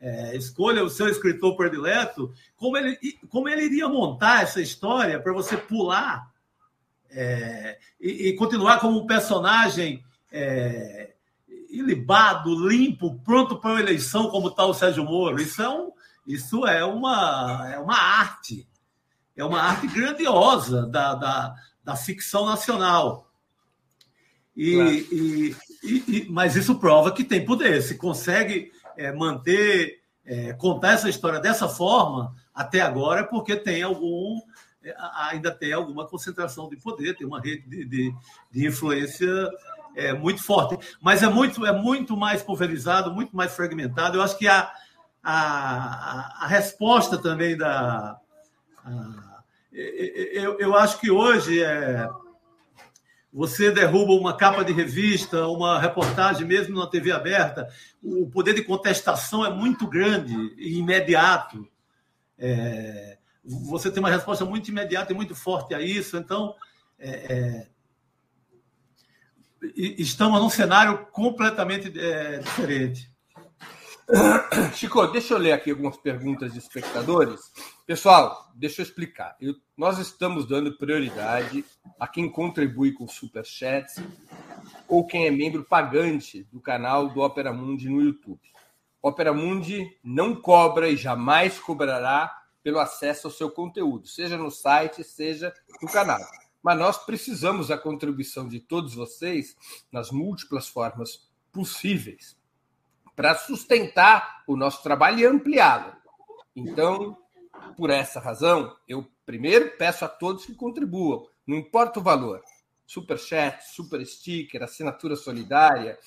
é, 0.00 0.36
escolha 0.36 0.84
o 0.84 0.88
seu 0.88 1.08
escritor 1.08 1.56
predileto, 1.56 2.32
como 2.56 2.76
ele, 2.76 2.96
como 3.28 3.48
ele 3.48 3.64
iria 3.64 3.88
montar 3.88 4.42
essa 4.42 4.60
história 4.60 5.20
para 5.20 5.32
você 5.32 5.56
pular 5.56 6.30
é, 7.10 7.78
e, 8.00 8.28
e, 8.28 8.36
continuar 8.36 8.80
como 8.80 8.98
um 8.98 9.06
personagem 9.06 10.02
é, 10.32 11.12
ilibado, 11.68 12.68
limpo, 12.68 13.20
pronto 13.24 13.58
para 13.58 13.76
a 13.76 13.80
eleição, 13.80 14.28
como 14.28 14.48
está 14.48 14.64
o 14.64 14.72
Sérgio 14.72 15.04
Moro. 15.04 15.40
Isso 15.40 15.60
é, 15.60 15.68
um, 15.68 15.92
isso 16.26 16.66
é, 16.66 16.84
uma, 16.84 17.72
é 17.72 17.78
uma 17.78 17.96
arte 17.96 18.66
é 19.36 19.44
uma 19.44 19.60
arte 19.60 19.86
grandiosa 19.86 20.86
da, 20.86 21.14
da, 21.14 21.54
da 21.82 21.96
ficção 21.96 22.46
nacional. 22.46 23.30
E, 24.56 24.74
claro. 24.74 24.90
e, 24.90 25.56
e, 25.82 26.26
mas 26.30 26.56
isso 26.56 26.78
prova 26.78 27.12
que 27.12 27.24
tem 27.24 27.44
poder. 27.44 27.82
Se 27.82 27.96
consegue 27.96 28.70
é, 28.96 29.12
manter, 29.12 30.00
é, 30.24 30.52
contar 30.52 30.92
essa 30.92 31.08
história 31.08 31.40
dessa 31.40 31.68
forma 31.68 32.34
até 32.54 32.80
agora, 32.80 33.20
é 33.20 33.24
porque 33.24 33.56
tem 33.56 33.82
algum 33.82 34.40
é, 34.84 34.94
ainda 35.30 35.50
tem 35.50 35.72
alguma 35.72 36.06
concentração 36.06 36.68
de 36.68 36.76
poder, 36.76 37.16
tem 37.16 37.26
uma 37.26 37.40
rede 37.40 37.66
de, 37.66 37.84
de, 37.86 38.14
de 38.50 38.66
influência 38.66 39.50
é, 39.96 40.12
muito 40.12 40.42
forte. 40.42 40.78
Mas 41.00 41.22
é 41.22 41.28
muito, 41.28 41.64
é 41.64 41.72
muito 41.72 42.16
mais 42.16 42.42
pulverizado, 42.42 43.12
muito 43.12 43.34
mais 43.34 43.54
fragmentado. 43.54 44.18
Eu 44.18 44.22
acho 44.22 44.36
que 44.36 44.46
a, 44.46 44.70
a, 45.22 46.44
a 46.44 46.46
resposta 46.46 47.16
também 47.16 47.56
da. 47.56 48.18
A, 48.84 49.42
eu, 49.72 50.58
eu 50.60 50.74
acho 50.76 51.00
que 51.00 51.10
hoje 51.10 51.62
é, 51.62 52.08
você 53.32 53.72
derruba 53.72 54.12
uma 54.12 54.36
capa 54.36 54.64
de 54.64 54.72
revista, 54.72 55.48
uma 55.48 55.80
reportagem 55.80 56.46
mesmo 56.46 56.78
na 56.78 56.86
TV 56.86 57.10
aberta, 57.10 57.68
o 58.00 58.30
poder 58.30 58.54
de 58.54 58.62
contestação 58.62 59.44
é 59.44 59.50
muito 59.50 59.88
grande 59.88 60.32
e 60.56 60.78
imediato. 60.78 61.68
É, 62.38 63.18
você 63.44 63.90
tem 63.90 64.00
uma 64.00 64.10
resposta 64.10 64.44
muito 64.44 64.68
imediata 64.68 65.12
e 65.12 65.16
muito 65.16 65.34
forte 65.34 65.74
a 65.74 65.80
isso. 65.80 66.16
Então, 66.16 66.54
é, 66.96 67.10
é, 67.10 67.68
estamos 69.76 70.40
num 70.40 70.50
cenário 70.50 71.06
completamente 71.06 71.92
é, 71.98 72.38
diferente. 72.38 73.13
Chico, 74.74 75.06
deixa 75.06 75.34
eu 75.34 75.38
ler 75.38 75.52
aqui 75.52 75.70
algumas 75.70 75.96
perguntas 75.96 76.52
de 76.52 76.58
espectadores. 76.58 77.40
Pessoal, 77.86 78.50
deixa 78.54 78.82
eu 78.82 78.84
explicar. 78.84 79.34
Eu, 79.40 79.54
nós 79.76 79.98
estamos 79.98 80.46
dando 80.46 80.76
prioridade 80.76 81.64
a 81.98 82.06
quem 82.06 82.30
contribui 82.30 82.92
com 82.92 83.08
superchats 83.08 83.96
ou 84.86 85.06
quem 85.06 85.26
é 85.26 85.30
membro 85.30 85.64
pagante 85.64 86.44
do 86.52 86.60
canal 86.60 87.08
do 87.08 87.20
Opera 87.22 87.52
Mundi 87.52 87.88
no 87.88 88.02
YouTube. 88.02 88.40
Opera 89.00 89.32
Mundi 89.32 89.98
não 90.02 90.34
cobra 90.34 90.88
e 90.88 90.96
jamais 90.96 91.58
cobrará 91.58 92.42
pelo 92.62 92.78
acesso 92.78 93.26
ao 93.26 93.32
seu 93.32 93.50
conteúdo, 93.50 94.06
seja 94.06 94.36
no 94.36 94.50
site, 94.50 95.02
seja 95.02 95.52
no 95.82 95.90
canal. 95.90 96.20
Mas 96.62 96.78
nós 96.78 97.04
precisamos 97.04 97.68
da 97.68 97.76
contribuição 97.76 98.48
de 98.48 98.60
todos 98.60 98.94
vocês 98.94 99.54
nas 99.92 100.10
múltiplas 100.10 100.66
formas 100.66 101.28
possíveis 101.52 102.36
para 103.14 103.34
sustentar 103.34 104.42
o 104.46 104.56
nosso 104.56 104.82
trabalho 104.82 105.18
e 105.18 105.26
ampliá-lo. 105.26 105.92
Então, 106.54 107.16
por 107.76 107.90
essa 107.90 108.20
razão, 108.20 108.74
eu 108.88 109.06
primeiro 109.24 109.76
peço 109.76 110.04
a 110.04 110.08
todos 110.08 110.46
que 110.46 110.54
contribuam, 110.54 111.26
não 111.46 111.56
importa 111.56 112.00
o 112.00 112.02
valor. 112.02 112.42
Super 112.86 113.18
chat, 113.18 113.62
super 113.62 114.04
sticker, 114.04 114.62
assinatura 114.62 115.16
solidária, 115.16 115.98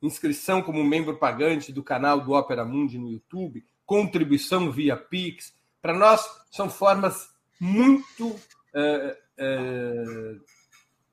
inscrição 0.00 0.62
como 0.62 0.84
membro 0.84 1.18
pagante 1.18 1.72
do 1.72 1.82
canal 1.82 2.20
do 2.20 2.32
Opera 2.32 2.64
Mundi 2.64 2.98
no 2.98 3.10
YouTube, 3.10 3.64
contribuição 3.84 4.70
via 4.70 4.96
Pix. 4.96 5.54
Para 5.80 5.94
nós, 5.94 6.24
são 6.50 6.70
formas 6.70 7.30
muito 7.60 8.38
é, 8.74 9.18
é, 9.36 10.04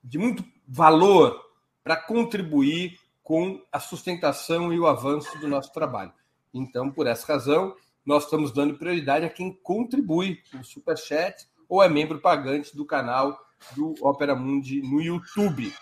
de 0.02 0.18
muito 0.18 0.44
valor 0.66 1.44
para 1.82 1.96
contribuir 1.96 2.99
com 3.30 3.62
a 3.70 3.78
sustentação 3.78 4.72
e 4.72 4.80
o 4.80 4.88
avanço 4.88 5.38
do 5.38 5.46
nosso 5.46 5.72
trabalho. 5.72 6.12
Então, 6.52 6.90
por 6.90 7.06
essa 7.06 7.32
razão, 7.32 7.76
nós 8.04 8.24
estamos 8.24 8.50
dando 8.50 8.76
prioridade 8.76 9.24
a 9.24 9.30
quem 9.30 9.56
contribui 9.62 10.40
no 10.52 10.64
Superchat 10.64 11.46
ou 11.68 11.80
é 11.80 11.88
membro 11.88 12.18
pagante 12.18 12.76
do 12.76 12.84
canal 12.84 13.38
do 13.76 13.94
Opera 14.00 14.34
Mundi 14.34 14.82
no 14.82 15.00
YouTube. 15.00 15.72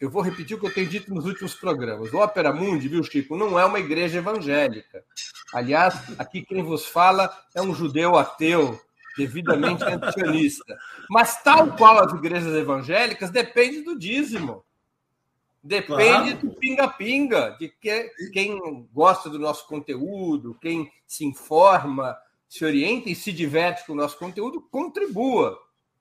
Eu 0.00 0.10
vou 0.10 0.22
repetir 0.22 0.56
o 0.56 0.60
que 0.60 0.66
eu 0.66 0.74
tenho 0.74 0.88
dito 0.88 1.14
nos 1.14 1.24
últimos 1.24 1.54
programas. 1.54 2.12
O 2.12 2.18
Opera 2.18 2.52
Mundi, 2.52 2.88
viu, 2.88 3.04
Chico, 3.04 3.36
não 3.36 3.56
é 3.56 3.64
uma 3.64 3.78
igreja 3.78 4.18
evangélica. 4.18 5.04
Aliás, 5.54 5.94
aqui 6.18 6.42
quem 6.42 6.64
vos 6.64 6.84
fala 6.84 7.32
é 7.54 7.62
um 7.62 7.72
judeu 7.72 8.16
ateu, 8.16 8.76
devidamente 9.16 9.84
antisionista. 9.84 10.76
Mas, 11.08 11.40
tal 11.44 11.76
qual 11.76 12.04
as 12.04 12.12
igrejas 12.12 12.52
evangélicas, 12.56 13.30
depende 13.30 13.82
do 13.82 13.96
dízimo. 13.96 14.64
Depende 15.62 16.32
claro. 16.32 16.38
do 16.38 16.50
pinga-pinga, 16.56 17.56
de 17.58 17.68
que, 17.68 18.10
quem 18.32 18.58
gosta 18.92 19.30
do 19.30 19.38
nosso 19.38 19.66
conteúdo, 19.68 20.58
quem 20.60 20.90
se 21.06 21.24
informa, 21.24 22.16
se 22.48 22.64
orienta 22.64 23.08
e 23.08 23.14
se 23.14 23.32
diverte 23.32 23.86
com 23.86 23.92
o 23.92 23.96
nosso 23.96 24.18
conteúdo, 24.18 24.60
contribua. 24.60 25.56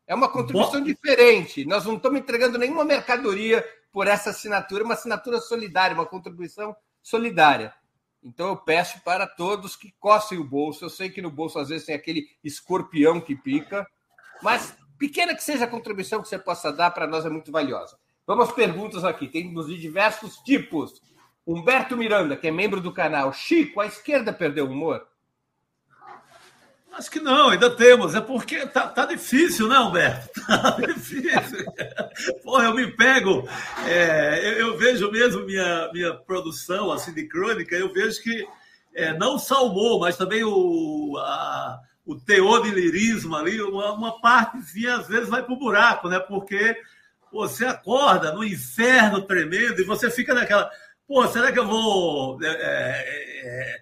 É 0.08 0.16
uma 0.16 0.28
contribuição 0.28 0.80
Bom. 0.80 0.86
diferente. 0.86 1.64
Nós 1.64 1.86
não 1.86 1.96
estamos 1.96 2.20
entregando 2.20 2.58
nenhuma 2.58 2.84
mercadoria 2.84 3.64
por 3.92 4.08
essa 4.08 4.32
assinatura, 4.32 4.84
uma 4.84 4.96
assinatura 4.96 5.40
solidária, 5.40 5.94
uma 5.94 6.06
contribuição 6.06 6.76
solidária. 7.02 7.74
Então 8.24 8.48
eu 8.50 8.58
peço 8.58 9.00
para 9.04 9.28
todos 9.28 9.76
que 9.76 9.94
coçem 10.00 10.38
o 10.40 10.44
bolso. 10.44 10.84
Eu 10.84 10.90
sei 10.90 11.10
que 11.10 11.22
no 11.22 11.30
bolso 11.30 11.60
às 11.60 11.70
vezes 11.70 11.86
tem 11.86 11.96
aquele 11.96 12.28
escorpião 12.44 13.22
que 13.22 13.36
pica, 13.36 13.88
mas 14.42 14.76
pequena 14.98 15.36
que 15.36 15.44
seja 15.44 15.66
a 15.66 15.70
contribuição 15.70 16.22
que 16.22 16.28
você 16.28 16.38
possa 16.38 16.72
dar, 16.72 16.92
para 16.92 17.08
nós 17.08 17.26
é 17.26 17.30
muito 17.30 17.52
valiosa. 17.52 17.98
Vamos 18.26 18.50
às 18.50 18.56
perguntas 18.56 19.04
aqui. 19.04 19.28
Temos 19.28 19.68
de 19.68 19.78
diversos 19.78 20.38
tipos. 20.38 21.02
Humberto 21.46 21.98
Miranda, 21.98 22.36
que 22.36 22.48
é 22.48 22.52
membro 22.52 22.80
do 22.80 22.94
canal. 22.94 23.34
Chico, 23.34 23.82
a 23.82 23.88
esquerda 23.88 24.32
perdeu 24.32 24.66
o 24.66 24.72
humor? 24.72 25.08
Acho 26.94 27.10
que 27.10 27.20
não, 27.20 27.50
ainda 27.50 27.70
temos. 27.70 28.16
É 28.16 28.22
porque 28.22 28.66
tá, 28.68 28.88
tá 28.88 29.06
difícil, 29.06 29.68
né, 29.68 29.80
Humberto? 29.80 30.30
Tá 30.46 30.78
difícil. 30.80 31.66
Pô, 32.44 32.62
eu 32.62 32.76
me 32.76 32.88
pego. 32.92 33.48
É, 33.88 34.40
eu, 34.44 34.68
eu, 34.68 34.78
vejo 34.78 35.10
mesmo 35.10 35.46
minha, 35.46 35.90
minha 35.94 36.14
produção 36.14 36.92
assim, 36.92 37.14
de 37.14 37.28
crônica, 37.28 37.76
eu 37.76 37.92
vejo 37.94 38.22
que 38.22 38.46
é, 38.94 39.14
não 39.14 39.38
humor, 39.38 40.02
mas 40.02 40.18
também 40.18 40.44
o, 40.44 41.16
a, 41.18 41.80
o 42.06 42.16
teor 42.16 42.64
de 42.64 42.72
lirismo 42.72 43.36
ali, 43.36 43.62
uma, 43.62 43.94
uma 43.94 44.20
partezinha 44.20 44.98
às 44.98 45.08
vezes 45.08 45.30
vai 45.30 45.44
para 45.44 45.54
o 45.54 45.60
buraco, 45.60 46.10
né? 46.10 46.20
Porque 46.20 46.76
você 47.32 47.66
acorda 47.66 48.34
no 48.34 48.44
inferno 48.44 49.22
tremendo 49.22 49.82
e 49.82 49.86
você 49.86 50.10
fica 50.10 50.34
naquela. 50.34 50.70
Pô, 51.08 51.28
será 51.28 51.52
que 51.52 51.60
eu 51.60 51.68
vou. 51.68 52.42
É, 52.44 52.48
é, 52.48 53.78
é, 53.78 53.82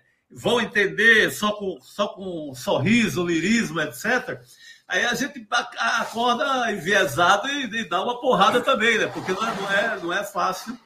entender 0.62 1.32
só 1.32 1.54
com, 1.54 1.80
só 1.82 2.10
com 2.10 2.54
sorriso, 2.54 3.26
lirismo, 3.26 3.82
etc. 3.82 4.40
Aí 4.88 5.06
a 5.06 5.14
gente 5.14 5.48
acorda 5.78 6.72
enviesado 6.72 7.48
e, 7.48 7.66
e 7.66 7.90
dá 7.90 8.02
uma 8.04 8.20
porrada 8.20 8.62
também, 8.62 8.98
né? 8.98 9.08
Porque 9.08 9.32
não 9.32 9.48
é, 9.48 9.56
não 9.56 9.72
é, 9.72 10.00
não 10.00 10.14
é 10.14 10.24
fácil 10.24 10.78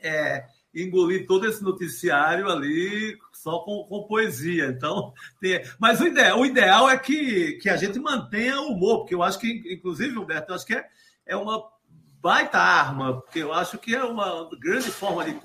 é, 0.00 0.44
engolir 0.74 1.26
todo 1.26 1.46
esse 1.46 1.62
noticiário 1.62 2.48
ali 2.48 3.16
só 3.32 3.60
com, 3.60 3.84
com 3.84 4.06
poesia. 4.06 4.66
Então, 4.66 5.12
tem... 5.40 5.62
mas 5.78 6.00
o 6.00 6.06
ideal, 6.06 6.40
o 6.40 6.46
ideal 6.46 6.88
é 6.90 6.98
que, 6.98 7.54
que 7.54 7.68
a 7.68 7.76
gente 7.76 7.98
mantenha 7.98 8.60
o 8.60 8.72
humor, 8.72 8.98
porque 8.98 9.14
eu 9.14 9.22
acho 9.22 9.38
que, 9.38 9.62
inclusive, 9.72 10.18
Humberto, 10.18 10.52
eu 10.52 10.56
acho 10.56 10.66
que 10.66 10.74
é 10.74 10.84
é 11.28 11.36
uma 11.36 11.62
baita 12.20 12.58
arma, 12.58 13.20
porque 13.20 13.38
eu 13.38 13.52
acho 13.52 13.78
que 13.78 13.94
é 13.94 14.02
uma 14.02 14.48
grande 14.58 14.90
forma 14.90 15.24
de 15.24 15.38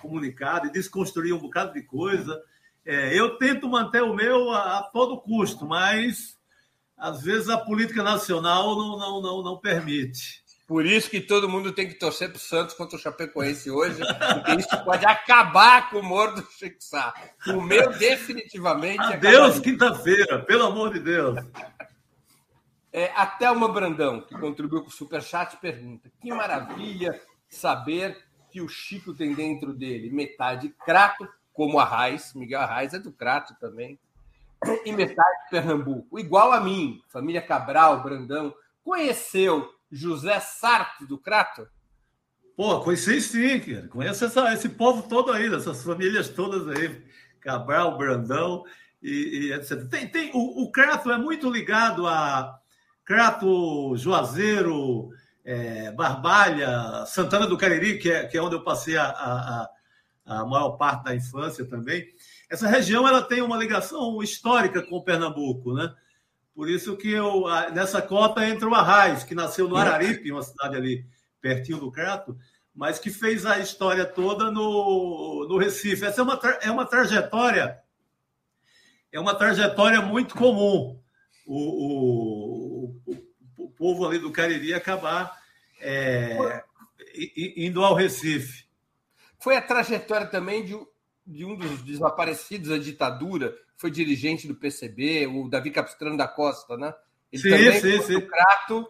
comunicar, 0.00 0.60
de 0.60 0.70
desconstruir 0.70 1.32
um 1.32 1.38
bocado 1.38 1.72
de 1.72 1.82
coisa. 1.82 2.38
É, 2.84 3.18
eu 3.18 3.38
tento 3.38 3.68
manter 3.68 4.02
o 4.02 4.14
meu 4.14 4.50
a, 4.50 4.80
a, 4.80 4.82
todo 4.82 5.20
custo, 5.20 5.64
mas 5.64 6.36
às 6.98 7.22
vezes 7.22 7.48
a 7.48 7.56
política 7.56 8.02
nacional 8.02 8.76
não, 8.76 8.98
não, 8.98 9.22
não, 9.22 9.42
não 9.42 9.56
permite. 9.58 10.44
Por 10.66 10.86
isso 10.86 11.10
que 11.10 11.20
todo 11.20 11.48
mundo 11.48 11.72
tem 11.72 11.86
que 11.86 11.94
torcer 11.94 12.30
para 12.30 12.38
o 12.38 12.40
Santos 12.40 12.74
contra 12.74 12.96
o 12.96 13.00
Chapecoense 13.00 13.70
hoje, 13.70 14.00
porque 14.34 14.52
isso 14.60 14.84
pode 14.84 15.04
acabar 15.04 15.90
com 15.90 15.96
o 15.96 16.00
humor 16.00 16.34
do 16.34 16.46
Chico 16.50 16.78
O 17.48 17.60
meu 17.60 17.92
definitivamente. 17.92 19.02
Adeus, 19.02 19.60
quinta-feira, 19.60 20.38
pelo 20.40 20.64
amor 20.64 20.92
de 20.94 21.00
Deus. 21.00 21.38
É, 22.96 23.10
a 23.16 23.26
Thelma 23.26 23.66
Brandão, 23.66 24.20
que 24.20 24.38
contribuiu 24.38 24.82
com 24.82 24.88
o 24.88 24.92
Superchat, 24.92 25.56
pergunta: 25.56 26.08
que 26.20 26.32
maravilha 26.32 27.20
saber 27.48 28.16
que 28.52 28.60
o 28.60 28.68
Chico 28.68 29.12
tem 29.12 29.34
dentro 29.34 29.74
dele 29.74 30.12
metade 30.12 30.68
crato, 30.86 31.28
como 31.52 31.80
a 31.80 31.84
Raiz, 31.84 32.32
Miguel 32.34 32.60
Arraes 32.60 32.94
é 32.94 33.00
do 33.00 33.10
crato 33.10 33.52
também, 33.58 33.98
e 34.84 34.92
metade 34.92 35.50
Pernambuco, 35.50 36.20
igual 36.20 36.52
a 36.52 36.60
mim, 36.60 37.02
família 37.08 37.42
Cabral, 37.42 38.00
Brandão. 38.00 38.54
Conheceu 38.84 39.74
José 39.90 40.38
Sarto 40.38 41.04
do 41.04 41.18
Crato? 41.18 41.66
Pô, 42.56 42.80
conheci 42.80 43.20
sim, 43.20 43.58
cara. 43.58 43.88
Conheço 43.88 44.24
essa, 44.24 44.54
esse 44.54 44.68
povo 44.68 45.08
todo 45.08 45.32
aí, 45.32 45.52
essas 45.52 45.82
famílias 45.82 46.28
todas 46.28 46.68
aí, 46.68 47.04
Cabral, 47.40 47.98
Brandão 47.98 48.64
e, 49.02 49.48
e 49.48 49.52
etc. 49.52 49.88
Tem, 49.88 50.06
tem, 50.06 50.30
o, 50.32 50.62
o 50.62 50.70
Crato 50.70 51.10
é 51.10 51.18
muito 51.18 51.50
ligado 51.50 52.06
a 52.06 52.60
Crato, 53.04 53.96
Juazeiro, 53.96 55.10
é, 55.44 55.92
Barbalha, 55.92 57.04
Santana 57.06 57.46
do 57.46 57.58
Cariri, 57.58 57.98
que 57.98 58.10
é, 58.10 58.26
que 58.26 58.36
é 58.36 58.42
onde 58.42 58.54
eu 58.54 58.64
passei 58.64 58.96
a, 58.96 59.04
a, 59.04 59.70
a, 60.24 60.46
maior 60.46 60.70
parte 60.72 61.04
da 61.04 61.14
infância 61.14 61.64
também. 61.66 62.06
Essa 62.48 62.66
região 62.66 63.06
ela 63.06 63.22
tem 63.22 63.42
uma 63.42 63.58
ligação 63.58 64.22
histórica 64.22 64.80
com 64.80 65.02
Pernambuco, 65.02 65.74
né? 65.74 65.94
Por 66.54 66.70
isso 66.70 66.96
que 66.96 67.10
eu, 67.10 67.44
nessa 67.74 68.00
cota 68.00 68.46
entra 68.46 68.68
o 68.68 68.74
Arraiz, 68.74 69.24
que 69.24 69.34
nasceu 69.34 69.68
no 69.68 69.76
Araripe, 69.76 70.30
uma 70.30 70.42
cidade 70.42 70.76
ali 70.76 71.04
pertinho 71.40 71.78
do 71.78 71.90
Crato, 71.90 72.38
mas 72.74 72.98
que 72.98 73.10
fez 73.10 73.44
a 73.44 73.58
história 73.58 74.06
toda 74.06 74.50
no, 74.50 75.46
no 75.48 75.58
Recife. 75.58 76.04
Essa 76.04 76.20
é 76.20 76.24
uma, 76.24 76.40
é 76.62 76.70
uma 76.70 76.86
trajetória, 76.86 77.78
é 79.12 79.18
uma 79.18 79.34
trajetória 79.34 80.00
muito 80.00 80.34
comum. 80.36 80.98
O, 81.46 82.63
o 82.63 82.63
o 83.56 83.70
povo 83.70 84.06
ali 84.06 84.18
do 84.18 84.32
Cariri 84.32 84.74
acabar 84.74 85.38
é, 85.80 86.62
indo 87.56 87.84
ao 87.84 87.94
Recife. 87.94 88.64
Foi 89.38 89.56
a 89.56 89.62
trajetória 89.62 90.26
também 90.26 90.64
de, 90.64 90.74
de 91.26 91.44
um 91.44 91.54
dos 91.54 91.82
desaparecidos 91.82 92.70
da 92.70 92.78
ditadura, 92.78 93.54
foi 93.76 93.90
dirigente 93.90 94.48
do 94.48 94.54
PCB, 94.54 95.26
o 95.26 95.48
Davi 95.48 95.70
Capistrano 95.70 96.16
da 96.16 96.26
Costa, 96.26 96.76
né? 96.76 96.94
Ele 97.30 97.42
sim, 97.42 97.50
também 97.50 97.80
sim, 97.80 98.02
sim. 98.02 98.20
Crato 98.20 98.86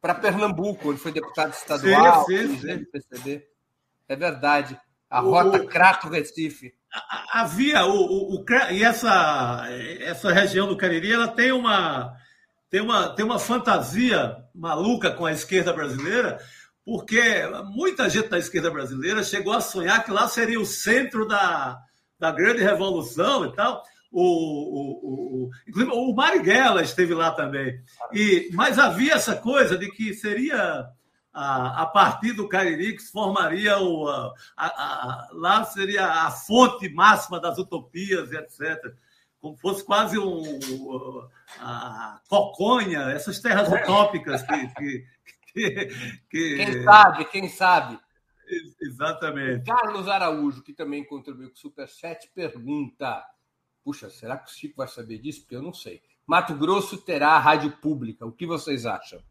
para 0.00 0.14
Pernambuco, 0.14 0.90
onde 0.90 1.00
foi 1.00 1.12
deputado 1.12 1.52
estadual, 1.52 2.24
sim, 2.26 2.56
sim, 2.56 2.58
sim. 2.58 2.84
PCB. 2.84 3.46
É 4.08 4.16
verdade. 4.16 4.80
A 5.10 5.20
rota 5.20 5.58
o, 5.62 5.66
Crato 5.66 6.08
Recife. 6.08 6.72
Havia 7.32 7.84
o, 7.84 7.92
o, 7.92 8.36
o, 8.36 8.44
e 8.70 8.82
essa 8.82 9.66
essa 10.00 10.32
região 10.32 10.66
do 10.66 10.76
Cariri, 10.76 11.12
ela 11.12 11.28
tem 11.28 11.52
uma 11.52 12.16
tem 12.70 12.80
uma 12.80 13.08
tem 13.10 13.24
uma 13.24 13.38
fantasia 13.38 14.36
maluca 14.54 15.10
com 15.10 15.26
a 15.26 15.32
esquerda 15.32 15.72
brasileira, 15.72 16.38
porque 16.84 17.20
muita 17.70 18.08
gente 18.08 18.28
da 18.28 18.38
esquerda 18.38 18.70
brasileira 18.70 19.22
chegou 19.22 19.52
a 19.52 19.60
sonhar 19.60 20.04
que 20.04 20.10
lá 20.10 20.28
seria 20.28 20.60
o 20.60 20.66
centro 20.66 21.26
da, 21.26 21.78
da 22.18 22.30
grande 22.30 22.62
revolução 22.62 23.44
e 23.46 23.52
tal. 23.54 23.82
O, 24.10 24.22
o, 24.22 25.50
o, 25.74 26.10
o 26.10 26.14
Marighella 26.14 26.80
esteve 26.80 27.12
lá 27.12 27.32
também. 27.32 27.78
E, 28.12 28.48
mas 28.52 28.78
havia 28.78 29.14
essa 29.14 29.36
coisa 29.36 29.76
de 29.76 29.90
que 29.90 30.14
seria 30.14 30.88
a, 31.36 31.82
a 31.82 31.86
partir 31.86 32.32
do 32.32 32.48
Cariri 32.48 32.96
que 32.96 33.02
se 33.02 33.12
formaria 33.12 33.78
o, 33.78 34.08
a, 34.08 34.32
a, 34.56 35.28
lá 35.32 35.64
seria 35.64 36.06
a 36.06 36.30
fonte 36.30 36.88
máxima 36.88 37.38
das 37.38 37.58
utopias, 37.58 38.32
etc. 38.32 38.94
Como 39.46 39.56
fosse 39.58 39.84
quase 39.84 40.18
um, 40.18 40.42
a 41.60 42.20
coconha, 42.28 43.10
essas 43.10 43.38
terras 43.38 43.68
utópicas 43.70 44.42
que, 44.42 44.68
que, 44.74 45.06
que, 45.52 45.86
que... 46.28 46.56
Quem 46.56 46.82
sabe, 46.82 47.24
quem 47.26 47.48
sabe. 47.48 48.00
Exatamente. 48.80 49.64
Carlos 49.64 50.08
Araújo, 50.08 50.62
que 50.62 50.72
também 50.72 51.04
contribuiu 51.04 51.48
com 51.48 51.54
o 51.54 51.58
Superchat, 51.58 52.28
pergunta: 52.34 53.24
Puxa, 53.84 54.10
será 54.10 54.36
que 54.36 54.50
o 54.50 54.52
Chico 54.52 54.78
vai 54.78 54.88
saber 54.88 55.18
disso? 55.18 55.42
Porque 55.42 55.54
eu 55.54 55.62
não 55.62 55.72
sei. 55.72 56.02
Mato 56.26 56.54
Grosso 56.54 56.98
terá 56.98 57.38
rádio 57.38 57.70
pública. 57.76 58.26
O 58.26 58.32
que 58.32 58.46
vocês 58.46 58.84
acham? 58.84 59.22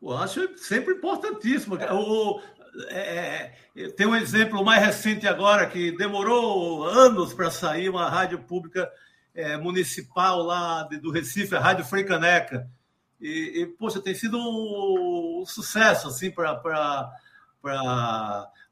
Eu 0.00 0.16
acho 0.16 0.56
sempre 0.58 0.94
importantíssimo. 0.94 1.76
O, 1.76 2.40
é, 2.88 3.52
é, 3.76 3.88
tem 3.90 4.06
um 4.06 4.16
exemplo 4.16 4.64
mais 4.64 4.84
recente 4.84 5.26
agora 5.26 5.66
que 5.66 5.96
demorou 5.96 6.84
anos 6.84 7.32
para 7.32 7.50
sair 7.50 7.88
uma 7.88 8.08
rádio 8.08 8.38
pública 8.40 8.90
é, 9.34 9.56
municipal 9.56 10.42
lá 10.42 10.84
de, 10.84 10.98
do 10.98 11.10
Recife, 11.10 11.54
a 11.54 11.60
Rádio 11.60 11.84
Freicaneca. 11.84 12.68
E, 13.20 13.62
e, 13.62 13.66
poxa, 13.66 14.00
tem 14.00 14.14
sido 14.14 14.38
um, 14.38 15.40
um 15.42 15.46
sucesso 15.46 16.08
assim 16.08 16.30
para 16.30 17.12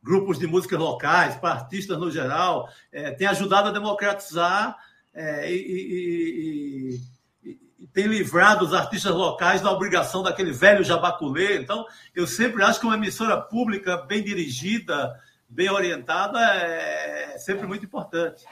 grupos 0.02 0.38
de 0.38 0.46
músicas 0.46 0.78
locais, 0.78 1.36
para 1.36 1.54
artistas 1.54 1.98
no 1.98 2.10
geral. 2.10 2.68
É, 2.90 3.10
tem 3.12 3.26
ajudado 3.26 3.68
a 3.68 3.72
democratizar 3.72 4.76
é, 5.14 5.50
e, 5.50 5.56
e, 5.56 6.94
e, 6.94 7.00
tem 7.86 8.06
livrado 8.06 8.64
os 8.64 8.74
artistas 8.74 9.12
locais 9.12 9.60
da 9.60 9.70
obrigação 9.70 10.22
daquele 10.22 10.52
velho 10.52 10.84
jabaculê. 10.84 11.58
Então, 11.58 11.86
eu 12.14 12.26
sempre 12.26 12.62
acho 12.62 12.80
que 12.80 12.86
uma 12.86 12.96
emissora 12.96 13.40
pública 13.40 13.96
bem 13.96 14.22
dirigida, 14.22 15.18
bem 15.48 15.70
orientada, 15.70 16.38
é 16.40 17.36
sempre 17.38 17.66
muito 17.66 17.84
importante. 17.84 18.44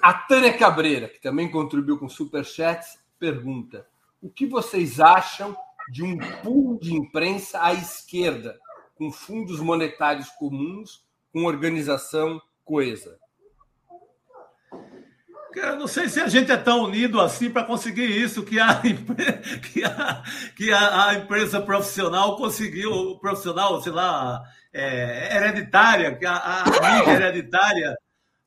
A 0.00 0.14
Tânia 0.14 0.56
Cabreira, 0.56 1.08
que 1.08 1.20
também 1.20 1.50
contribuiu 1.50 1.98
com 1.98 2.08
Superchats, 2.08 2.98
pergunta: 3.18 3.86
o 4.22 4.30
que 4.30 4.46
vocês 4.46 5.00
acham 5.00 5.56
de 5.88 6.02
um 6.02 6.16
pool 6.42 6.78
de 6.78 6.94
imprensa 6.94 7.62
à 7.62 7.74
esquerda, 7.74 8.58
com 8.94 9.10
fundos 9.10 9.60
monetários 9.60 10.28
comuns, 10.30 11.04
com 11.32 11.44
organização 11.44 12.40
coesa? 12.64 13.18
Eu 15.56 15.76
não 15.76 15.86
sei 15.86 16.08
se 16.08 16.20
a 16.20 16.28
gente 16.28 16.50
é 16.50 16.56
tão 16.56 16.84
unido 16.84 17.20
assim 17.20 17.50
para 17.50 17.64
conseguir 17.64 18.06
isso 18.06 18.42
que 18.42 18.58
a, 18.58 18.80
que 19.72 19.84
a, 19.84 20.22
que 20.56 20.72
a, 20.72 21.08
a 21.08 21.14
empresa 21.14 21.60
profissional 21.60 22.36
conseguiu, 22.36 23.18
profissional, 23.20 23.80
sei 23.82 23.92
lá, 23.92 24.42
é, 24.72 25.36
hereditária, 25.36 26.14
que 26.16 26.26
a, 26.26 26.36
a 26.36 26.64
mídia 26.98 27.12
hereditária 27.12 27.96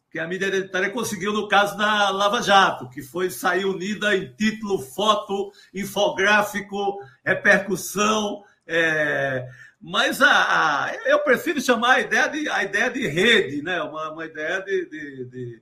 que 0.09 0.19
a 0.19 0.27
mídia 0.27 0.47
hereditária 0.47 0.89
conseguiu 0.89 1.33
no 1.33 1.47
caso 1.47 1.77
da 1.77 2.09
Lava 2.09 2.41
Jato, 2.41 2.89
que 2.89 3.01
foi 3.01 3.29
sair 3.29 3.65
unida 3.65 4.15
em 4.15 4.33
título, 4.33 4.79
foto, 4.79 5.51
infográfico, 5.73 6.97
repercussão. 7.23 8.41
É... 8.65 9.47
Mas 9.79 10.21
a, 10.21 10.85
a, 10.85 10.95
eu 11.05 11.19
prefiro 11.19 11.61
chamar 11.61 11.95
a 11.95 11.99
ideia 11.99 12.27
de, 12.29 12.49
a 12.49 12.63
ideia 12.63 12.89
de 12.89 13.05
rede, 13.07 13.61
né? 13.61 13.81
uma, 13.83 14.11
uma 14.11 14.25
ideia 14.25 14.61
de, 14.61 14.89
de, 14.89 15.25
de 15.25 15.61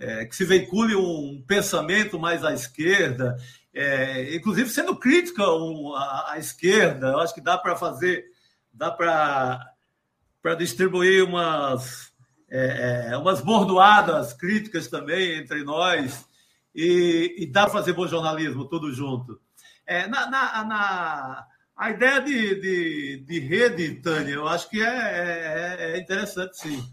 é, 0.00 0.24
que 0.24 0.34
se 0.34 0.44
veicule 0.44 0.96
um 0.96 1.44
pensamento 1.46 2.18
mais 2.18 2.42
à 2.42 2.54
esquerda, 2.54 3.36
é, 3.72 4.34
inclusive 4.34 4.70
sendo 4.70 4.96
crítica 4.96 5.46
um, 5.52 5.94
à, 5.94 6.32
à, 6.32 6.38
esquerda. 6.38 7.08
Eu 7.08 7.20
acho 7.20 7.34
que 7.34 7.40
dá 7.40 7.58
para 7.58 7.76
fazer, 7.76 8.24
dá 8.72 8.90
para 8.90 10.54
distribuir 10.56 11.22
umas 11.24 12.10
é, 12.50 13.10
é, 13.10 13.16
umas 13.16 13.40
bordoadas 13.40 14.32
críticas 14.32 14.88
também 14.88 15.38
entre 15.38 15.62
nós 15.62 16.26
e, 16.74 17.36
e 17.38 17.46
dá 17.46 17.62
para 17.64 17.74
fazer 17.74 17.92
bom 17.92 18.08
jornalismo 18.08 18.64
tudo 18.64 18.92
junto. 18.92 19.40
É, 19.86 20.08
na, 20.08 20.28
na, 20.28 20.64
na, 20.64 21.46
a 21.76 21.90
ideia 21.90 22.20
de, 22.20 22.60
de, 22.60 23.16
de, 23.24 23.38
rede, 23.40 23.94
Tânia, 23.96 24.34
eu 24.34 24.48
acho 24.48 24.68
que 24.68 24.82
é, 24.82 24.86
é, 24.88 25.92
é 25.92 25.98
interessante, 26.00 26.56
sim. 26.56 26.84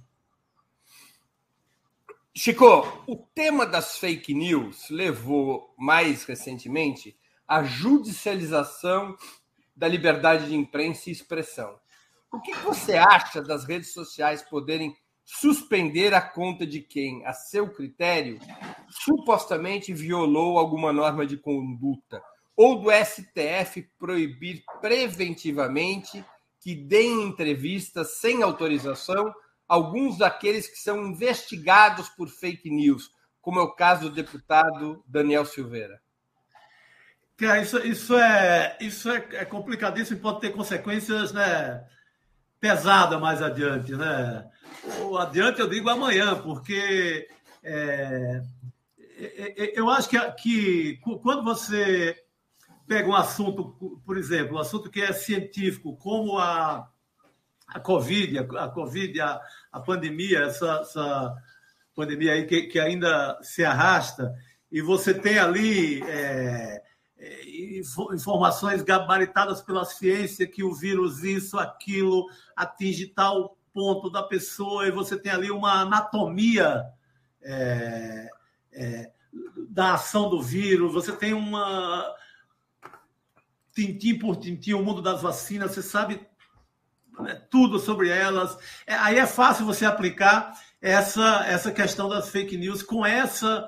Chico, 2.39 2.85
o 3.07 3.15
tema 3.33 3.65
das 3.65 3.97
fake 3.97 4.31
news 4.31 4.91
levou 4.91 5.73
mais 5.75 6.23
recentemente 6.23 7.17
à 7.47 7.63
judicialização 7.63 9.17
da 9.75 9.87
liberdade 9.87 10.45
de 10.45 10.55
imprensa 10.55 11.09
e 11.09 11.13
expressão. 11.13 11.79
O 12.31 12.39
que 12.39 12.53
você 12.57 12.93
acha 12.93 13.41
das 13.41 13.65
redes 13.65 13.91
sociais 13.91 14.43
poderem 14.43 14.95
suspender 15.25 16.13
a 16.13 16.21
conta 16.21 16.63
de 16.63 16.79
quem, 16.79 17.25
a 17.25 17.33
seu 17.33 17.73
critério, 17.73 18.37
supostamente 18.87 19.91
violou 19.91 20.59
alguma 20.59 20.93
norma 20.93 21.25
de 21.25 21.37
conduta, 21.37 22.21
ou 22.55 22.79
do 22.79 22.91
STF 22.91 23.81
proibir 23.97 24.63
preventivamente 24.79 26.23
que 26.61 26.75
deem 26.75 27.23
entrevistas 27.23 28.19
sem 28.19 28.43
autorização 28.43 29.33
alguns 29.67 30.17
daqueles 30.17 30.67
que 30.67 30.77
são 30.77 31.07
investigados 31.07 32.09
por 32.09 32.29
fake 32.29 32.69
news, 32.69 33.11
como 33.41 33.59
é 33.59 33.63
o 33.63 33.73
caso 33.73 34.09
do 34.09 34.15
deputado 34.15 35.03
Daniel 35.07 35.45
Silveira. 35.45 36.01
isso, 37.61 37.77
isso, 37.79 38.17
é, 38.17 38.77
isso 38.79 39.09
é, 39.09 39.27
é 39.33 39.45
complicadíssimo 39.45 40.17
e 40.17 40.21
pode 40.21 40.39
ter 40.39 40.51
consequências 40.51 41.31
né, 41.31 41.85
pesadas 42.59 43.19
mais 43.19 43.41
adiante. 43.41 43.93
Né? 43.93 44.49
adiante 45.19 45.59
eu 45.59 45.69
digo 45.69 45.89
amanhã, 45.89 46.35
porque 46.41 47.27
é, 47.63 48.41
é, 49.19 49.63
é, 49.63 49.79
eu 49.79 49.89
acho 49.89 50.09
que, 50.09 50.19
que 50.33 50.97
quando 51.21 51.43
você 51.43 52.15
pega 52.87 53.07
um 53.07 53.15
assunto, 53.15 54.01
por 54.05 54.17
exemplo, 54.17 54.55
um 54.55 54.59
assunto 54.59 54.89
que 54.89 55.01
é 55.01 55.11
científico, 55.11 55.97
como 55.97 56.37
a, 56.37 56.89
a 57.67 57.79
Covid, 57.79 58.39
a, 58.39 58.69
Covid, 58.69 59.19
a, 59.21 59.41
a 59.71 59.79
pandemia, 59.79 60.39
essa, 60.39 60.79
essa 60.81 61.35
pandemia 61.95 62.33
aí 62.33 62.45
que, 62.45 62.63
que 62.63 62.79
ainda 62.79 63.37
se 63.41 63.63
arrasta, 63.65 64.33
e 64.71 64.81
você 64.81 65.13
tem 65.13 65.37
ali 65.37 66.01
é, 66.03 66.81
é 67.17 67.69
informações 68.13 68.81
gabaritadas 68.81 69.61
pela 69.61 69.85
ciência 69.85 70.47
que 70.47 70.63
o 70.63 70.73
vírus, 70.73 71.23
isso, 71.23 71.57
aquilo, 71.57 72.25
atinge 72.55 73.07
tal 73.07 73.57
ponto 73.73 74.09
da 74.09 74.23
pessoa 74.23 74.87
e 74.87 74.91
você 74.91 75.17
tem 75.19 75.31
ali 75.31 75.51
uma 75.51 75.81
anatomia 75.81 76.83
é, 77.43 78.27
é, 78.73 79.11
da 79.69 79.93
ação 79.93 80.29
do 80.29 80.41
vírus, 80.41 80.91
você 80.91 81.11
tem 81.11 81.33
uma 81.33 82.03
tintim 83.71 84.17
por 84.17 84.37
tintim 84.37 84.73
o 84.73 84.83
mundo 84.83 85.01
das 85.01 85.21
vacinas, 85.21 85.71
você 85.71 85.83
sabe 85.83 86.27
né, 87.19 87.41
tudo 87.49 87.79
sobre 87.79 88.09
elas. 88.09 88.57
É, 88.85 88.95
aí 88.95 89.17
é 89.17 89.25
fácil 89.25 89.65
você 89.65 89.85
aplicar 89.85 90.53
essa, 90.81 91.45
essa 91.47 91.71
questão 91.71 92.07
das 92.07 92.29
fake 92.29 92.57
news 92.57 92.83
com 92.83 93.05
essa, 93.05 93.67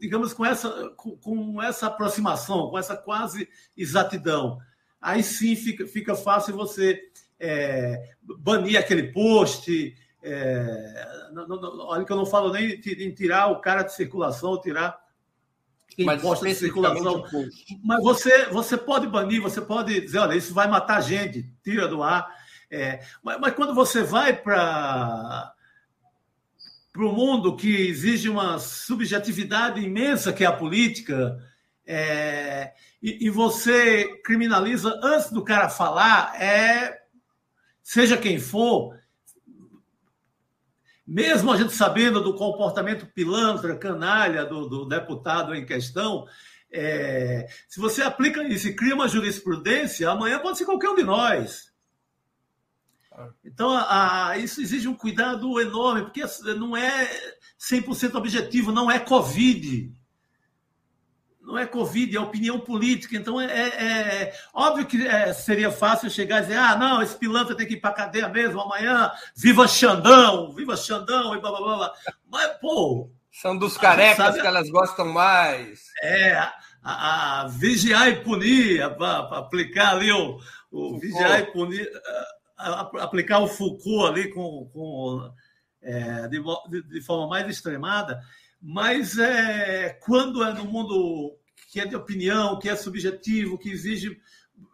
digamos, 0.00 0.32
com 0.32 0.44
essa, 0.44 0.90
com, 0.96 1.16
com 1.16 1.62
essa 1.62 1.86
aproximação, 1.86 2.70
com 2.70 2.78
essa 2.78 2.96
quase 2.96 3.48
exatidão. 3.76 4.58
Aí 5.00 5.22
sim 5.22 5.54
fica, 5.54 5.86
fica 5.86 6.14
fácil 6.14 6.56
você 6.56 7.00
é, 7.38 8.14
banir 8.22 8.78
aquele 8.78 9.12
post. 9.12 9.94
É, 10.22 11.28
não, 11.32 11.46
não, 11.46 11.86
olha 11.86 12.04
que 12.04 12.12
eu 12.12 12.16
não 12.16 12.24
falo 12.24 12.52
nem 12.52 12.72
em 12.72 13.14
tirar 13.14 13.48
o 13.48 13.60
cara 13.60 13.82
de 13.82 13.94
circulação, 13.94 14.60
tirar 14.60 14.98
quem 15.88 16.06
mas 16.06 16.22
posta 16.22 16.46
de 16.46 16.54
circulação. 16.54 17.24
Mas 17.82 18.02
você, 18.02 18.46
você 18.46 18.76
pode 18.76 19.06
banir, 19.06 19.40
você 19.40 19.60
pode 19.60 20.00
dizer, 20.00 20.18
olha, 20.18 20.34
isso 20.34 20.54
vai 20.54 20.66
matar 20.66 21.00
gente, 21.00 21.48
tira 21.62 21.86
do 21.86 22.02
ar. 22.02 22.26
É, 22.74 23.00
mas, 23.22 23.38
mas 23.40 23.54
quando 23.54 23.72
você 23.72 24.02
vai 24.02 24.34
para 24.34 25.54
o 26.96 27.12
mundo 27.12 27.54
que 27.54 27.68
exige 27.68 28.28
uma 28.28 28.58
subjetividade 28.58 29.80
imensa 29.80 30.32
que 30.32 30.42
é 30.42 30.46
a 30.48 30.52
política, 30.52 31.38
é, 31.86 32.72
e, 33.00 33.26
e, 33.26 33.30
você 33.30 34.20
criminaliza 34.24 34.98
antes 35.04 35.30
do 35.30 35.44
cara 35.44 35.68
falar, 35.68 36.34
é, 36.42 37.00
seja 37.80 38.16
quem 38.16 38.40
for, 38.40 38.98
mesmo 41.06 41.52
a 41.52 41.56
gente 41.56 41.74
sabendo 41.74 42.20
do 42.20 42.34
comportamento 42.34 43.06
pilantra, 43.06 43.78
canalha 43.78 44.44
do, 44.44 44.68
do 44.68 44.84
deputado 44.84 45.54
em 45.54 45.64
questão, 45.64 46.26
é, 46.72 47.46
se 47.68 47.78
você 47.78 48.02
aplica 48.02 48.42
isso 48.42 48.66
e 48.66 48.74
cria 48.74 48.96
uma 48.96 49.06
jurisprudência, 49.06 50.10
amanhã 50.10 50.40
pode 50.40 50.58
ser 50.58 50.64
qualquer 50.64 50.88
um 50.88 50.96
de 50.96 51.04
nós. 51.04 51.73
Então, 53.44 53.70
a, 53.70 54.28
a, 54.28 54.38
isso 54.38 54.60
exige 54.60 54.88
um 54.88 54.94
cuidado 54.94 55.60
enorme, 55.60 56.02
porque 56.02 56.22
não 56.58 56.76
é 56.76 57.08
100% 57.60 58.14
objetivo, 58.14 58.72
não 58.72 58.90
é 58.90 58.98
Covid. 58.98 59.92
Não 61.40 61.58
é 61.58 61.66
Covid, 61.66 62.16
é 62.16 62.20
opinião 62.20 62.58
política. 62.58 63.16
Então, 63.16 63.40
é, 63.40 63.46
é, 63.46 63.68
é 63.68 64.34
óbvio 64.52 64.86
que 64.86 65.06
é, 65.06 65.32
seria 65.32 65.70
fácil 65.70 66.10
chegar 66.10 66.38
e 66.38 66.42
dizer: 66.42 66.56
ah, 66.56 66.76
não, 66.76 67.02
esse 67.02 67.16
pilantra 67.16 67.54
tem 67.54 67.66
que 67.66 67.74
ir 67.74 67.80
para 67.80 67.90
a 67.90 67.94
cadeia 67.94 68.28
mesmo 68.28 68.60
amanhã, 68.60 69.12
viva 69.36 69.68
Xandão, 69.68 70.52
viva 70.52 70.76
Xandão, 70.76 71.34
e 71.34 71.40
blá 71.40 71.50
blá 71.50 71.76
blá. 71.76 71.94
Mas, 72.30 72.56
pô. 72.60 73.10
São 73.30 73.58
dos 73.58 73.76
carecas 73.76 74.16
sabe, 74.16 74.40
que 74.40 74.46
elas 74.46 74.70
gostam 74.70 75.06
mais. 75.06 75.84
É, 76.02 76.32
a, 76.82 77.42
a 77.42 77.48
vigiar 77.48 78.08
e 78.08 78.22
punir, 78.22 78.88
para 78.96 79.38
aplicar 79.38 79.90
ali 79.90 80.10
o, 80.12 80.38
o 80.70 80.98
vigiar 80.98 81.40
e 81.40 81.52
punir 81.52 81.90
aplicar 82.56 83.40
o 83.40 83.48
Foucault 83.48 84.06
ali 84.06 84.30
com, 84.30 84.68
com 84.72 85.32
é, 85.82 86.28
de, 86.28 86.42
de, 86.88 87.00
forma 87.02 87.28
mais 87.28 87.48
extremada, 87.48 88.20
mas 88.60 89.18
é, 89.18 89.90
quando 90.02 90.42
é 90.42 90.52
no 90.52 90.64
mundo 90.64 91.36
que 91.70 91.80
é 91.80 91.86
de 91.86 91.96
opinião, 91.96 92.58
que 92.58 92.68
é 92.68 92.76
subjetivo, 92.76 93.58
que 93.58 93.70
exige, 93.70 94.20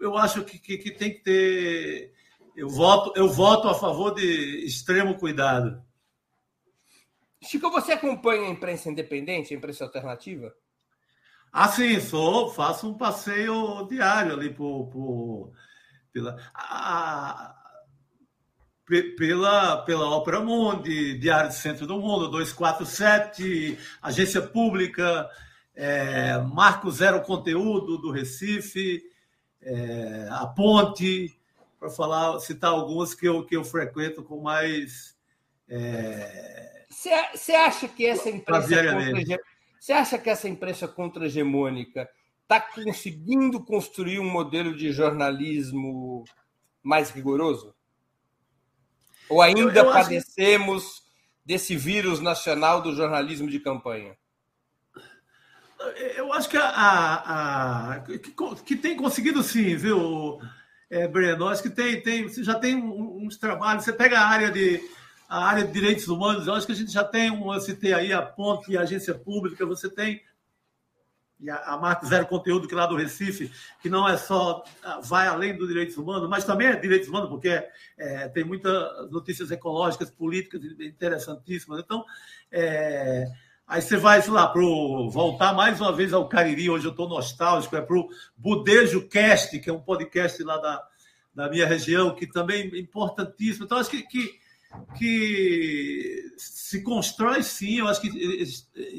eu 0.01 0.17
acho 0.17 0.45
que, 0.45 0.59
que, 0.59 0.79
que 0.79 0.91
tem 0.91 1.13
que 1.15 1.21
ter. 1.21 2.13
Eu 2.55 2.69
voto, 2.69 3.13
eu 3.17 3.29
voto 3.29 3.69
a 3.69 3.75
favor 3.75 4.15
de 4.15 4.67
extremo 4.67 5.17
cuidado. 5.17 5.83
Chico, 7.43 7.71
você 7.71 7.93
acompanha 7.93 8.49
a 8.49 8.51
imprensa 8.51 8.91
independente, 8.91 9.55
a 9.55 9.57
imprensa 9.57 9.85
alternativa? 9.85 10.55
Ah, 11.51 11.69
sim, 11.69 11.99
sou, 12.01 12.51
faço 12.51 12.89
um 12.89 12.99
passeio 12.99 13.87
diário 13.89 14.35
ali 14.35 14.53
por, 14.53 14.89
por 14.89 15.53
pela. 16.13 16.37
A, 16.55 17.60
pela, 19.17 19.79
pela 19.83 20.11
Ópera 20.11 20.41
Mundi, 20.41 21.19
Diário 21.19 21.51
do 21.51 21.55
Centro 21.55 21.87
do 21.87 21.99
Mundo, 21.99 22.29
247, 22.29 23.79
Agência 24.03 24.43
Pública, 24.43 25.29
é, 25.75 26.39
Marco 26.39 26.91
Zero 26.91 27.21
Conteúdo 27.23 27.99
do 27.99 28.11
Recife, 28.11 29.03
é, 29.63 30.29
A 30.31 30.47
Ponte, 30.47 31.39
para 31.79 31.91
falar, 31.91 32.39
citar 32.41 32.71
alguns 32.71 33.15
que 33.15 33.27
eu, 33.27 33.45
que 33.45 33.57
eu 33.57 33.65
frequento 33.65 34.23
com 34.23 34.43
mais. 34.43 35.17
Você 36.89 37.53
é, 37.53 37.67
acha 37.67 37.87
que 37.87 38.05
essa 38.05 38.29
imprensa 38.29 38.69
você 39.81 39.95
acha 39.95 40.19
que 40.19 40.29
essa 40.29 40.47
imprensa 40.47 40.87
contra-hegemônica 40.87 42.07
está 42.43 42.61
conseguindo 42.61 43.65
construir 43.65 44.19
um 44.19 44.29
modelo 44.29 44.77
de 44.77 44.93
jornalismo 44.93 46.23
mais 46.83 47.11
rigoroso? 47.11 47.75
Ou 49.31 49.41
ainda 49.41 49.61
eu, 49.61 49.71
eu 49.71 49.93
padecemos 49.93 50.85
acho... 50.85 51.03
desse 51.47 51.77
vírus 51.77 52.21
nacional 52.21 52.83
do 52.83 52.95
jornalismo 52.95 53.49
de 53.49 53.61
campanha? 53.61 54.17
Eu 56.17 56.31
acho 56.35 56.49
que, 56.49 56.59
a, 56.59 56.67
a, 56.67 57.95
a 57.95 58.01
que, 58.01 58.19
que, 58.67 58.77
tem 58.77 58.97
conseguido 58.97 59.43
sim, 59.43 59.77
viu, 59.77 60.39
é, 60.91 61.09
Breno? 61.09 61.49
Acho 61.49 61.63
que 61.63 61.71
tem, 61.71 62.03
tem, 62.03 62.29
você 62.29 62.45
já 62.45 62.55
tem 62.55 62.77
uns 62.77 63.39
trabalhos. 63.39 63.85
Você 63.85 63.93
pega 63.93 64.19
a 64.19 64.27
área 64.27 64.51
de 64.51 64.83
a 65.31 65.45
área 65.47 65.65
de 65.65 65.73
direitos 65.73 66.09
humanos, 66.09 66.49
eu 66.49 66.55
acho 66.55 66.67
que 66.67 66.73
a 66.73 66.77
gente 66.77 66.91
já 66.91 67.05
tem 67.05 67.31
um, 67.31 67.55
eu 67.55 67.61
citei 67.61 67.93
aí 67.93 68.13
a 68.13 68.21
ponte 68.21 68.73
e 68.73 68.77
a 68.77 68.81
agência 68.81 69.15
pública, 69.15 69.65
você 69.65 69.89
tem 69.89 70.21
e 71.41 71.49
a, 71.49 71.57
a 71.57 72.01
Zero 72.05 72.27
Conteúdo, 72.27 72.69
que 72.69 72.75
lá 72.75 72.87
do 72.87 72.97
Recife, 72.97 73.51
que 73.81 73.89
não 73.89 74.07
é 74.07 74.17
só, 74.17 74.63
ah, 74.83 75.01
vai 75.03 75.27
além 75.27 75.57
dos 75.57 75.69
direitos 75.69 75.97
humanos, 75.97 76.29
mas 76.29 76.45
também 76.45 76.69
é 76.69 76.77
direitos 76.77 77.09
humanos, 77.09 77.31
porque 77.31 77.49
é, 77.97 78.29
tem 78.29 78.45
muitas 78.45 79.11
notícias 79.11 79.51
ecológicas, 79.51 80.11
políticas 80.11 80.61
interessantíssimas. 80.81 81.81
Então, 81.81 82.05
é, 82.53 83.27
aí 83.67 83.81
você 83.81 83.97
vai, 83.97 84.21
sei 84.21 84.33
lá, 84.33 84.49
para 84.49 84.61
voltar 84.61 85.55
mais 85.55 85.81
uma 85.81 85.93
vez 85.93 86.13
ao 86.13 86.29
Cariri, 86.29 86.69
hoje 86.69 86.85
eu 86.85 86.91
estou 86.91 87.09
nostálgico, 87.09 87.75
é 87.75 87.81
para 87.81 87.97
o 87.97 88.09
Budejo 88.37 89.09
Cast, 89.09 89.59
que 89.59 89.71
é 89.71 89.73
um 89.73 89.81
podcast 89.81 90.43
lá 90.43 90.59
da, 90.59 90.85
da 91.35 91.49
minha 91.49 91.67
região, 91.67 92.15
que 92.15 92.27
também 92.27 92.71
é 92.75 92.79
importantíssimo. 92.79 93.65
Então, 93.65 93.79
acho 93.79 93.91
que, 93.91 94.03
que, 94.03 94.39
que 94.99 96.35
se 96.37 96.83
constrói 96.83 97.43
sim, 97.43 97.79
eu 97.79 97.89
acho 97.89 98.03
que 98.03 98.09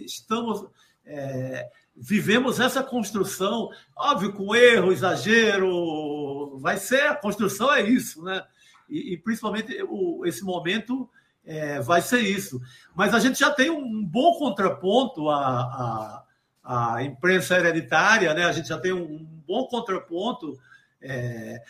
estamos. 0.05 0.65
É, 1.05 1.69
vivemos 2.01 2.59
essa 2.59 2.83
construção, 2.83 3.69
óbvio, 3.95 4.33
com 4.33 4.55
erro, 4.55 4.91
exagero, 4.91 6.57
vai 6.57 6.77
ser, 6.77 7.01
a 7.03 7.15
construção 7.15 7.71
é 7.71 7.87
isso, 7.87 8.23
né? 8.23 8.43
E, 8.89 9.13
e 9.13 9.17
principalmente 9.17 9.77
o, 9.87 10.25
esse 10.25 10.43
momento 10.43 11.07
é, 11.45 11.79
vai 11.79 12.01
ser 12.01 12.21
isso. 12.21 12.59
Mas 12.95 13.13
a 13.13 13.19
gente 13.19 13.39
já 13.39 13.51
tem 13.51 13.69
um 13.69 14.03
bom 14.03 14.33
contraponto 14.39 15.29
à, 15.29 16.23
à, 16.63 16.95
à 16.95 17.03
imprensa 17.03 17.55
hereditária, 17.55 18.33
né? 18.33 18.45
A 18.45 18.51
gente 18.51 18.69
já 18.69 18.79
tem 18.79 18.91
um, 18.91 19.03
um 19.03 19.43
bom 19.45 19.67
contraponto. 19.67 20.59
É, 20.99 21.61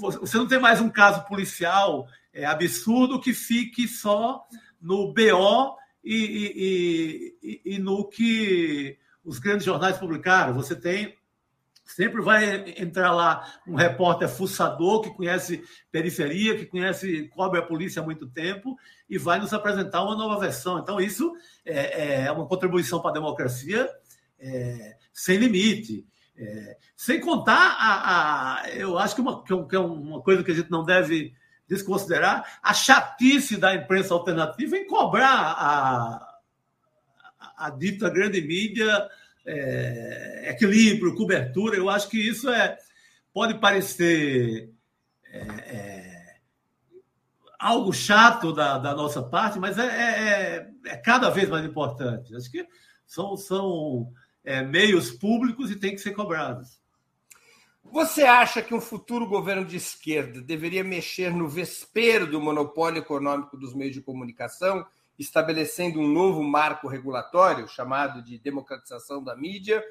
você 0.00 0.38
não 0.38 0.48
tem 0.48 0.58
mais 0.58 0.80
um 0.80 0.88
caso 0.88 1.26
policial 1.26 2.08
é, 2.32 2.46
absurdo 2.46 3.20
que 3.20 3.34
fique 3.34 3.86
só 3.86 4.46
no 4.80 5.12
BO 5.12 5.76
e, 6.02 7.36
e, 7.42 7.60
e, 7.66 7.74
e 7.74 7.78
no 7.78 8.08
que 8.08 8.98
os 9.24 9.38
grandes 9.38 9.64
jornais 9.64 9.98
publicaram. 9.98 10.54
Você 10.54 10.76
tem 10.76 11.16
Sempre 11.84 12.22
vai 12.22 12.72
entrar 12.78 13.12
lá 13.12 13.46
um 13.66 13.74
repórter 13.74 14.26
fuçador 14.26 15.02
que 15.02 15.10
conhece 15.10 15.62
periferia, 15.92 16.56
que 16.56 16.64
conhece, 16.64 17.28
cobre 17.28 17.58
a 17.58 17.62
polícia 17.62 18.00
há 18.00 18.04
muito 18.04 18.26
tempo 18.26 18.74
e 19.08 19.18
vai 19.18 19.38
nos 19.38 19.52
apresentar 19.52 20.02
uma 20.02 20.16
nova 20.16 20.40
versão. 20.40 20.78
Então, 20.78 20.98
isso 20.98 21.30
é, 21.62 22.24
é 22.24 22.32
uma 22.32 22.46
contribuição 22.46 23.00
para 23.00 23.10
a 23.10 23.14
democracia 23.14 23.88
é, 24.38 24.96
sem 25.12 25.36
limite. 25.36 26.06
É, 26.36 26.78
sem 26.96 27.20
contar, 27.20 27.76
a, 27.78 28.62
a, 28.62 28.70
eu 28.70 28.98
acho 28.98 29.14
que 29.14 29.20
uma, 29.20 29.44
que 29.44 29.76
é 29.76 29.78
uma 29.78 30.22
coisa 30.22 30.42
que 30.42 30.50
a 30.50 30.54
gente 30.54 30.70
não 30.70 30.84
deve 30.84 31.34
desconsiderar, 31.68 32.58
a 32.62 32.72
chatice 32.72 33.58
da 33.58 33.74
imprensa 33.74 34.14
alternativa 34.14 34.76
em 34.76 34.86
cobrar 34.86 35.28
a 35.30 36.33
a 37.56 37.70
dita 37.70 38.08
grande 38.10 38.40
mídia, 38.40 39.08
é, 39.46 40.50
equilíbrio, 40.50 41.14
cobertura, 41.14 41.76
eu 41.76 41.88
acho 41.88 42.08
que 42.08 42.18
isso 42.18 42.48
é 42.50 42.76
pode 43.34 43.58
parecer 43.58 44.70
é, 45.26 45.38
é, 45.38 46.36
algo 47.58 47.92
chato 47.92 48.52
da, 48.52 48.78
da, 48.78 48.94
nossa 48.94 49.20
parte, 49.20 49.58
mas 49.58 49.76
é, 49.76 49.86
é, 49.86 50.70
é, 50.86 50.92
é 50.92 50.96
cada 50.96 51.28
vez 51.30 51.48
mais 51.48 51.64
importante. 51.64 52.34
Acho 52.36 52.48
que 52.48 52.64
são, 53.04 53.36
são 53.36 54.12
meios 54.70 55.10
públicos 55.10 55.70
e 55.70 55.76
tem 55.76 55.94
que 55.94 56.00
ser 56.00 56.12
cobrados. 56.12 56.78
Você 57.82 58.22
acha 58.22 58.62
que 58.62 58.74
um 58.74 58.80
futuro 58.80 59.26
governo 59.26 59.64
de 59.64 59.76
esquerda 59.76 60.40
deveria 60.40 60.84
mexer 60.84 61.32
no 61.32 61.48
vespeiro 61.48 62.26
do 62.26 62.40
monopólio 62.40 62.98
econômico 62.98 63.56
dos 63.56 63.74
meios 63.74 63.94
de 63.94 64.00
comunicação 64.00 64.86
estabelecendo 65.18 66.00
um 66.00 66.08
novo 66.08 66.42
marco 66.42 66.88
regulatório 66.88 67.68
chamado 67.68 68.22
de 68.22 68.38
democratização 68.38 69.22
da 69.22 69.36
mídia, 69.36 69.82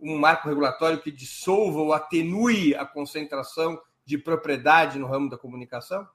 um 0.00 0.18
marco 0.18 0.48
regulatório 0.48 1.00
que 1.00 1.10
dissolva 1.10 1.80
ou 1.80 1.92
atenue 1.92 2.74
a 2.74 2.86
concentração 2.86 3.80
de 4.04 4.16
propriedade 4.16 4.98
no 4.98 5.06
ramo 5.06 5.28
da 5.28 5.36
comunicação? 5.36 6.06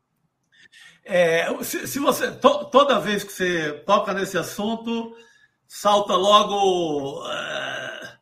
É, 1.04 1.46
se, 1.64 1.86
se, 1.88 2.00
você 2.00 2.32
to, 2.32 2.66
toda 2.66 3.00
vez 3.00 3.24
que 3.24 3.32
você 3.34 3.74
toca 3.86 4.14
nesse 4.14 4.38
assunto, 4.38 5.16
salta 5.68 6.16
logo 6.16 7.28
é, 7.30 8.18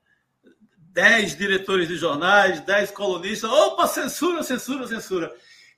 dez 0.91 1.37
diretores 1.37 1.87
de 1.87 1.95
jornais, 1.95 2.59
dez 2.61 2.89
colunistas, 2.89 3.51
opa, 3.51 3.87
censura, 3.87 4.41
censura, 4.41 4.87
censura. 4.87 5.31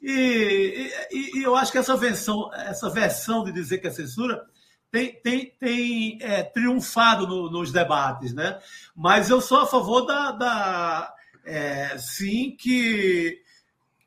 E, 0.04 0.92
e, 1.12 1.40
e, 1.40 1.44
eu 1.44 1.56
acho 1.56 1.72
que 1.72 1.78
essa 1.78 1.96
versão, 1.96 2.54
essa 2.54 2.90
versão 2.90 3.42
de 3.44 3.54
dizer 3.54 3.78
que 3.78 3.88
é 3.88 3.92
censura 3.92 4.46
tem, 4.92 5.14
tem, 5.22 5.56
tem 5.58 6.18
é, 6.22 6.44
triunfado 6.44 7.26
no, 7.26 7.50
nos 7.50 7.72
debates, 7.72 8.34
né? 8.34 8.60
Mas 8.94 9.30
eu 9.30 9.40
sou 9.40 9.62
a 9.62 9.66
favor 9.66 10.02
da, 10.02 10.32
da 10.32 11.16
é, 11.46 11.98
sim 11.98 12.56
que 12.58 13.42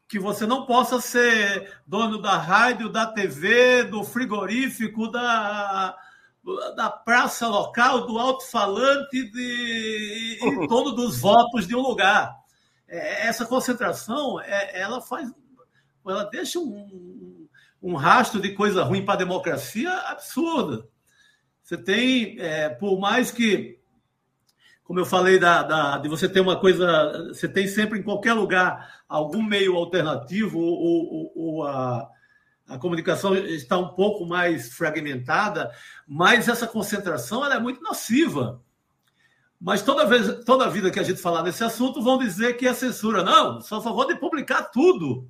que 0.08 0.20
você 0.20 0.46
não 0.46 0.66
possa 0.66 1.00
ser 1.00 1.80
dono 1.84 2.22
da 2.22 2.38
rádio, 2.38 2.88
da 2.88 3.06
TV, 3.06 3.82
do 3.82 4.04
frigorífico, 4.04 5.10
da 5.10 5.96
da 6.76 6.88
praça 6.88 7.48
local, 7.48 8.06
do 8.06 8.18
alto-falante 8.18 9.30
de, 9.30 10.38
em 10.40 10.66
torno 10.68 10.92
dos 10.92 11.18
votos 11.18 11.66
de 11.66 11.74
um 11.74 11.80
lugar. 11.80 12.36
É, 12.86 13.26
essa 13.26 13.44
concentração, 13.44 14.40
é, 14.40 14.78
ela 14.78 15.00
faz, 15.00 15.32
ela 16.10 16.24
deixa 16.24 16.58
um, 16.58 17.48
um 17.82 17.94
rastro 17.94 18.40
de 18.40 18.52
coisa 18.52 18.82
ruim 18.82 19.04
para 19.04 19.14
a 19.14 19.18
democracia 19.18 19.92
absurda. 20.08 20.88
Você 21.62 21.76
tem, 21.76 22.38
é, 22.40 22.68
por 22.68 22.98
mais 22.98 23.30
que, 23.30 23.78
como 24.84 25.00
eu 25.00 25.06
falei, 25.06 25.38
da, 25.38 25.62
da, 25.62 25.98
de 25.98 26.08
você 26.08 26.28
ter 26.28 26.40
uma 26.40 26.58
coisa, 26.58 27.28
você 27.28 27.48
tem 27.48 27.66
sempre 27.66 27.98
em 27.98 28.02
qualquer 28.02 28.34
lugar 28.34 29.02
algum 29.08 29.42
meio 29.42 29.76
alternativo 29.76 30.58
ou, 30.58 30.82
ou, 30.82 31.32
ou 31.34 31.66
a 31.66 32.08
a 32.68 32.76
comunicação 32.78 33.34
está 33.36 33.78
um 33.78 33.88
pouco 33.88 34.26
mais 34.26 34.72
fragmentada, 34.74 35.70
mas 36.06 36.48
essa 36.48 36.66
concentração 36.66 37.44
ela 37.44 37.54
é 37.54 37.60
muito 37.60 37.80
nociva. 37.80 38.60
Mas 39.60 39.82
toda 39.82 40.04
vez, 40.04 40.44
toda 40.44 40.68
vida 40.68 40.90
que 40.90 40.98
a 40.98 41.02
gente 41.02 41.20
falar 41.20 41.42
nesse 41.42 41.62
assunto, 41.62 42.02
vão 42.02 42.18
dizer 42.18 42.56
que 42.56 42.66
é 42.66 42.74
censura. 42.74 43.22
Não, 43.22 43.60
só 43.60 43.78
a 43.78 43.82
favor 43.82 44.06
de 44.06 44.16
publicar 44.16 44.64
tudo. 44.64 45.28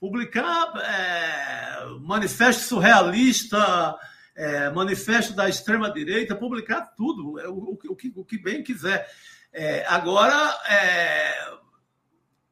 Publicar 0.00 0.72
é, 0.76 1.86
manifesto 2.00 2.62
surrealista, 2.64 3.96
é, 4.36 4.70
manifesto 4.70 5.32
da 5.34 5.48
extrema-direita, 5.48 6.36
publicar 6.36 6.82
tudo, 6.96 7.38
é, 7.40 7.48
o, 7.48 7.76
o, 7.88 7.96
que, 7.96 8.12
o 8.14 8.24
que 8.24 8.38
bem 8.38 8.62
quiser. 8.62 9.08
É, 9.52 9.84
agora, 9.86 10.56
é, 10.68 11.58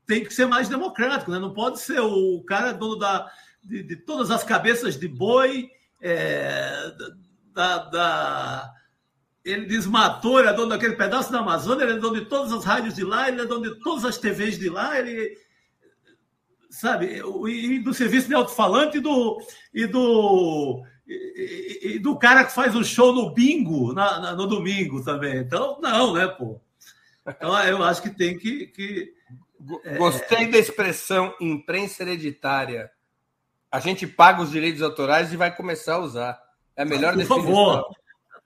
tem 0.07 0.25
que 0.25 0.35
ser 0.35 0.47
mais 0.47 0.69
democrático, 0.69 1.31
né? 1.31 1.39
não 1.39 1.53
pode 1.53 1.81
ser 1.81 2.01
o 2.01 2.43
cara 2.45 2.73
dono 2.73 2.97
da 2.97 3.31
de, 3.67 3.83
de 3.83 3.97
todas 3.97 4.31
as 4.31 4.45
cabeças 4.45 4.99
de 4.99 5.09
boi, 5.09 5.69
é, 6.01 6.93
da, 7.53 7.79
da, 7.79 8.73
ele 9.45 9.67
desmatou, 9.67 10.39
ele 10.39 10.49
é 10.49 10.53
dono 10.53 10.69
daquele 10.69 10.95
pedaço 10.95 11.33
da 11.33 11.41
Amazônia, 11.41 11.85
ele 11.85 11.95
é 11.95 11.99
dono 11.99 12.21
de 12.21 12.27
todas 12.27 12.53
as 12.53 12.65
rádios 12.65 12.95
de 12.95 13.05
lá, 13.05 13.29
ele 13.29 13.41
é 13.41 13.45
dono 13.45 13.63
de 13.63 13.81
todas 13.81 14.05
as 14.05 14.19
TVs 14.19 14.59
de 14.59 14.69
lá, 14.69 14.99
ele 14.99 15.37
sabe, 16.77 17.23
e 17.49 17.79
do 17.79 17.95
serviço 17.95 18.29
de 18.29 18.35
alto-falante 18.35 18.99
e 18.99 19.01
do, 19.01 19.39
e 19.73 19.87
do 19.87 20.83
e, 21.07 21.81
e, 21.83 21.99
do 21.99 22.19
cara 22.19 22.45
que 22.45 22.53
faz 22.53 22.75
o 22.75 22.85
show 22.85 23.13
no 23.13 23.33
bingo 23.33 23.93
na, 23.93 24.21
na, 24.21 24.33
no 24.35 24.47
domingo 24.47 25.05
também. 25.05 25.39
Então, 25.39 25.79
não, 25.81 26.15
né, 26.15 26.27
pô? 26.27 26.61
Então, 27.27 27.57
eu 27.65 27.83
acho 27.83 28.03
que 28.03 28.11
tem 28.11 28.39
que. 28.39 28.67
que 28.69 29.15
Gostei 29.97 30.45
é... 30.45 30.49
da 30.49 30.59
expressão 30.59 31.35
imprensa 31.41 32.03
hereditária 32.03 32.91
a 33.71 33.81
gente 33.81 34.07
paga 34.07 34.41
os 34.41 34.51
direitos 34.51 34.81
autorais 34.81 35.33
e 35.33 35.37
vai 35.37 35.55
começar 35.55 35.97
a 35.97 35.99
usar. 35.99 36.43
É 36.75 36.83
a 36.83 36.85
melhor 36.87 37.13
Por 37.13 37.19
definição. 37.19 37.45
favor, 37.45 37.97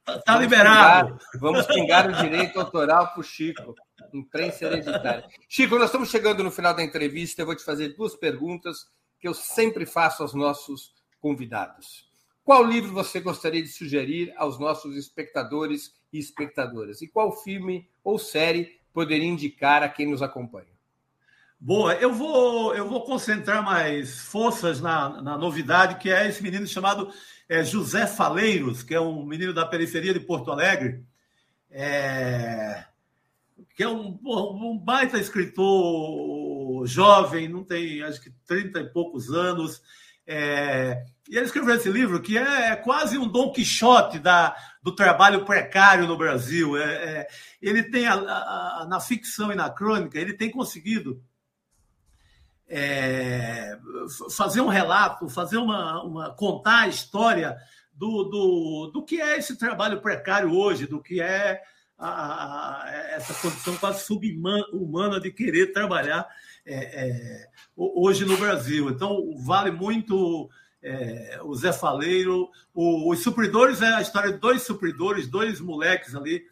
está 0.09 0.39
liberado. 0.39 1.09
Pingar, 1.09 1.41
vamos 1.41 1.67
pingar 1.67 2.09
o 2.09 2.13
direito 2.15 2.59
autoral 2.59 3.09
para 3.09 3.21
o 3.21 3.23
Chico. 3.23 3.75
Imprensa 4.13 4.67
hereditária. 4.67 5.29
Chico, 5.49 5.77
nós 5.77 5.87
estamos 5.87 6.11
chegando 6.11 6.43
no 6.43 6.51
final 6.51 6.75
da 6.75 6.83
entrevista. 6.83 7.43
Eu 7.43 7.47
vou 7.47 7.57
te 7.57 7.65
fazer 7.65 7.95
duas 7.95 8.15
perguntas 8.15 8.87
que 9.19 9.29
eu 9.29 9.35
sempre 9.35 9.85
faço 9.87 10.23
aos 10.23 10.35
nossos 10.35 10.95
convidados. 11.21 12.09
Qual 12.43 12.65
livro 12.65 12.93
você 12.93 13.21
gostaria 13.21 13.63
de 13.63 13.69
sugerir 13.69 14.33
aos 14.37 14.59
nossos 14.59 14.97
espectadores 14.97 15.95
e 16.13 16.19
espectadoras? 16.19 17.03
E 17.03 17.09
qual 17.09 17.37
filme 17.43 17.89
ou 18.03 18.19
série 18.19 18.81
poderia 18.93 19.29
indicar 19.29 19.83
a 19.83 19.89
quem 19.89 20.11
nos 20.11 20.23
acompanha? 20.23 20.71
Boa, 21.63 21.95
eu 21.95 22.15
vou, 22.15 22.75
eu 22.75 22.89
vou 22.89 23.05
concentrar 23.05 23.63
mais 23.63 24.19
forças 24.19 24.81
na, 24.81 25.21
na 25.21 25.37
novidade, 25.37 25.99
que 25.99 26.11
é 26.11 26.27
esse 26.27 26.43
menino 26.43 26.67
chamado 26.67 27.13
é, 27.47 27.63
José 27.63 28.07
Faleiros, 28.07 28.83
que 28.83 28.95
é 28.95 29.01
um 29.01 29.27
menino 29.27 29.53
da 29.53 29.67
periferia 29.67 30.15
de 30.15 30.21
Porto 30.21 30.51
Alegre, 30.51 31.05
é, 31.71 32.87
que 33.81 33.85
é 33.85 33.89
um, 33.89 34.19
um 34.27 34.79
baita 34.79 35.17
escritor 35.17 36.87
jovem, 36.87 37.49
não 37.49 37.65
tem 37.65 38.03
acho 38.03 38.21
que 38.21 38.31
30 38.47 38.79
e 38.79 38.91
poucos 38.91 39.31
anos. 39.31 39.81
É, 40.27 41.03
e 41.27 41.35
ele 41.35 41.47
escreveu 41.47 41.75
esse 41.75 41.89
livro 41.89 42.21
que 42.21 42.37
é, 42.37 42.73
é 42.73 42.77
quase 42.77 43.17
um 43.17 43.27
Dom 43.27 43.51
Quixote 43.51 44.19
da, 44.19 44.55
do 44.83 44.95
trabalho 44.95 45.47
precário 45.47 46.07
no 46.07 46.19
Brasil. 46.19 46.77
É, 46.77 46.83
é 46.83 47.29
ele 47.63 47.85
tem, 47.85 48.07
a, 48.07 48.17
a, 48.17 48.87
na 48.87 49.01
ficção 49.01 49.51
e 49.51 49.55
na 49.55 49.71
crônica, 49.71 50.19
ele 50.19 50.35
tem 50.35 50.51
conseguido 50.51 51.25
é, 52.69 53.79
fazer 54.31 54.61
um 54.61 54.69
relato, 54.69 55.27
fazer 55.27 55.57
uma, 55.57 56.03
uma 56.03 56.35
contar 56.35 56.81
a 56.81 56.89
história 56.89 57.57
do, 57.95 58.25
do, 58.25 58.91
do 58.93 59.03
que 59.07 59.23
é 59.23 59.39
esse 59.39 59.57
trabalho 59.57 60.03
precário 60.03 60.53
hoje, 60.53 60.87
do 60.87 61.01
que 61.01 61.23
é 61.23 61.63
a, 62.01 62.85
a, 62.85 62.91
essa 63.11 63.35
condição 63.35 63.77
quase 63.77 64.05
subhumana 64.05 65.21
de 65.21 65.31
querer 65.31 65.73
trabalhar 65.73 66.27
é, 66.65 66.75
é, 66.75 67.49
hoje 67.77 68.25
no 68.25 68.37
Brasil. 68.39 68.89
Então, 68.89 69.37
vale 69.45 69.71
muito 69.71 70.49
é, 70.83 71.39
o 71.43 71.55
Zé 71.55 71.73
Faleiro. 71.73 72.51
O, 72.75 73.13
os 73.13 73.23
supridores 73.23 73.83
é 73.83 73.93
a 73.93 74.01
história 74.01 74.33
de 74.33 74.39
dois 74.39 74.63
supridores, 74.63 75.27
dois 75.27 75.61
moleques 75.61 76.15
ali 76.15 76.43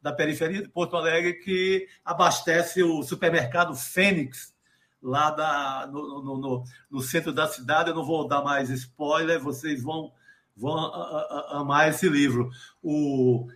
da 0.00 0.12
periferia 0.12 0.62
de 0.62 0.68
Porto 0.68 0.96
Alegre 0.96 1.34
que 1.34 1.86
abastece 2.04 2.82
o 2.82 3.02
supermercado 3.02 3.74
Fênix 3.74 4.54
lá 5.02 5.30
da, 5.30 5.86
no, 5.86 6.22
no, 6.22 6.38
no, 6.38 6.64
no, 6.90 7.00
centro 7.02 7.32
da 7.32 7.46
cidade. 7.46 7.90
Eu 7.90 7.94
não 7.94 8.04
vou 8.04 8.26
dar 8.26 8.42
mais 8.42 8.70
spoiler, 8.70 9.38
vocês 9.38 9.82
vão, 9.82 10.12
vão 10.56 10.76
amar 11.50 11.90
esse 11.90 12.08
livro. 12.08 12.50
O, 12.82 13.48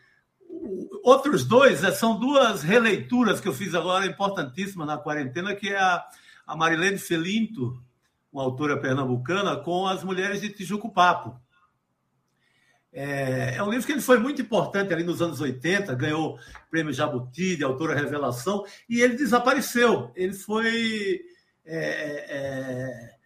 outros 1.03 1.45
dois 1.45 1.83
é, 1.85 1.93
são 1.93 2.19
duas 2.19 2.63
releituras 2.63 3.41
que 3.41 3.49
eu 3.49 3.53
fiz 3.53 3.75
agora 3.75 4.07
importantíssimas 4.07 4.87
na 4.87 4.99
quarentena, 4.99 5.55
que 5.55 5.69
é 5.69 5.79
a, 5.79 6.05
a 6.47 6.57
Marilene 6.57 6.99
Felinto, 6.99 7.83
uma 8.33 8.43
autora 8.43 8.77
pernambucana, 8.77 9.57
com 9.57 9.87
As 9.87 10.05
Mulheres 10.05 10.41
de 10.41 10.51
Tijuco 10.51 10.93
Papo. 10.93 11.39
É, 12.93 13.57
é, 13.57 13.63
um 13.63 13.71
livro 13.71 13.87
que 13.87 13.93
ele 13.93 14.01
foi 14.01 14.19
muito 14.19 14.41
importante 14.41 14.93
ali 14.93 15.05
nos 15.05 15.21
anos 15.21 15.41
80, 15.41 15.95
ganhou 15.95 16.39
prêmio 16.71 16.93
Jabuti 16.93 17.57
de 17.57 17.65
autora 17.65 17.95
revelação, 17.95 18.65
e 18.89 19.01
ele 19.01 19.15
desapareceu. 19.15 20.11
Ele 20.15 20.33
foi 20.33 21.21
é, 21.65 21.79
é, 22.29 23.18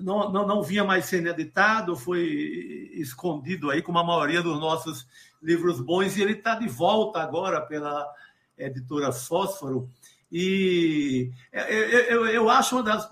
não, 0.00 0.30
não, 0.30 0.46
não 0.46 0.62
vinha 0.62 0.84
mais 0.84 1.06
sendo 1.06 1.28
editado, 1.28 1.96
foi 1.96 2.22
escondido 2.94 3.70
aí, 3.70 3.82
como 3.82 3.98
a 3.98 4.04
maioria 4.04 4.42
dos 4.42 4.58
nossos 4.60 5.06
livros 5.42 5.80
bons, 5.80 6.16
e 6.16 6.22
ele 6.22 6.32
está 6.32 6.54
de 6.54 6.68
volta 6.68 7.20
agora 7.20 7.60
pela 7.60 8.06
editora 8.56 9.12
Fósforo. 9.12 9.90
E 10.30 11.30
eu, 11.52 11.62
eu, 11.64 12.26
eu 12.26 12.50
acho 12.50 12.76
uma 12.76 12.82
das, 12.82 13.08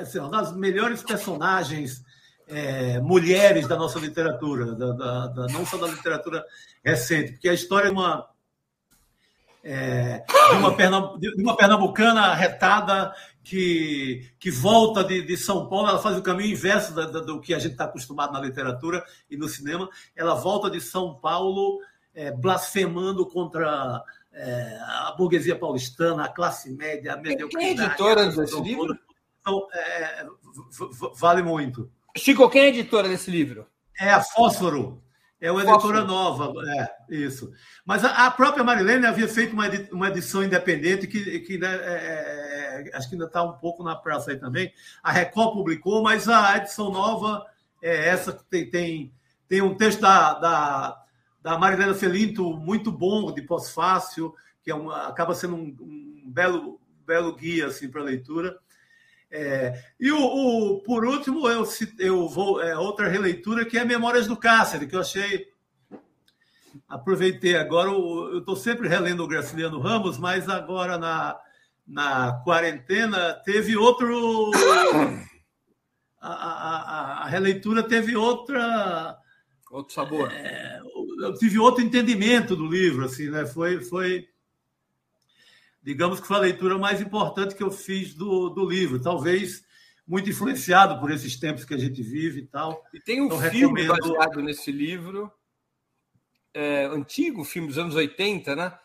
assim, 0.00 0.18
uma 0.18 0.30
das 0.30 0.56
melhores 0.56 1.02
personagens 1.02 2.02
é, 2.48 2.98
mulheres 3.00 3.68
da 3.68 3.76
nossa 3.76 3.98
literatura, 3.98 4.74
da, 4.74 4.92
da, 4.92 5.26
da, 5.28 5.46
não 5.48 5.66
só 5.66 5.76
da 5.76 5.86
literatura 5.86 6.44
recente, 6.82 7.32
porque 7.32 7.48
a 7.48 7.54
história 7.54 7.88
é 7.88 7.90
uma 7.90 8.26
é, 9.62 10.24
de, 10.50 10.56
uma 10.56 11.18
de, 11.18 11.42
uma 11.42 11.56
pernambucana 11.56 12.34
retada 12.34 13.14
que, 13.48 14.30
que 14.38 14.50
volta 14.50 15.02
de, 15.02 15.22
de 15.22 15.34
São 15.34 15.70
Paulo, 15.70 15.88
ela 15.88 16.02
faz 16.02 16.18
o 16.18 16.22
caminho 16.22 16.52
inverso 16.52 16.94
da, 16.94 17.06
da, 17.06 17.20
do 17.20 17.40
que 17.40 17.54
a 17.54 17.58
gente 17.58 17.72
está 17.72 17.84
acostumado 17.84 18.30
na 18.30 18.40
literatura 18.42 19.02
e 19.30 19.38
no 19.38 19.48
cinema. 19.48 19.88
Ela 20.14 20.34
volta 20.34 20.70
de 20.70 20.82
São 20.82 21.14
Paulo 21.14 21.80
é, 22.14 22.30
blasfemando 22.30 23.24
contra 23.24 24.02
é, 24.34 24.78
a 24.82 25.14
burguesia 25.16 25.56
paulistana, 25.56 26.26
a 26.26 26.28
classe 26.28 26.70
média, 26.70 27.14
a 27.14 27.16
mediocridade. 27.16 27.74
Quem 27.74 27.84
é 27.84 27.86
editora 27.86 28.26
desse 28.26 28.60
livro? 28.60 28.98
Então, 29.40 29.66
é, 29.72 30.26
vale 31.18 31.42
muito. 31.42 31.90
Chico, 32.18 32.50
quem 32.50 32.64
é 32.64 32.68
editora 32.68 33.08
desse 33.08 33.30
livro? 33.30 33.66
É 33.98 34.10
a 34.10 34.20
Fósforo. 34.20 35.02
É 35.40 35.52
uma 35.52 35.62
editora 35.62 36.02
nova, 36.02 36.52
é, 36.66 37.14
isso. 37.14 37.52
Mas 37.86 38.04
a, 38.04 38.26
a, 38.26 38.30
própria 38.30 38.64
Marilene 38.64 39.06
havia 39.06 39.28
feito 39.28 39.52
uma, 39.52 39.66
edi, 39.66 39.88
uma 39.92 40.08
edição 40.08 40.42
independente 40.42 41.06
que, 41.06 41.38
que 41.40 41.56
né, 41.56 41.72
é, 41.76 41.92
é, 41.92 42.47
acho 42.94 43.08
que 43.08 43.14
ainda 43.14 43.26
está 43.26 43.42
um 43.42 43.52
pouco 43.52 43.82
na 43.82 43.96
praça 43.96 44.30
aí 44.30 44.36
também. 44.36 44.72
A 45.02 45.12
Record 45.12 45.52
publicou, 45.52 46.02
mas 46.02 46.28
a 46.28 46.56
edição 46.56 46.90
nova 46.90 47.46
é 47.82 48.08
essa 48.08 48.32
que 48.32 48.44
tem, 48.44 48.70
tem, 48.70 49.12
tem 49.48 49.62
um 49.62 49.74
texto 49.74 50.00
da, 50.00 50.34
da, 50.34 51.04
da 51.42 51.58
Marilena 51.58 51.94
Felinto 51.94 52.56
muito 52.56 52.90
bom, 52.90 53.32
de 53.32 53.42
pós-fácil, 53.42 54.34
que 54.62 54.70
é 54.70 54.74
uma, 54.74 55.06
acaba 55.08 55.34
sendo 55.34 55.56
um, 55.56 55.76
um 55.80 56.30
belo, 56.30 56.80
belo 57.06 57.34
guia 57.34 57.66
assim, 57.66 57.88
para 57.88 58.00
a 58.00 58.04
leitura. 58.04 58.58
É, 59.30 59.82
e 60.00 60.10
o, 60.10 60.18
o, 60.18 60.82
por 60.82 61.04
último, 61.04 61.48
eu, 61.48 61.66
eu 61.98 62.28
vou. 62.28 62.62
É, 62.62 62.76
outra 62.76 63.08
releitura 63.08 63.64
que 63.64 63.78
é 63.78 63.84
Memórias 63.84 64.26
do 64.26 64.36
Cárcere, 64.36 64.86
que 64.86 64.96
eu 64.96 65.00
achei. 65.00 65.48
Aproveitei 66.88 67.56
agora, 67.56 67.90
eu 67.90 68.38
estou 68.38 68.56
sempre 68.56 68.88
relendo 68.88 69.22
o 69.22 69.28
Graciliano 69.28 69.78
Ramos, 69.78 70.16
mas 70.16 70.48
agora 70.48 70.96
na, 70.96 71.38
na 71.88 72.42
quarentena 72.44 73.34
teve 73.44 73.76
outro. 73.76 74.52
A, 76.20 76.32
a, 76.32 77.22
a, 77.22 77.24
a 77.24 77.26
releitura 77.26 77.82
teve 77.82 78.16
outra 78.16 79.16
Outro 79.70 79.92
sabor. 79.92 80.32
É, 80.32 80.80
eu 81.20 81.34
tive 81.34 81.58
outro 81.58 81.84
entendimento 81.84 82.56
do 82.56 82.66
livro, 82.66 83.04
assim, 83.04 83.28
né? 83.28 83.44
Foi, 83.44 83.82
foi, 83.82 84.26
digamos 85.82 86.20
que 86.20 86.26
foi 86.26 86.36
a 86.36 86.40
leitura 86.40 86.78
mais 86.78 87.00
importante 87.00 87.54
que 87.54 87.62
eu 87.62 87.70
fiz 87.70 88.14
do, 88.14 88.48
do 88.48 88.66
livro. 88.66 89.00
Talvez 89.00 89.62
muito 90.06 90.30
influenciado 90.30 90.98
por 90.98 91.10
esses 91.10 91.38
tempos 91.38 91.66
que 91.66 91.74
a 91.74 91.78
gente 91.78 92.02
vive 92.02 92.40
e 92.40 92.46
tal. 92.46 92.82
E 92.94 93.00
tem 93.00 93.20
um 93.20 93.26
então, 93.26 93.38
filme 93.42 93.82
recomendo... 93.82 94.14
baseado 94.14 94.40
nesse 94.40 94.72
livro, 94.72 95.30
é, 96.54 96.86
antigo, 96.86 97.44
filme 97.44 97.68
dos 97.68 97.76
anos 97.76 97.94
80, 97.94 98.56
né? 98.56 98.78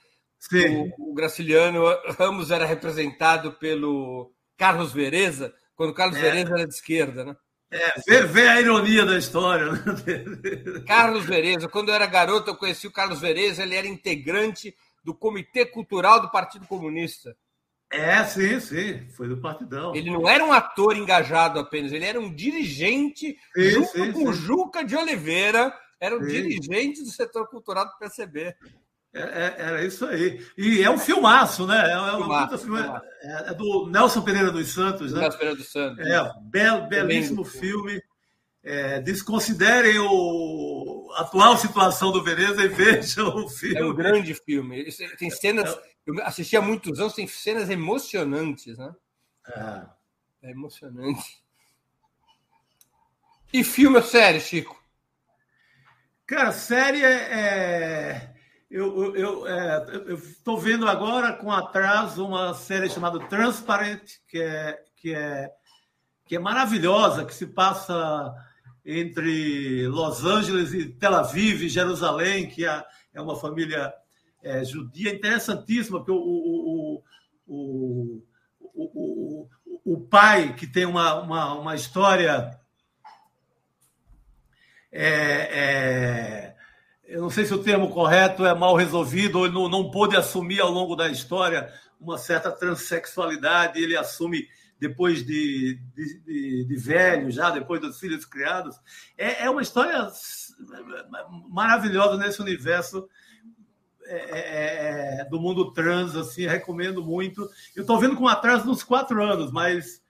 Sim. 0.50 0.92
O, 0.98 1.12
o 1.12 1.14
Graciliano 1.14 1.84
Ramos 2.18 2.52
era 2.52 2.66
representado 2.66 3.54
pelo 3.54 4.34
Carlos 4.58 4.92
Vereza, 4.92 5.54
quando 5.76 5.92
o 5.92 5.94
Carlos 5.94 6.18
é. 6.18 6.22
Vereza 6.22 6.54
era 6.54 6.68
de 6.68 6.74
esquerda, 6.74 7.24
né? 7.24 7.36
É, 7.72 7.94
vê, 8.08 8.24
vê, 8.24 8.48
a 8.48 8.62
ironia 8.62 9.04
da 9.06 9.18
história. 9.18 9.72
Né? 9.72 9.80
Carlos 10.86 11.26
Vereza, 11.26 11.68
quando 11.68 11.90
eu 11.90 11.96
era 11.96 12.06
garoto, 12.06 12.52
eu 12.52 12.56
conheci 12.56 12.86
o 12.86 12.92
Carlos 12.92 13.20
Vereza, 13.20 13.64
ele 13.64 13.76
era 13.76 13.88
integrante 13.88 14.76
do 15.04 15.16
Comitê 15.16 15.66
Cultural 15.66 16.22
do 16.22 16.30
Partido 16.30 16.68
Comunista. 16.68 17.36
É, 17.90 18.24
sim, 18.26 18.60
sim, 18.60 19.08
foi 19.16 19.28
do 19.28 19.38
Partidão. 19.38 19.96
Ele 19.96 20.12
não 20.12 20.28
era 20.28 20.44
um 20.44 20.52
ator 20.52 20.98
engajado 20.98 21.60
apenas, 21.60 21.92
ele 21.92 22.06
era 22.06 22.20
um 22.20 22.34
dirigente, 22.34 23.38
sim, 23.56 23.70
junto 23.70 23.92
sim, 23.92 24.12
com 24.12 24.34
sim. 24.34 24.42
Juca 24.42 24.84
de 24.84 24.96
Oliveira, 24.96 25.74
era 26.00 26.18
um 26.18 26.26
dirigente 26.26 27.02
do 27.02 27.10
setor 27.10 27.48
cultural 27.48 27.86
do 27.86 27.98
PCB. 27.98 28.54
É, 29.14 29.22
é, 29.22 29.56
era 29.60 29.86
isso 29.86 30.06
aí. 30.08 30.44
E 30.58 30.82
é 30.82 30.90
um 30.90 30.98
filmaço, 30.98 31.68
né? 31.68 31.78
É, 31.78 31.92
é 31.92 32.16
filmaço, 32.16 32.58
filme, 32.58 32.80
é, 32.80 33.52
é, 33.52 33.54
do 33.54 33.88
Nelson 33.88 34.22
Pereira 34.24 34.52
dos 34.52 34.74
Santos, 34.74 35.14
né? 35.14 35.22
Nelson 35.22 35.38
Pereira 35.38 35.58
dos 35.58 35.72
Santos. 35.72 36.06
É, 36.06 36.32
bel, 36.42 36.88
belíssimo 36.88 37.44
filme. 37.46 38.02
É, 38.66 39.02
desconsiderem 39.02 40.00
o, 40.00 41.12
a 41.18 41.22
atual 41.22 41.58
situação 41.58 42.14
do 42.14 42.24
Veneza 42.24 42.64
e 42.64 42.70
vejam 42.70 43.28
o 43.28 43.50
filme. 43.50 43.78
É 43.78 43.86
um 43.86 43.94
grande 43.94 44.34
filme. 44.34 44.84
Tem 45.20 45.30
cenas. 45.30 45.78
Eu 46.06 46.22
assisti 46.24 46.58
há 46.58 46.62
muitos 46.62 47.00
anos, 47.00 47.14
tem 47.14 47.28
cenas 47.28 47.70
emocionantes, 47.70 48.78
né? 48.78 48.96
É, 49.48 50.48
é 50.48 50.52
emocionante. 50.52 51.44
E 53.52 53.64
filme 53.64 53.98
ou 53.98 54.04
série, 54.04 54.40
Chico? 54.40 54.82
Cara, 56.26 56.52
série 56.52 57.04
é 57.04 58.33
eu 58.76 60.16
estou 60.16 60.58
é, 60.58 60.62
vendo 60.62 60.88
agora 60.88 61.34
com 61.34 61.52
atraso 61.52 62.26
uma 62.26 62.56
série 62.56 62.90
chamada 62.90 63.20
Transparent, 63.28 64.02
que 64.28 64.42
é, 64.42 64.84
que 64.96 65.14
é, 65.14 65.52
que 66.26 66.36
é 66.36 66.40
maravilhosa, 66.40 67.24
que 67.24 67.36
se 67.36 67.46
passa 67.46 68.34
entre 68.84 69.88
Los 69.88 70.26
Angeles 70.26 70.74
e 70.74 70.90
Tel 70.90 71.14
Aviv, 71.14 71.70
Jerusalém, 71.70 72.50
que 72.50 72.66
é, 72.66 72.84
é 73.14 73.22
uma 73.22 73.40
família 73.40 73.94
é, 74.42 74.66
judia 74.66 75.14
interessantíssima, 75.14 76.00
porque 76.00 76.12
o, 76.12 76.16
o, 76.18 77.04
o, 77.48 78.24
o, 78.74 79.50
o, 79.86 80.02
pai, 80.02 80.56
que 80.56 80.66
tem 80.66 80.86
uma, 80.86 81.22
uma, 81.22 81.54
uma 81.54 81.76
história. 81.76 82.60
É, 84.92 85.06
é, 85.06 86.56
eu 87.06 87.22
não 87.22 87.30
sei 87.30 87.46
se 87.46 87.54
o 87.54 87.64
termo 87.64 87.90
correto 87.90 88.46
é 88.46 88.54
mal 88.54 88.76
resolvido, 88.76 89.40
ou 89.40 89.46
ele 89.46 89.54
não, 89.54 89.68
não 89.68 89.92
pôde 89.92 90.16
assumir 90.16 90.62
ao 90.62 90.72
longo 90.72 90.96
da 90.96 91.10
história 91.10 91.72
uma 92.00 92.18
certa 92.18 92.52
transexualidade, 92.52 93.82
ele 93.82 93.96
assume 93.96 94.48
depois 94.80 95.26
de, 95.26 95.80
de, 95.96 96.20
de, 96.20 96.66
de 96.66 96.76
velho, 96.76 97.32
já 97.32 97.50
depois 97.50 97.80
dos 97.80 98.00
filhos 98.00 98.26
criados. 98.26 98.76
É, 99.18 99.46
é 99.46 99.50
uma 99.50 99.62
história 99.62 100.10
maravilhosa 101.50 102.18
nesse 102.18 102.42
universo 102.42 103.08
é, 104.06 104.18
é, 104.18 105.22
é 105.22 105.26
do 105.26 105.40
mundo 105.40 105.72
trans, 105.72 106.16
assim, 106.16 106.46
recomendo 106.46 107.04
muito. 107.04 107.50
Eu 107.74 107.82
estou 107.82 107.98
vendo 107.98 108.18
com 108.18 108.28
atraso 108.28 108.66
nos 108.66 108.84
quatro 108.84 109.24
anos, 109.24 109.52
mas 109.52 110.03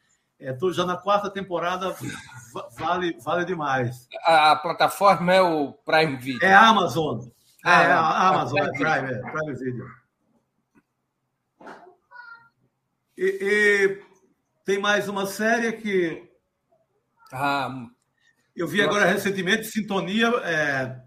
Estou 0.52 0.72
é, 0.72 0.74
já 0.74 0.86
na 0.86 0.98
quarta 0.98 1.30
temporada, 1.30 1.96
vale, 2.78 3.18
vale 3.22 3.46
demais. 3.46 4.10
A, 4.26 4.56
plataforma 4.58 5.34
é 5.34 5.42
o 5.42 5.72
Prime 5.72 6.18
Video? 6.18 6.46
É 6.46 6.54
a 6.54 6.68
Amazon. 6.68 7.30
Ah, 7.64 7.84
é 7.84 7.92
a 7.92 8.28
Amazon, 8.28 8.60
é 8.60 8.72
Prime, 8.72 9.14
é 9.14 9.32
Prime 9.32 9.54
Video. 9.56 9.86
E, 13.18 13.38
e, 13.42 14.02
tem 14.66 14.80
mais 14.80 15.08
uma 15.08 15.26
série 15.26 15.72
que. 15.74 16.30
Ah, 17.32 17.88
eu 18.54 18.68
vi 18.68 18.82
agora 18.82 19.06
recentemente, 19.06 19.68
Sintonia, 19.68 20.28
é, 20.44 21.00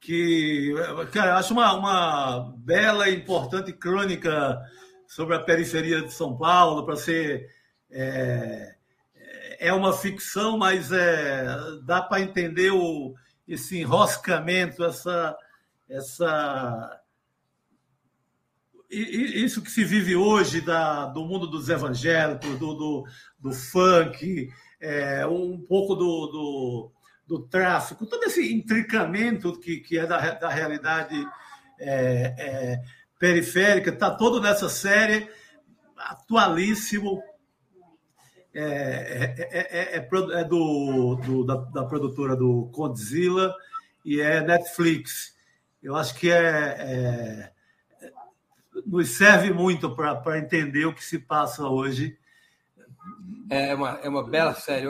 que, 0.00 0.72
cara, 1.12 1.36
acho 1.36 1.52
uma, 1.52 1.74
uma 1.74 2.54
bela 2.56 3.08
e 3.08 3.16
importante 3.16 3.72
crônica 3.72 4.58
sobre 5.06 5.36
a 5.36 5.40
periferia 5.40 6.00
de 6.00 6.12
São 6.12 6.36
Paulo, 6.36 6.86
para 6.86 6.96
ser 6.96 7.57
é, 7.90 8.76
é 9.58 9.72
uma 9.72 9.92
ficção, 9.92 10.56
mas 10.58 10.92
é, 10.92 11.46
dá 11.84 12.02
para 12.02 12.20
entender 12.20 12.70
o, 12.70 13.14
esse 13.46 13.78
enroscamento, 13.78 14.84
essa, 14.84 15.36
essa 15.88 17.00
isso 18.90 19.60
que 19.60 19.70
se 19.70 19.84
vive 19.84 20.16
hoje 20.16 20.62
da, 20.62 21.06
do 21.06 21.24
mundo 21.24 21.46
dos 21.46 21.68
evangélicos, 21.68 22.58
do, 22.58 22.74
do, 22.74 23.04
do 23.38 23.52
funk, 23.52 24.50
é, 24.80 25.26
um 25.26 25.60
pouco 25.60 25.94
do, 25.94 26.26
do, 26.26 26.92
do, 27.26 27.48
tráfico, 27.48 28.06
todo 28.06 28.24
esse 28.24 28.50
intricamento 28.52 29.58
que, 29.60 29.78
que 29.80 29.98
é 29.98 30.06
da, 30.06 30.18
da 30.32 30.48
realidade 30.48 31.14
é, 31.78 32.34
é, 32.38 32.82
periférica, 33.18 33.90
está 33.90 34.10
todo 34.10 34.40
nessa 34.40 34.70
série, 34.70 35.28
atualíssimo, 35.96 37.22
é, 38.54 39.34
é, 39.38 39.96
é, 39.96 39.96
é, 39.96 40.44
do, 40.44 41.16
do 41.16 41.44
da, 41.44 41.56
da, 41.56 41.84
produtora 41.84 42.34
do 42.34 42.64
Godzilla 42.72 43.54
e 44.04 44.20
é 44.20 44.40
Netflix. 44.40 45.36
Eu 45.82 45.94
acho 45.94 46.14
que 46.14 46.30
é, 46.30 47.52
nos 48.86 49.10
serve 49.10 49.52
muito 49.52 49.94
para 49.94 50.38
entender 50.38 50.86
o 50.86 50.94
que 50.94 51.04
se 51.04 51.18
passa 51.18 51.68
hoje. 51.68 52.18
É 53.50 53.74
uma, 53.74 53.90
é 54.02 54.08
uma 54.08 54.28
bela 54.28 54.54
série. 54.54 54.86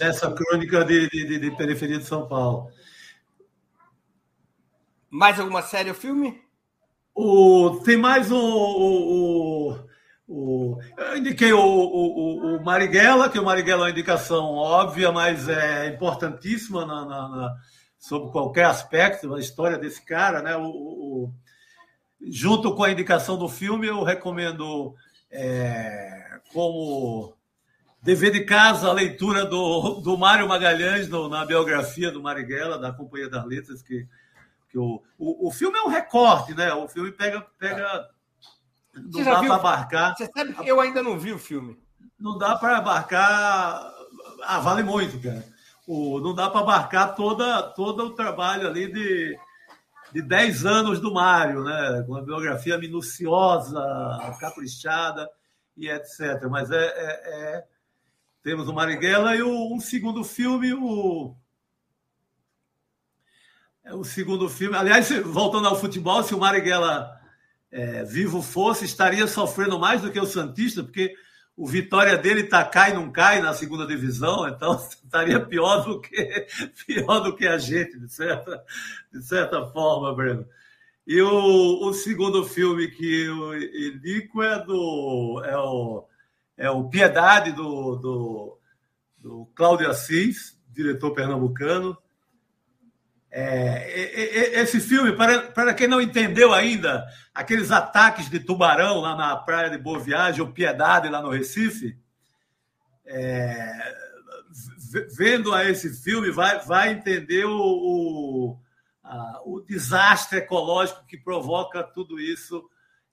Essa 0.00 0.32
crônica 0.32 0.84
de, 0.84 1.08
de, 1.08 1.38
de, 1.38 1.50
periferia 1.52 1.98
de 1.98 2.04
São 2.04 2.26
Paulo. 2.26 2.70
Mais 5.10 5.38
alguma 5.38 5.62
série 5.62 5.90
ou 5.90 5.94
filme? 5.94 6.42
O, 7.14 7.80
tem 7.84 7.96
mais 7.96 8.30
o, 8.30 8.36
o, 8.36 9.70
o, 9.72 9.85
eu 10.28 11.16
indiquei 11.16 11.52
o, 11.52 11.60
o, 11.60 12.56
o, 12.56 12.64
Marighella, 12.64 13.28
que 13.28 13.38
o 13.38 13.44
Marighella 13.44 13.82
é 13.82 13.84
uma 13.84 13.90
indicação 13.90 14.44
óbvia, 14.54 15.12
mas 15.12 15.48
é 15.48 15.86
importantíssima 15.88 16.84
na, 16.84 17.04
na, 17.04 17.28
na, 17.28 17.56
sobre 17.96 18.32
qualquer 18.32 18.64
aspecto 18.64 19.28
da 19.28 19.38
história 19.38 19.78
desse 19.78 20.04
cara. 20.04 20.42
Né? 20.42 20.56
O, 20.56 21.30
junto 22.28 22.74
com 22.74 22.82
a 22.82 22.90
indicação 22.90 23.38
do 23.38 23.48
filme, 23.48 23.86
eu 23.86 24.02
recomendo 24.02 24.96
é, 25.30 26.40
como 26.52 27.36
dever 28.02 28.32
de 28.32 28.44
casa 28.44 28.88
a 28.88 28.92
leitura 28.92 29.44
do, 29.44 30.00
do 30.00 30.18
Mário 30.18 30.48
Magalhães 30.48 31.08
no, 31.08 31.28
na 31.28 31.44
biografia 31.44 32.10
do 32.10 32.22
Marighella, 32.22 32.78
da 32.78 32.92
Companhia 32.92 33.30
das 33.30 33.44
Letras, 33.44 33.80
que, 33.80 34.08
que 34.70 34.78
o, 34.78 35.00
o, 35.16 35.48
o 35.48 35.52
filme 35.52 35.78
é 35.78 35.82
um 35.82 35.88
recorte, 35.88 36.52
né? 36.52 36.72
o 36.72 36.88
filme 36.88 37.12
pega. 37.12 37.46
pega 37.58 38.15
não 38.96 39.12
Você 39.12 39.24
dá 39.24 39.38
para 39.40 39.54
abarcar. 39.54 40.16
Você 40.16 40.30
sabe 40.34 40.54
que 40.54 40.68
eu 40.68 40.80
ainda 40.80 41.02
não 41.02 41.18
vi 41.18 41.32
o 41.32 41.38
filme. 41.38 41.78
Não 42.18 42.38
dá 42.38 42.56
para 42.56 42.78
abarcar. 42.78 43.92
Ah, 44.42 44.60
vale 44.60 44.82
muito, 44.82 45.20
cara. 45.20 45.44
O, 45.86 46.18
não 46.20 46.34
dá 46.34 46.50
para 46.50 46.60
abarcar 46.60 47.14
toda, 47.14 47.62
todo 47.74 48.06
o 48.06 48.14
trabalho 48.14 48.66
ali 48.66 48.90
de, 48.92 49.38
de 50.12 50.22
10 50.22 50.66
anos 50.66 51.00
do 51.00 51.12
Mário, 51.12 51.62
né? 51.62 52.02
Com 52.06 52.12
uma 52.12 52.22
biografia 52.22 52.78
minuciosa, 52.78 53.80
caprichada 54.40 55.28
e 55.76 55.88
etc. 55.88 56.46
Mas 56.50 56.70
é, 56.70 56.84
é, 56.84 57.56
é... 57.56 57.64
temos 58.42 58.68
o 58.68 58.74
Marighella 58.74 59.36
e 59.36 59.42
o, 59.42 59.74
um 59.74 59.78
segundo 59.78 60.24
filme, 60.24 60.72
o 60.72 61.36
é 63.84 63.94
o 63.94 64.02
segundo 64.02 64.48
filme. 64.48 64.76
Aliás, 64.76 65.08
voltando 65.22 65.68
ao 65.68 65.78
futebol, 65.78 66.20
se 66.24 66.34
o 66.34 66.40
Marighella 66.40 67.20
é, 67.70 68.04
vivo 68.04 68.42
fosse, 68.42 68.84
estaria 68.84 69.26
sofrendo 69.26 69.78
mais 69.78 70.02
do 70.02 70.10
que 70.10 70.20
o 70.20 70.26
Santista, 70.26 70.82
porque 70.82 71.14
o 71.56 71.66
Vitória 71.66 72.18
dele 72.18 72.44
tá 72.44 72.64
cai 72.64 72.92
não 72.92 73.10
cai 73.10 73.40
na 73.40 73.54
segunda 73.54 73.86
divisão, 73.86 74.46
então 74.46 74.76
estaria 75.04 75.40
pior 75.40 75.84
do 75.84 76.00
que 76.00 76.46
pior 76.86 77.20
do 77.20 77.34
que 77.34 77.46
a 77.46 77.58
gente, 77.58 77.98
de 77.98 78.12
certa, 78.12 78.62
de 79.12 79.22
certa 79.22 79.66
forma, 79.66 80.14
Breno. 80.14 80.46
E 81.06 81.20
o, 81.22 81.88
o 81.88 81.94
segundo 81.94 82.44
filme 82.44 82.88
que 82.88 83.22
eu 83.22 83.56
indico 83.56 84.42
é 84.42 84.62
do 84.64 85.40
é 85.44 85.56
o, 85.56 86.08
é 86.56 86.70
o 86.70 86.88
Piedade 86.88 87.52
do, 87.52 87.96
do, 87.96 88.58
do 89.16 89.46
Cláudio 89.54 89.88
Assis, 89.88 90.58
diretor 90.68 91.12
pernambucano. 91.12 91.96
É, 93.38 94.62
esse 94.62 94.80
filme, 94.80 95.12
para, 95.12 95.42
para 95.42 95.74
quem 95.74 95.86
não 95.86 96.00
entendeu 96.00 96.54
ainda, 96.54 97.06
aqueles 97.34 97.70
ataques 97.70 98.30
de 98.30 98.40
tubarão 98.40 98.98
lá 99.02 99.14
na 99.14 99.36
praia 99.36 99.68
de 99.68 99.76
Boa 99.76 99.98
Viagem, 99.98 100.40
ou 100.40 100.54
Piedade 100.54 101.10
lá 101.10 101.20
no 101.20 101.28
Recife, 101.28 101.98
é, 103.04 103.94
vendo 105.14 105.52
a 105.52 105.68
esse 105.68 105.92
filme, 106.02 106.30
vai, 106.30 106.60
vai 106.60 106.92
entender 106.92 107.44
o, 107.44 107.60
o, 107.60 108.58
a, 109.04 109.42
o 109.44 109.60
desastre 109.60 110.38
ecológico 110.38 111.04
que 111.04 111.18
provoca 111.18 111.82
tudo 111.82 112.18
isso 112.18 112.66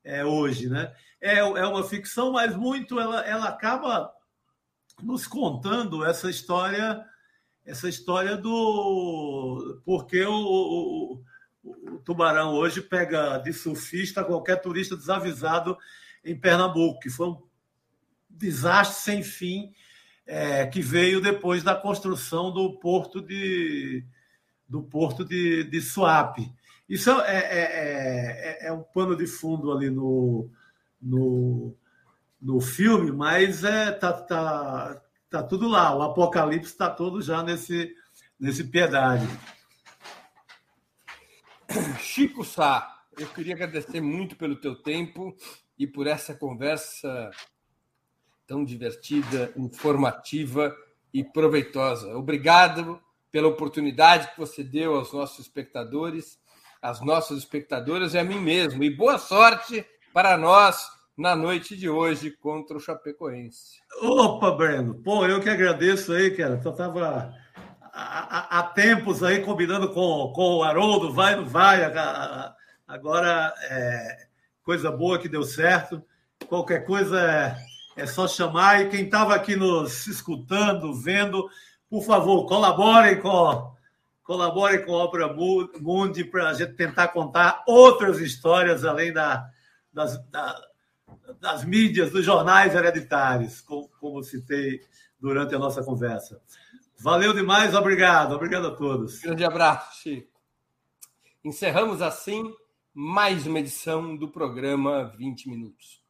é, 0.05 0.23
hoje. 0.23 0.69
Né? 0.69 0.89
É, 1.19 1.39
é 1.39 1.67
uma 1.67 1.83
ficção, 1.83 2.31
mas 2.31 2.55
muito 2.55 2.97
ela, 2.97 3.19
ela 3.27 3.49
acaba 3.49 4.09
nos 5.01 5.27
contando 5.27 6.05
essa 6.05 6.29
história 6.29 7.05
essa 7.65 7.87
história 7.87 8.35
do 8.35 9.81
porque 9.85 10.23
o, 10.25 10.33
o, 10.33 11.23
o, 11.63 11.99
tubarão 11.99 12.53
hoje 12.53 12.81
pega 12.81 13.37
de 13.37 13.53
surfista 13.53 14.23
qualquer 14.23 14.61
turista 14.61 14.97
desavisado 14.97 15.77
em 16.23 16.37
Pernambuco, 16.37 16.99
que 16.99 17.09
foi 17.09 17.27
um 17.27 17.41
desastre 18.29 19.03
sem 19.03 19.23
fim 19.23 19.73
é, 20.25 20.65
que 20.65 20.81
veio 20.81 21.21
depois 21.21 21.63
da 21.63 21.75
construção 21.75 22.51
do 22.51 22.79
porto 22.79 23.21
de 23.21 24.05
do 24.67 24.81
porto 24.81 25.23
de, 25.23 25.63
de 25.65 25.81
Suape. 25.81 26.51
Isso 26.87 27.11
é, 27.11 27.37
é, 27.37 28.65
é, 28.65 28.67
é 28.67 28.73
um 28.73 28.81
pano 28.81 29.15
de 29.15 29.27
fundo 29.27 29.71
ali 29.71 29.89
no, 29.89 30.49
no, 31.01 31.75
no 32.41 32.59
filme, 32.59 33.11
mas 33.11 33.63
é, 33.63 33.91
tá, 33.91 34.13
tá, 34.13 35.01
tá 35.33 35.41
tudo 35.41 35.67
lá. 35.67 35.95
O 35.95 36.03
apocalipse 36.03 36.69
está 36.69 36.91
todo 36.91 37.19
já 37.19 37.41
nesse, 37.41 37.95
nesse 38.39 38.65
piedade. 38.65 39.27
Chico 41.99 42.45
Sá, 42.45 43.01
eu 43.17 43.27
queria 43.29 43.55
agradecer 43.55 43.99
muito 43.99 44.35
pelo 44.35 44.55
teu 44.55 44.75
tempo 44.75 45.35
e 45.77 45.87
por 45.87 46.05
essa 46.05 46.35
conversa 46.35 47.31
tão 48.45 48.63
divertida, 48.63 49.51
informativa 49.57 50.75
e 51.11 51.23
proveitosa. 51.23 52.15
Obrigado 52.15 53.01
pela 53.31 53.47
oportunidade 53.47 54.29
que 54.29 54.39
você 54.39 54.63
deu 54.63 54.93
aos 54.93 55.11
nossos 55.11 55.39
espectadores, 55.47 56.39
às 56.79 57.01
nossas 57.01 57.39
espectadoras 57.39 58.13
e 58.13 58.19
a 58.19 58.23
mim 58.23 58.39
mesmo. 58.39 58.83
E 58.83 58.95
boa 58.95 59.17
sorte 59.17 59.83
para 60.13 60.37
nós 60.37 60.87
na 61.17 61.35
noite 61.35 61.75
de 61.75 61.89
hoje 61.89 62.31
contra 62.31 62.77
o 62.77 62.79
Chapecoense. 62.79 63.79
Opa, 64.01 64.51
Breno. 64.51 64.95
Pô, 64.95 65.25
eu 65.25 65.39
que 65.39 65.49
agradeço 65.49 66.13
aí, 66.13 66.31
cara. 66.31 66.55
Estava 66.55 67.33
há, 67.93 68.59
há, 68.59 68.63
tempos 68.63 69.23
aí 69.23 69.41
combinando 69.41 69.89
com, 69.89 70.33
com 70.33 70.57
o 70.57 70.63
Haroldo, 70.63 71.13
vai, 71.13 71.35
não 71.35 71.45
vai. 71.45 71.83
Agora, 72.87 73.53
é, 73.69 74.27
coisa 74.63 74.91
boa 74.91 75.19
que 75.19 75.29
deu 75.29 75.43
certo. 75.43 76.03
Qualquer 76.47 76.85
coisa 76.85 77.21
é 77.21 77.55
é 77.95 78.05
só 78.05 78.27
chamar. 78.27 78.81
E 78.81 78.89
quem 78.89 79.05
estava 79.05 79.35
aqui 79.35 79.55
nos 79.55 80.07
escutando, 80.07 80.93
vendo, 80.93 81.49
por 81.89 82.03
favor, 82.03 82.45
colaborem 82.45 83.19
com, 83.19 83.71
colaborem 84.23 84.85
com 84.85 84.93
a 84.93 85.03
Obra 85.03 85.33
Mundi 85.79 86.23
para 86.23 86.49
a 86.49 86.53
gente 86.53 86.73
tentar 86.73 87.09
contar 87.09 87.63
outras 87.67 88.19
histórias 88.19 88.83
além 88.83 89.13
da, 89.13 89.47
das, 89.91 90.17
da, 90.29 90.59
das 91.39 91.63
mídias, 91.63 92.11
dos 92.11 92.25
jornais 92.25 92.73
hereditários, 92.75 93.61
como, 93.61 93.89
como 93.99 94.23
citei 94.23 94.81
durante 95.19 95.55
a 95.55 95.59
nossa 95.59 95.83
conversa. 95.83 96.41
Valeu 96.99 97.33
demais, 97.33 97.73
obrigado. 97.75 98.35
Obrigado 98.35 98.67
a 98.67 98.75
todos. 98.75 99.19
Grande 99.19 99.43
abraço, 99.43 100.01
Chico. 100.01 100.31
Encerramos 101.43 102.01
assim 102.01 102.53
mais 102.93 103.47
uma 103.47 103.59
edição 103.59 104.15
do 104.15 104.29
programa 104.29 105.13
20 105.17 105.49
Minutos. 105.49 106.01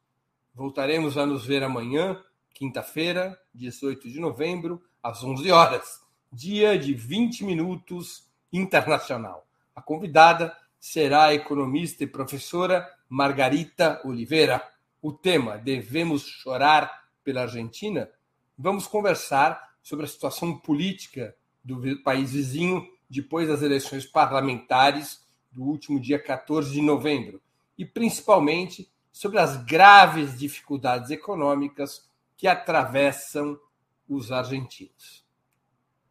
Voltaremos 0.54 1.18
a 1.18 1.26
nos 1.26 1.44
ver 1.44 1.62
amanhã, 1.62 2.22
quinta-feira, 2.52 3.36
18 3.54 4.08
de 4.08 4.20
novembro, 4.20 4.82
às 5.02 5.24
11 5.24 5.50
horas, 5.50 6.00
dia 6.32 6.78
de 6.78 6.94
20 6.94 7.44
minutos 7.44 8.28
internacional. 8.52 9.46
A 9.74 9.82
convidada 9.82 10.56
será 10.78 11.24
a 11.24 11.34
economista 11.34 12.04
e 12.04 12.06
professora 12.06 12.88
Margarita 13.08 14.00
Oliveira. 14.04 14.62
O 15.04 15.12
tema: 15.12 15.58
Devemos 15.58 16.26
chorar 16.26 17.10
pela 17.22 17.42
Argentina? 17.42 18.10
Vamos 18.56 18.86
conversar 18.86 19.76
sobre 19.82 20.06
a 20.06 20.08
situação 20.08 20.58
política 20.58 21.36
do 21.62 22.02
país 22.02 22.32
vizinho 22.32 22.88
depois 23.10 23.46
das 23.46 23.60
eleições 23.60 24.06
parlamentares 24.06 25.22
do 25.52 25.62
último 25.62 26.00
dia 26.00 26.18
14 26.18 26.72
de 26.72 26.80
novembro 26.80 27.42
e 27.76 27.84
principalmente 27.84 28.90
sobre 29.12 29.38
as 29.38 29.62
graves 29.66 30.38
dificuldades 30.38 31.10
econômicas 31.10 32.08
que 32.34 32.48
atravessam 32.48 33.60
os 34.08 34.32
argentinos. 34.32 35.22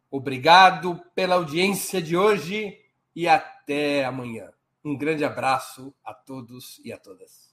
Obrigado 0.08 1.02
pela 1.16 1.34
audiência 1.34 2.00
de 2.00 2.16
hoje 2.16 2.78
e 3.12 3.26
até 3.26 4.04
amanhã. 4.04 4.52
Um 4.84 4.96
grande 4.96 5.24
abraço 5.24 5.92
a 6.04 6.14
todos 6.14 6.80
e 6.84 6.92
a 6.92 6.96
todas. 6.96 7.52